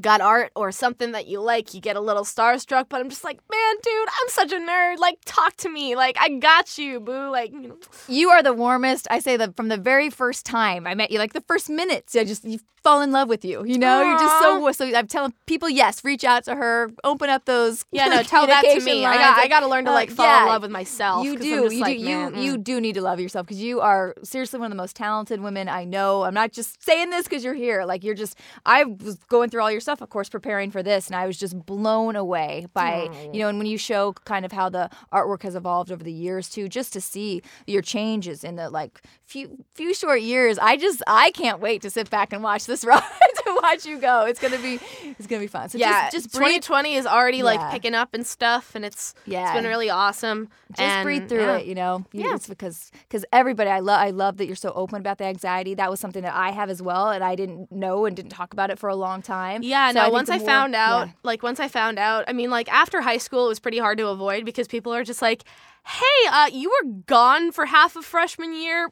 got 0.00 0.20
art 0.20 0.52
or 0.54 0.72
something 0.72 1.12
that 1.12 1.26
you 1.26 1.40
like, 1.40 1.74
you 1.74 1.80
get 1.80 1.96
a 1.96 2.00
little 2.00 2.24
starstruck. 2.24 2.86
But 2.88 3.00
I'm 3.00 3.08
just 3.08 3.24
like, 3.24 3.38
man, 3.50 3.74
dude, 3.82 4.08
I'm 4.08 4.28
such 4.28 4.52
a 4.52 4.56
nerd. 4.58 4.98
Like, 4.98 5.18
talk 5.24 5.56
to 5.58 5.68
me. 5.68 5.96
Like, 5.96 6.16
I 6.20 6.28
got 6.30 6.76
you, 6.78 7.00
boo. 7.00 7.30
Like, 7.30 7.52
you 7.52 7.68
know, 7.68 7.78
You 8.08 8.30
are 8.30 8.42
the 8.42 8.52
warmest. 8.52 9.06
I 9.10 9.20
say 9.20 9.36
that 9.36 9.56
from 9.56 9.68
the 9.68 9.76
very 9.76 10.10
first 10.10 10.44
time 10.46 10.86
I 10.86 10.94
met 10.94 11.10
you, 11.10 11.18
like 11.18 11.32
the 11.32 11.42
first 11.42 11.70
minutes, 11.70 12.14
I 12.16 12.24
just 12.24 12.44
you 12.44 12.58
fall 12.86 13.02
in 13.02 13.10
love 13.10 13.28
with 13.28 13.44
you. 13.44 13.64
You 13.64 13.78
know, 13.78 14.02
you're 14.02 14.18
just 14.18 14.42
so. 14.42 14.72
So 14.72 14.96
I'm 14.96 15.06
telling 15.06 15.34
people, 15.46 15.68
yes, 15.68 16.04
reach 16.04 16.24
out 16.24 16.44
to 16.44 16.54
her, 16.54 16.90
open 17.04 17.28
up 17.30 17.44
those. 17.44 17.84
yeah, 17.90 18.06
no, 18.06 18.22
tell 18.22 18.46
that 18.46 18.62
to 18.62 18.80
me. 18.80 19.04
I 19.04 19.16
got, 19.16 19.38
I 19.38 19.48
got 19.48 19.60
to 19.60 19.66
learn 19.68 19.84
to 19.86 19.90
Uh, 19.90 19.94
like 19.94 20.10
fall 20.10 20.26
yeah. 20.26 20.42
in 20.42 20.48
love 20.48 20.62
with 20.62 20.70
myself. 20.70 21.24
You 21.24 21.38
do. 21.38 21.46
You 21.46 21.80
like, 21.80 21.98
do. 21.98 22.04
man, 22.04 22.34
you 22.34 22.42
you 22.42 22.58
mm. 22.58 22.64
do 22.64 22.80
need 22.80 22.94
to 22.94 23.02
love 23.02 23.18
yourself 23.18 23.46
because 23.46 23.60
you 23.60 23.80
are 23.80 24.14
seriously 24.22 24.58
one 24.60 24.66
of 24.66 24.76
the 24.76 24.80
most 24.80 24.94
talented 24.94 25.40
women 25.40 25.68
I 25.68 25.84
know. 25.84 26.22
I'm 26.22 26.34
not 26.34 26.52
just 26.52 26.82
saying 26.82 27.10
this 27.10 27.24
because 27.24 27.42
you're 27.42 27.54
here. 27.54 27.84
Like 27.84 28.04
you're 28.04 28.14
just. 28.14 28.38
I 28.64 28.84
was 28.84 29.16
going 29.28 29.50
through 29.50 29.62
all 29.62 29.70
your 29.70 29.80
stuff, 29.80 30.00
of 30.00 30.10
course, 30.10 30.28
preparing 30.28 30.70
for 30.70 30.82
this, 30.82 31.08
and 31.08 31.16
I 31.16 31.26
was 31.26 31.36
just 31.36 31.58
blown 31.66 32.14
away 32.16 32.66
by 32.72 33.08
you 33.32 33.40
know. 33.40 33.48
And 33.48 33.58
when 33.58 33.66
you 33.66 33.78
show 33.78 34.12
kind 34.24 34.44
of 34.44 34.52
how 34.52 34.68
the 34.68 34.90
artwork 35.12 35.42
has 35.42 35.56
evolved 35.56 35.90
over 35.90 36.04
the 36.04 36.12
years 36.12 36.48
too, 36.48 36.68
just 36.68 36.92
to 36.92 37.00
see 37.00 37.42
your 37.66 37.82
changes 37.82 38.44
in 38.44 38.56
the 38.56 38.70
like 38.70 39.02
few 39.24 39.64
few 39.74 39.92
short 39.92 40.20
years, 40.20 40.58
I 40.58 40.76
just 40.76 41.02
I 41.06 41.30
can't 41.32 41.60
wait 41.60 41.82
to 41.82 41.90
sit 41.90 42.10
back 42.10 42.32
and 42.32 42.42
watch 42.42 42.66
this 42.66 42.75
ride 42.84 43.02
to 43.44 43.58
watch 43.62 43.84
you 43.86 43.98
go. 43.98 44.26
It's 44.26 44.40
gonna 44.40 44.58
be 44.58 44.78
it's 45.18 45.26
gonna 45.26 45.40
be 45.40 45.46
fun. 45.46 45.68
So 45.68 45.78
yeah, 45.78 46.10
just, 46.10 46.26
just 46.26 46.34
breathe 46.34 46.62
2020 46.62 46.94
is 46.96 47.06
already 47.06 47.42
like 47.42 47.60
Yeah. 47.60 47.70
picking 47.70 47.94
up 47.94 48.14
and 48.14 48.26
stuff, 48.26 48.74
and 48.74 48.84
it's 48.84 49.14
Yeah. 49.24 49.44
it's 49.44 49.52
been 49.54 49.64
really 49.68 49.90
awesome. 49.90 50.48
just 50.70 50.80
and, 50.80 51.04
breathe 51.04 51.28
through 51.28 51.40
yeah. 51.46 51.56
it 51.58 51.66
you 51.66 51.74
know 51.74 52.04
You- 52.12 52.24
Yeah. 52.28 52.34
it's 52.34 52.48
because 52.48 52.90
because 53.02 53.24
everybody 53.32 53.70
i 53.70 53.78
love 53.78 54.00
i 54.00 54.10
love 54.10 54.36
that 54.38 54.46
you're 54.46 54.56
so 54.56 54.72
open 54.72 54.98
about 55.00 55.18
the 55.18 55.24
anxiety 55.24 55.74
that 55.74 55.88
was 55.88 56.00
something 56.00 56.22
that 56.22 56.34
i 56.34 56.50
have 56.50 56.68
as 56.70 56.82
well 56.82 57.10
and 57.10 57.22
i 57.22 57.36
didn't 57.36 57.70
know 57.70 58.04
and 58.04 58.16
didn't 58.16 58.32
talk 58.32 58.52
about 58.52 58.70
it 58.70 58.78
for 58.78 58.88
a 58.88 58.96
long 58.96 59.22
time 59.22 59.62
Yeah, 59.62 59.88
So 59.90 59.94
no, 59.94 60.02
think 60.02 60.12
once 60.12 60.28
I 60.30 60.38
more- 60.38 60.46
found 60.46 60.74
out, 60.74 61.08
like 61.22 61.42
once 61.44 61.60
I 61.60 61.68
found 61.68 61.98
out, 62.00 62.24
I 62.26 62.32
mean 62.32 62.50
like 62.50 62.68
after 62.72 63.00
high 63.00 63.18
school 63.18 63.46
it 63.46 63.48
was 63.48 63.60
pretty 63.60 63.78
hard 63.78 63.96
to 63.98 64.08
avoid 64.08 64.44
because 64.44 64.66
people 64.66 64.92
are 64.92 65.04
just 65.04 65.22
like, 65.22 65.44
"Hey, 65.86 66.28
uh 66.32 66.48
you 66.52 66.68
were 66.70 66.90
gone 67.06 67.52
for 67.52 67.66
half 67.66 67.94
of 67.96 68.04
freshman 68.04 68.54
year." 68.60 68.90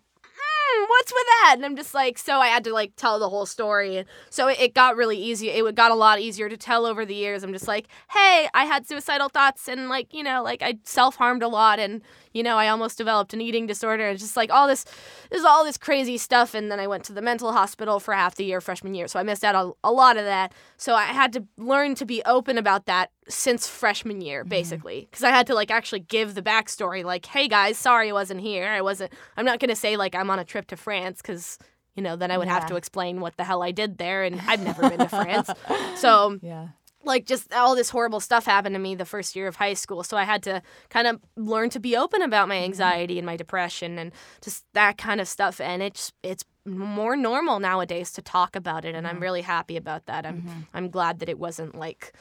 Mm, 0.64 0.84
what's 0.88 1.12
with 1.12 1.26
that? 1.26 1.54
And 1.56 1.64
I'm 1.64 1.76
just 1.76 1.94
like, 1.94 2.18
so 2.18 2.38
I 2.38 2.46
had 2.48 2.64
to 2.64 2.72
like 2.72 2.92
tell 2.96 3.18
the 3.18 3.28
whole 3.28 3.46
story. 3.46 4.04
So 4.30 4.48
it, 4.48 4.58
it 4.60 4.74
got 4.74 4.96
really 4.96 5.18
easy. 5.18 5.50
It 5.50 5.74
got 5.74 5.90
a 5.90 5.94
lot 5.94 6.20
easier 6.20 6.48
to 6.48 6.56
tell 6.56 6.86
over 6.86 7.04
the 7.04 7.14
years. 7.14 7.42
I'm 7.42 7.52
just 7.52 7.68
like, 7.68 7.88
hey, 8.10 8.48
I 8.54 8.64
had 8.64 8.86
suicidal 8.86 9.28
thoughts 9.28 9.68
and 9.68 9.88
like, 9.88 10.14
you 10.14 10.22
know, 10.22 10.42
like 10.42 10.62
I 10.62 10.78
self 10.84 11.16
harmed 11.16 11.42
a 11.42 11.48
lot 11.48 11.78
and, 11.78 12.02
you 12.34 12.42
know, 12.42 12.56
I 12.56 12.68
almost 12.68 12.98
developed 12.98 13.32
an 13.32 13.40
eating 13.40 13.66
disorder. 13.66 14.08
It's 14.08 14.20
just 14.20 14.36
like 14.36 14.50
all 14.50 14.66
this, 14.66 14.84
there's 15.30 15.44
all 15.44 15.64
this 15.64 15.78
crazy 15.78 16.18
stuff. 16.18 16.52
And 16.52 16.70
then 16.70 16.80
I 16.80 16.88
went 16.88 17.04
to 17.04 17.12
the 17.12 17.22
mental 17.22 17.52
hospital 17.52 18.00
for 18.00 18.12
half 18.12 18.34
the 18.34 18.44
year 18.44 18.60
freshman 18.60 18.92
year. 18.92 19.06
So 19.06 19.20
I 19.20 19.22
missed 19.22 19.44
out 19.44 19.54
on 19.54 19.72
a 19.84 19.92
lot 19.92 20.16
of 20.16 20.24
that. 20.24 20.52
So 20.76 20.94
I 20.94 21.04
had 21.04 21.32
to 21.34 21.44
learn 21.56 21.94
to 21.94 22.04
be 22.04 22.22
open 22.26 22.58
about 22.58 22.86
that 22.86 23.12
since 23.28 23.68
freshman 23.68 24.20
year, 24.20 24.40
mm-hmm. 24.40 24.48
basically. 24.48 25.06
Because 25.08 25.22
I 25.22 25.30
had 25.30 25.46
to 25.46 25.54
like 25.54 25.70
actually 25.70 26.00
give 26.00 26.34
the 26.34 26.42
backstory 26.42 27.04
like, 27.04 27.24
hey 27.24 27.46
guys, 27.46 27.78
sorry 27.78 28.10
I 28.10 28.12
wasn't 28.12 28.40
here. 28.40 28.66
I 28.66 28.82
wasn't, 28.82 29.12
I'm 29.36 29.46
not 29.46 29.60
going 29.60 29.70
to 29.70 29.76
say 29.76 29.96
like 29.96 30.16
I'm 30.16 30.28
on 30.28 30.40
a 30.40 30.44
trip 30.44 30.66
to 30.66 30.76
France 30.76 31.22
because, 31.22 31.58
you 31.94 32.02
know, 32.02 32.16
then 32.16 32.32
I 32.32 32.38
would 32.38 32.48
have 32.48 32.66
to 32.66 32.74
explain 32.74 33.20
what 33.20 33.36
the 33.36 33.44
hell 33.44 33.62
I 33.62 33.70
did 33.70 33.98
there. 33.98 34.24
And 34.24 34.40
I've 34.48 34.60
never 34.60 34.90
been 34.90 34.98
to 34.98 35.08
France. 35.08 35.50
So 35.96 36.38
yeah 36.42 36.68
like 37.06 37.26
just 37.26 37.52
all 37.52 37.74
this 37.74 37.90
horrible 37.90 38.20
stuff 38.20 38.46
happened 38.46 38.74
to 38.74 38.78
me 38.78 38.94
the 38.94 39.04
first 39.04 39.36
year 39.36 39.46
of 39.46 39.56
high 39.56 39.74
school. 39.74 40.02
So 40.02 40.16
i 40.16 40.24
had 40.24 40.42
to 40.44 40.62
kind 40.90 41.06
of 41.06 41.20
learn 41.36 41.70
to 41.70 41.80
be 41.80 41.96
open 41.96 42.22
about 42.22 42.48
my 42.48 42.56
mm-hmm. 42.56 42.64
anxiety 42.64 43.18
and 43.18 43.26
my 43.26 43.36
depression 43.36 43.98
and 43.98 44.12
just 44.42 44.64
that 44.74 44.98
kind 44.98 45.20
of 45.20 45.28
stuff. 45.28 45.60
And 45.60 45.82
it's 45.82 46.12
it's 46.22 46.44
more 46.66 47.16
normal 47.16 47.60
nowadays 47.60 48.10
to 48.12 48.22
talk 48.22 48.56
about 48.56 48.86
it 48.86 48.94
and 48.94 49.06
i'm 49.06 49.16
mm-hmm. 49.16 49.22
really 49.22 49.42
happy 49.42 49.76
about 49.76 50.06
that. 50.06 50.24
I'm 50.26 50.42
mm-hmm. 50.42 50.60
i'm 50.72 50.88
glad 50.90 51.18
that 51.20 51.28
it 51.28 51.38
wasn't 51.38 51.74
like 51.74 52.12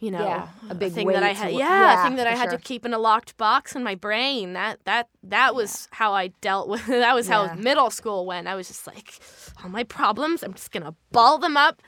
you 0.00 0.10
know 0.10 0.20
Yeah, 0.20 0.48
a 0.70 0.74
big 0.74 0.92
thing 0.92 1.08
that 1.08 1.22
i 1.22 1.32
had 1.32 1.52
yeah, 1.52 1.58
yeah, 1.58 2.00
a 2.00 2.04
thing 2.04 2.16
that 2.16 2.26
i 2.26 2.32
had 2.32 2.50
sure. 2.50 2.58
to 2.58 2.64
keep 2.64 2.84
in 2.84 2.92
a 2.92 2.98
locked 2.98 3.36
box 3.36 3.74
in 3.74 3.82
my 3.82 3.94
brain. 3.94 4.52
That 4.52 4.80
that 4.84 5.08
that 5.22 5.54
was 5.54 5.88
how 5.92 6.12
i 6.12 6.28
dealt 6.40 6.68
with 6.68 6.86
that 7.04 7.14
was 7.14 7.28
how 7.28 7.44
Yeah. 7.44 7.54
middle 7.54 7.90
school 7.90 8.26
went. 8.26 8.46
I 8.46 8.54
was 8.54 8.68
just 8.68 8.86
like 8.86 9.18
all 9.62 9.70
my 9.70 9.84
problems 9.84 10.42
i'm 10.42 10.54
just 10.54 10.70
gonna 10.70 10.94
ball 11.12 11.38
them 11.38 11.56
up 11.56 11.80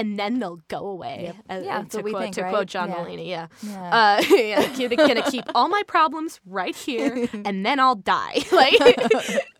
and 0.00 0.18
then 0.18 0.38
they'll 0.38 0.60
go 0.68 0.86
away. 0.86 1.32
Yeah, 1.48 1.54
uh, 1.56 1.60
that's 1.60 1.90
to 1.92 1.98
what 1.98 2.04
we 2.04 2.10
quote, 2.12 2.22
think, 2.22 2.34
to 2.36 2.42
right? 2.42 2.50
quote 2.50 2.66
John 2.68 2.88
Yeah. 2.88 2.96
Mulaney, 2.96 3.28
yeah. 3.28 3.46
Yeah. 3.62 4.18
Uh, 4.20 4.22
yeah, 4.34 4.96
gonna 4.96 5.30
keep 5.30 5.44
all 5.54 5.68
my 5.68 5.82
problems 5.86 6.40
right 6.46 6.74
here, 6.74 7.28
and 7.44 7.64
then 7.66 7.78
I'll 7.78 7.96
die. 7.96 8.38
like, 8.52 8.74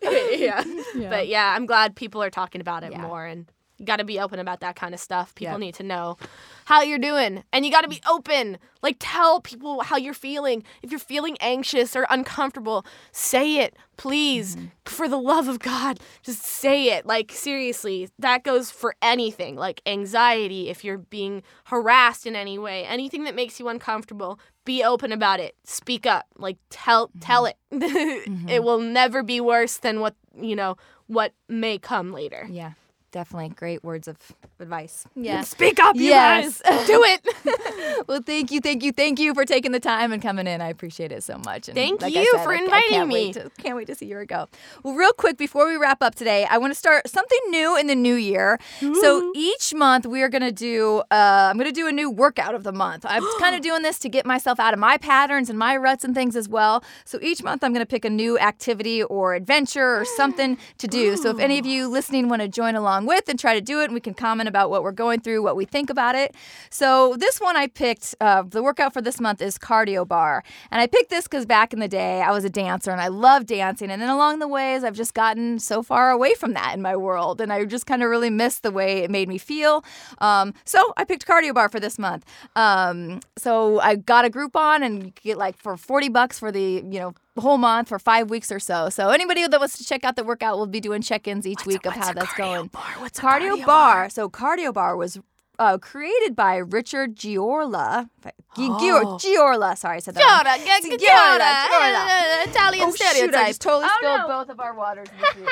yeah. 0.01 0.63
But 0.95 1.27
yeah, 1.27 1.53
I'm 1.55 1.65
glad 1.67 1.95
people 1.95 2.23
are 2.23 2.31
talking 2.31 2.59
about 2.59 2.83
it 2.83 2.91
Yeah. 2.91 3.01
more, 3.01 3.25
and 3.25 3.45
got 3.83 3.97
to 3.97 4.03
be 4.03 4.19
open 4.19 4.39
about 4.39 4.59
that 4.61 4.75
kind 4.75 4.93
of 4.93 4.99
stuff. 4.99 5.33
People 5.35 5.53
Yep. 5.53 5.59
need 5.59 5.75
to 5.75 5.83
know 5.83 6.17
how 6.65 6.81
you're 6.81 6.99
doing, 6.99 7.43
and 7.51 7.65
you 7.65 7.71
got 7.71 7.81
to 7.81 7.87
be 7.89 8.01
open. 8.09 8.57
Like, 8.81 8.95
tell 8.99 9.41
people 9.41 9.81
how 9.81 9.97
you're 9.97 10.13
feeling. 10.13 10.63
If 10.81 10.91
you're 10.91 10.99
feeling 10.99 11.37
anxious 11.39 11.95
or 11.95 12.05
uncomfortable, 12.09 12.85
say 13.11 13.57
it, 13.57 13.75
please. 13.97 14.55
Mm-hmm. 14.55 14.65
For 14.85 15.07
the 15.07 15.17
love 15.17 15.47
of 15.47 15.59
God, 15.59 15.99
just 16.23 16.41
say 16.43 16.89
it. 16.97 17.05
Like, 17.05 17.31
seriously, 17.31 18.09
that 18.19 18.43
goes 18.43 18.71
for 18.71 18.95
anything. 19.01 19.55
Like 19.55 19.81
anxiety, 19.85 20.69
if 20.69 20.83
you're 20.83 20.97
being 20.97 21.43
harassed 21.65 22.25
in 22.25 22.35
any 22.35 22.57
way, 22.57 22.85
anything 22.85 23.23
that 23.25 23.35
makes 23.35 23.59
you 23.59 23.67
uncomfortable, 23.69 24.39
be 24.65 24.83
open 24.83 25.11
about 25.11 25.39
it. 25.39 25.55
Speak 25.63 26.05
up. 26.05 26.25
Like, 26.37 26.57
tell 26.69 27.11
tell 27.19 27.45
it. 27.45 27.57
it 27.71 28.63
will 28.63 28.79
never 28.79 29.23
be 29.23 29.39
worse 29.41 29.77
than 29.77 29.99
what 29.99 30.15
you 30.39 30.55
know 30.55 30.77
what 31.07 31.33
may 31.49 31.77
come 31.77 32.11
later. 32.13 32.47
yeah 32.49 32.71
definitely 33.11 33.49
great 33.49 33.83
words 33.83 34.07
of 34.07 34.17
advice. 34.59 35.05
Yeah. 35.15 35.41
Speak 35.55 35.79
up, 35.79 35.95
you 35.95 36.03
Yes. 36.05 36.61
guys. 36.61 36.87
Do 36.87 37.03
it. 37.05 38.07
well 38.07 38.21
thank 38.25 38.51
you 38.51 38.59
thank 38.61 38.83
you 38.83 38.91
thank 38.91 39.19
you 39.19 39.33
for 39.33 39.45
taking 39.45 39.71
the 39.71 39.79
time 39.79 40.11
and 40.11 40.21
coming 40.21 40.47
in. 40.47 40.61
I 40.61 40.69
appreciate 40.69 41.11
it 41.11 41.23
so 41.23 41.37
much. 41.39 41.67
And 41.67 41.75
Thank 41.75 42.01
like 42.01 42.13
you 42.13 42.25
said, 42.35 42.43
for 42.43 42.51
I- 42.53 42.57
I 42.57 42.63
inviting 42.63 42.89
can't 42.89 43.07
me. 43.09 43.13
wait 43.27 43.33
to- 43.33 43.51
can't 43.61 43.75
wait 43.75 43.87
to 43.87 43.95
see 43.95 44.05
you 44.05 44.25
go. 44.25 44.47
Well 44.83 44.95
real 44.95 45.13
quick 45.13 45.37
before 45.37 45.67
we 45.67 45.75
wrap 45.77 46.01
up 46.01 46.15
today 46.15 46.45
i 46.49 46.57
want 46.57 46.71
to 46.71 46.75
start 46.77 47.07
something 47.09 47.39
new 47.49 47.77
in 47.77 47.87
the 47.87 47.95
new 47.95 48.15
year. 48.15 48.59
So 48.79 49.31
each 49.35 49.73
month 49.73 50.05
we 50.05 50.21
are 50.21 50.29
going 50.29 50.41
to 50.43 50.51
do 50.51 50.99
uh, 51.11 51.47
i'm 51.49 51.57
going 51.57 51.67
to 51.69 51.73
do 51.73 51.87
a 51.87 51.91
new 51.91 52.09
workout 52.09 52.55
of 52.55 52.63
the 52.63 52.71
month. 52.71 53.05
I'm 53.07 53.23
kind 53.39 53.55
of 53.55 53.61
doing 53.61 53.81
this 53.81 53.99
to 53.99 54.09
get 54.09 54.25
myself 54.25 54.59
out 54.59 54.73
of 54.73 54.79
my 54.79 54.97
patterns 54.97 55.49
and 55.49 55.57
my 55.57 55.75
ruts 55.77 56.03
and 56.03 56.13
things 56.15 56.35
as 56.35 56.47
well. 56.47 56.83
So 57.05 57.19
each 57.21 57.43
month 57.43 57.63
i'm 57.63 57.73
going 57.73 57.85
to 57.85 57.89
pick 57.89 58.05
a 58.05 58.09
new 58.09 58.37
activity 58.39 59.03
or 59.03 59.33
adventure 59.35 59.99
or 59.99 60.05
something 60.05 60.57
to 60.77 60.87
do. 60.87 61.17
So 61.17 61.29
if 61.31 61.39
any 61.39 61.57
of 61.59 61.65
you 61.65 61.87
listening 61.87 62.29
want 62.29 62.41
to 62.41 62.47
join 62.47 62.75
along 62.75 63.00
with 63.05 63.27
and 63.27 63.39
try 63.39 63.53
to 63.53 63.61
do 63.61 63.81
it 63.81 63.85
and 63.85 63.93
we 63.93 63.99
can 63.99 64.13
comment 64.13 64.47
about 64.49 64.69
what 64.69 64.83
we're 64.83 64.91
going 64.91 65.19
through 65.19 65.41
what 65.43 65.55
we 65.55 65.65
think 65.65 65.89
about 65.89 66.15
it. 66.15 66.35
So 66.69 67.15
this 67.17 67.39
one 67.39 67.55
i 67.57 67.67
picked 67.67 68.15
uh, 68.21 68.43
the 68.43 68.63
workout 68.63 68.93
for 68.93 69.01
this 69.01 69.19
month 69.19 69.41
is 69.41 69.57
Cardio 69.57 70.07
Barre. 70.07 70.43
And 70.71 70.81
i 70.81 70.87
picked 70.87 71.09
this 71.09 71.25
because 71.25 71.45
back 71.45 71.73
in 71.73 71.79
the 71.79 71.87
day 71.87 72.21
i 72.21 72.31
was 72.31 72.43
a 72.43 72.49
dancer 72.49 72.91
and 72.91 73.01
i 73.01 73.07
loved 73.07 73.47
dancing. 73.47 73.91
And 73.91 74.01
then 74.01 74.09
along 74.09 74.39
the 74.39 74.47
ways 74.47 74.83
i've 74.83 74.95
just 74.95 75.13
gotten 75.13 75.59
so 75.59 75.83
far 75.83 76.11
away 76.11 76.33
from 76.35 76.53
that 76.53 76.73
in 76.73 76.81
my 76.81 76.95
world 76.95 77.41
and 77.41 77.51
i 77.51 77.63
just 77.65 77.85
kind 77.85 78.03
of 78.03 78.09
really 78.09 78.29
missed 78.29 78.63
the 78.63 78.71
way 78.71 78.99
it 78.99 79.11
made 79.11 79.27
me 79.27 79.37
feel. 79.37 79.83
Um, 80.19 80.53
so 80.65 80.93
i 80.97 81.03
picked 81.03 81.27
Cardio 81.27 81.53
Barre 81.53 81.69
for 81.69 81.79
this 81.79 81.97
month. 81.99 82.25
Um, 82.55 83.21
so 83.37 83.79
i 83.79 83.95
got 83.95 84.25
a 84.25 84.29
Groupon 84.29 84.83
and 84.83 85.13
get 85.15 85.37
like 85.37 85.57
for 85.57 85.77
40 85.77 86.09
bucks 86.09 86.39
for 86.39 86.51
the 86.51 86.83
you 86.89 86.99
know 86.99 87.13
whole 87.39 87.57
month 87.57 87.87
for 87.89 87.97
five 87.97 88.29
weeks 88.29 88.51
or 88.51 88.59
so 88.59 88.89
so 88.89 89.09
anybody 89.09 89.47
that 89.47 89.59
wants 89.59 89.77
to 89.77 89.83
check 89.85 90.03
out 90.03 90.15
the 90.17 90.23
workout 90.23 90.57
we'll 90.57 90.67
be 90.67 90.81
doing 90.81 91.01
check-ins 91.01 91.47
each 91.47 91.65
week 91.65 91.85
of 91.85 91.93
how 91.93 92.11
that's 92.11 92.33
going 92.33 92.67
Bar? 92.67 92.83
What's 92.99 93.19
a 93.19 93.21
cardio, 93.21 93.65
bar. 93.65 94.09
So 94.09 94.29
Cardio 94.29 94.73
Barre 94.73 94.97
was 94.97 95.19
uh, 95.59 95.77
created 95.77 96.35
by 96.35 96.55
Richard 96.57 97.15
Giorla. 97.15 98.09
Gi- 98.55 98.67
Gior- 98.67 99.19
Giorla. 99.21 99.77
Sorry, 99.77 99.97
I 99.97 99.99
said 99.99 100.15
that. 100.15 100.23
Giora, 100.23 100.57
g- 100.81 100.89
g- 100.97 101.05
Giora, 101.05 101.37
Giora. 101.37 101.67
Giora. 101.69 102.47
Italian 102.47 102.83
Oh 102.87 102.95
shoot! 102.95 103.35
I 103.35 103.47
just 103.49 103.61
totally 103.61 103.85
Oh, 103.85 103.95
spilled 103.99 104.21
no. 104.21 104.27
both 104.27 104.49
of 104.49 104.59
our 104.59 104.73
waters. 104.73 105.07
in 105.09 105.17
this 105.21 105.35
room. 105.35 105.47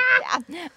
yeah. 0.49 0.67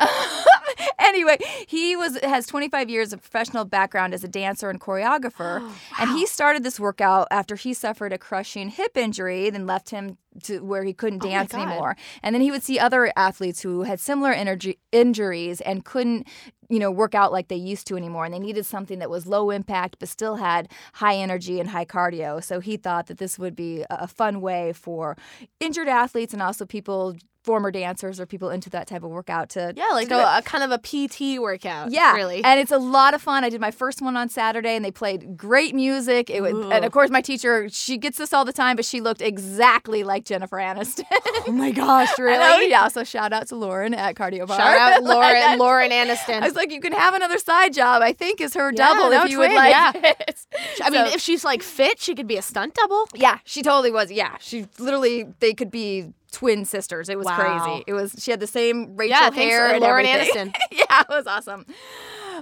anyway, 0.99 1.39
he 1.67 1.97
was 1.97 2.19
has 2.23 2.47
25 2.47 2.91
years 2.91 3.13
of 3.13 3.21
professional 3.23 3.65
background 3.65 4.13
as 4.15 4.23
a 4.23 4.29
dancer 4.29 4.69
and 4.71 4.81
choreographer, 4.81 5.59
Oh, 5.63 5.75
and 6.01 6.11
he 6.11 6.27
started 6.27 6.63
this 6.63 6.79
workout 6.79 7.27
after 7.31 7.57
he 7.57 7.73
suffered 7.75 8.13
a 8.13 8.19
crushing 8.19 8.69
hip 8.69 8.97
injury, 8.97 9.49
then 9.51 9.67
left 9.67 9.91
him 9.91 10.19
to 10.45 10.61
where 10.61 10.85
he 10.85 10.93
couldn't 10.93 11.25
Oh 11.25 11.29
dance 11.29 11.53
God. 11.53 11.69
anymore. 11.69 11.97
And 12.23 12.35
then 12.35 12.43
he 12.43 12.51
would 12.51 12.63
see 12.63 12.79
other 12.79 13.13
athletes 13.17 13.61
who 13.63 13.83
had 13.83 14.01
similar 14.01 14.33
energy 14.33 14.79
injuries 14.93 15.61
and 15.61 15.85
couldn't 15.85 16.27
you 16.69 16.79
know 16.79 16.91
work 16.91 17.15
out 17.15 17.33
like 17.33 17.49
they 17.49 17.57
used 17.57 17.87
to 17.89 17.97
anymore 17.97 18.25
and 18.25 18.33
they 18.33 18.39
needed 18.39 18.65
something 18.65 18.99
that 18.99 19.11
was 19.11 19.27
low 19.27 19.51
impact 19.51 19.97
but 19.99 20.09
still 20.09 20.37
had 20.37 20.71
high 20.95 21.17
energy 21.17 21.61
and 21.61 21.69
high 21.71 21.85
cardio 21.85 22.43
so 22.43 22.61
he 22.61 22.79
thought 22.79 23.09
that 23.09 23.19
this 23.19 23.39
would 23.39 23.55
be 23.55 23.85
a 23.91 24.09
fun 24.09 24.41
way 24.41 24.73
for 24.73 25.15
injured 25.61 25.89
athletes 25.89 26.33
and 26.33 26.41
also 26.41 26.65
people 26.65 27.15
former 27.43 27.71
dancers 27.73 28.21
or 28.21 28.27
people 28.27 28.51
into 28.51 28.71
that 28.71 28.87
type 28.87 29.03
of 29.03 29.11
workout 29.11 29.49
to 29.51 29.73
Yeah, 29.77 29.89
like 29.93 30.09
to 30.09 30.15
a, 30.17 30.39
a 30.39 30.43
kind 30.43 30.63
of 30.63 30.71
a 30.71 30.79
PT 30.79 31.41
workout. 31.41 31.91
Yeah, 31.91 32.15
really. 32.15 32.43
and 32.45 32.61
it's 32.61 32.71
a 32.71 32.79
lot 32.79 33.15
of 33.15 33.23
fun. 33.23 33.43
I 33.45 33.49
did 33.51 33.61
my 33.61 33.71
first 33.73 34.01
one 34.01 34.17
on 34.17 34.29
Saturday, 34.29 34.77
and 34.77 34.85
they 34.85 34.91
played 34.93 35.37
great 35.37 35.75
music. 35.75 36.31
It 36.31 36.41
was, 36.41 36.53
and 36.53 36.85
of 36.85 36.93
course, 36.93 37.11
my 37.11 37.21
teacher 37.21 37.69
she 37.69 37.99
gets 37.99 38.19
this 38.19 38.33
all 38.33 38.45
the 38.45 38.53
time, 38.53 38.77
but 38.77 38.85
she 38.85 39.01
looked 39.01 39.21
exactly 39.23 40.05
like 40.05 40.25
Jennifer 40.25 40.57
Aniston. 40.59 41.05
oh 41.11 41.53
my 41.53 41.71
gosh, 41.73 42.11
really? 42.19 42.71
yeah. 42.71 42.89
So 42.89 43.03
shout 43.05 43.33
out 43.33 43.49
to 43.49 43.57
Lauren 43.57 43.93
at 43.95 44.15
Cardio 44.15 44.47
Barre. 44.47 44.57
Shout 44.59 44.79
out 44.79 45.03
Lauren, 45.05 45.43
I- 45.43 45.57
Lauren 45.57 45.91
Aniston. 45.91 46.43
I 46.43 46.45
was 46.47 46.55
like, 46.55 46.71
you 46.71 46.81
can 46.81 46.93
have 46.93 47.15
another 47.15 47.39
side 47.39 47.73
job. 47.75 48.03
I 48.03 48.13
think 48.13 48.41
is 48.41 48.55
her 48.55 48.71
Yeah, 48.71 48.77
double 48.89 49.11
no, 49.11 49.25
if 49.25 49.31
you 49.31 49.39
would 49.39 49.53
like. 49.53 49.71
yeah. 49.71 49.93
it. 49.95 50.47
I 50.83 50.91
mean, 50.91 51.07
So- 51.07 51.15
if 51.15 51.21
she's 51.21 51.45
like 51.45 51.63
fit, 51.63 51.99
she 52.01 52.15
could 52.15 52.27
be 52.29 52.37
a 52.37 52.43
stunt 52.43 52.75
double. 52.75 53.07
yeah, 53.15 53.39
she 53.45 53.63
totally 53.63 53.91
was. 53.91 54.13
Yeah, 54.13 54.37
she 54.41 54.67
literally 54.79 55.27
they 55.41 55.55
could 55.55 55.71
be 55.71 56.13
twin 56.33 56.65
sisters. 56.65 57.09
It 57.09 57.17
was 57.19 57.27
Wow. 57.27 57.37
crazy. 57.65 57.85
It 57.87 57.93
was 57.93 58.15
she 58.19 58.31
had 58.31 58.41
the 58.41 58.47
same 58.47 58.97
Rachel 58.97 59.17
Yeah, 59.17 59.31
hair 59.31 59.67
uh, 59.69 59.73
and 59.75 59.81
Lauren 59.81 60.07
everything. 60.07 60.49
Aniston. 60.49 60.55
yeah, 60.73 61.01
it 61.03 61.09
was 61.09 61.27
awesome. 61.27 61.67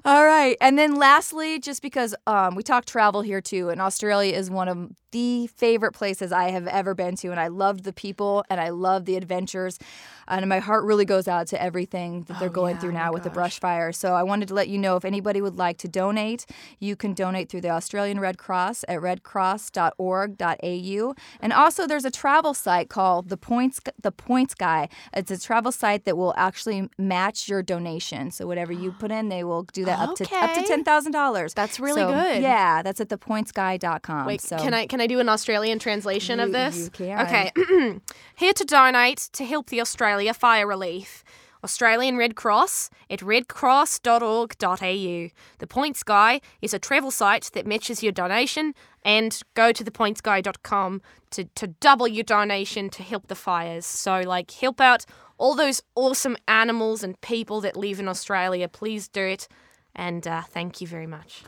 All 0.02 0.24
right, 0.24 0.56
and 0.62 0.78
then 0.78 0.94
lastly, 0.94 1.58
just 1.58 1.82
because 1.82 2.14
um, 2.26 2.54
we 2.54 2.62
talk 2.62 2.86
travel 2.86 3.20
here 3.20 3.42
too, 3.42 3.68
and 3.68 3.82
Australia 3.82 4.34
is 4.34 4.50
one 4.50 4.66
of 4.66 4.88
the 5.10 5.48
favorite 5.48 5.92
places 5.92 6.32
I 6.32 6.52
have 6.52 6.66
ever 6.66 6.94
been 6.94 7.16
to, 7.16 7.28
and 7.28 7.38
I 7.38 7.48
loved 7.48 7.84
the 7.84 7.92
people 7.92 8.42
and 8.48 8.58
I 8.60 8.70
love 8.70 9.04
the 9.04 9.16
adventures, 9.16 9.78
and 10.26 10.48
my 10.48 10.60
heart 10.60 10.84
really 10.84 11.04
goes 11.04 11.28
out 11.28 11.48
to 11.48 11.60
everything 11.60 12.22
that 12.22 12.40
they're 12.40 12.48
going 12.48 12.78
through 12.78 12.92
now 12.92 13.12
with 13.12 13.24
the 13.24 13.30
brush 13.30 13.60
fire. 13.60 13.92
So 13.92 14.14
I 14.14 14.22
wanted 14.22 14.48
to 14.48 14.54
let 14.54 14.68
you 14.68 14.78
know 14.78 14.96
if 14.96 15.04
anybody 15.04 15.42
would 15.42 15.56
like 15.56 15.76
to 15.78 15.88
donate, 15.88 16.46
you 16.78 16.96
can 16.96 17.12
donate 17.12 17.50
through 17.50 17.62
the 17.62 17.70
Australian 17.70 18.20
Red 18.20 18.38
Cross 18.38 18.84
at 18.88 19.00
redcross.org.au, 19.00 21.14
and 21.40 21.52
also 21.52 21.86
there's 21.86 22.06
a 22.06 22.10
travel 22.10 22.54
site 22.54 22.88
called 22.88 23.28
the 23.28 23.36
Points 23.36 23.80
the 24.00 24.12
Points 24.12 24.54
Guy. 24.54 24.88
It's 25.12 25.30
a 25.30 25.38
travel 25.38 25.72
site 25.72 26.06
that 26.06 26.16
will 26.16 26.32
actually 26.38 26.88
match 26.96 27.48
your 27.48 27.62
donation. 27.62 28.30
So 28.30 28.46
whatever 28.46 28.72
you 28.72 28.92
put 28.92 29.10
in, 29.10 29.28
they 29.28 29.44
will 29.44 29.64
do 29.64 29.84
that 29.84 29.89
up 29.98 30.14
to 30.16 30.24
up 30.36 30.54
to 30.54 30.62
ten 30.66 30.84
thousand 30.84 31.12
dollars. 31.12 31.54
That's 31.54 31.80
really 31.80 32.02
So, 32.02 32.12
good. 32.12 32.42
Yeah, 32.42 32.82
that's 32.82 33.00
at 33.00 33.08
thepointsguy.com. 33.08 34.26
Wait, 34.26 34.40
so 34.40 34.56
can 34.58 34.74
I 34.74 34.86
can 34.86 35.00
I 35.00 35.06
do 35.06 35.20
an 35.20 35.28
Australian 35.28 35.78
translation 35.78 36.38
You- 36.38 36.46
of 36.46 36.52
this? 36.52 36.84
you 36.84 36.90
can. 36.90 37.26
Okay. 37.26 38.00
Here 38.36 38.52
to 38.52 38.64
donate 38.64 39.28
to 39.32 39.44
help 39.44 39.70
the 39.70 39.80
Australia 39.80 40.34
fire 40.34 40.66
relief. 40.66 41.24
Australian 41.62 42.16
Red 42.16 42.36
Cross 42.36 42.88
at 43.10 43.20
redcross.org.au. 43.20 45.30
The 45.58 45.66
Points 45.68 46.02
Guy 46.02 46.40
is 46.62 46.72
a 46.74 46.78
travel 46.78 47.10
site 47.10 47.50
that 47.52 47.66
matches 47.66 48.02
your 48.02 48.12
donation 48.12 48.74
and 49.04 49.38
go 49.54 49.72
to 49.72 49.84
thepointsguy.com 49.84 51.02
to, 51.32 51.44
to 51.44 51.66
double 51.66 52.08
your 52.08 52.24
donation 52.24 52.90
to 52.90 53.02
help 53.02 53.28
the 53.28 53.34
fires. 53.34 53.86
So, 53.86 54.20
like, 54.20 54.50
help 54.50 54.80
out 54.80 55.04
all 55.38 55.54
those 55.54 55.82
awesome 55.94 56.36
animals 56.48 57.02
and 57.02 57.18
people 57.20 57.60
that 57.62 57.76
live 57.76 58.00
in 58.00 58.08
Australia. 58.08 58.68
Please 58.68 59.08
do 59.08 59.22
it. 59.24 59.48
And 59.94 60.26
uh, 60.26 60.42
thank 60.42 60.80
you 60.80 60.86
very 60.86 61.06
much. 61.06 61.42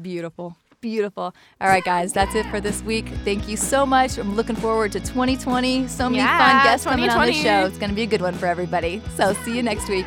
Beautiful. 0.00 0.56
Beautiful. 0.80 1.34
All 1.60 1.68
right, 1.68 1.82
guys, 1.84 2.12
that's 2.12 2.34
it 2.34 2.46
for 2.46 2.60
this 2.60 2.82
week. 2.82 3.08
Thank 3.24 3.48
you 3.48 3.56
so 3.56 3.86
much. 3.86 4.18
I'm 4.18 4.36
looking 4.36 4.56
forward 4.56 4.92
to 4.92 5.00
2020. 5.00 5.88
So 5.88 6.08
many 6.08 6.18
Yeah, 6.18 6.38
fun 6.38 6.64
guests 6.64 6.86
coming 6.86 7.08
on 7.10 7.26
the 7.26 7.32
show. 7.32 7.66
It's 7.66 7.78
going 7.78 7.90
to 7.90 7.96
be 7.96 8.02
a 8.02 8.06
good 8.06 8.20
one 8.20 8.34
for 8.34 8.46
everybody. 8.46 9.02
So, 9.16 9.32
see 9.32 9.56
you 9.56 9.62
next 9.62 9.88
week. 9.88 10.06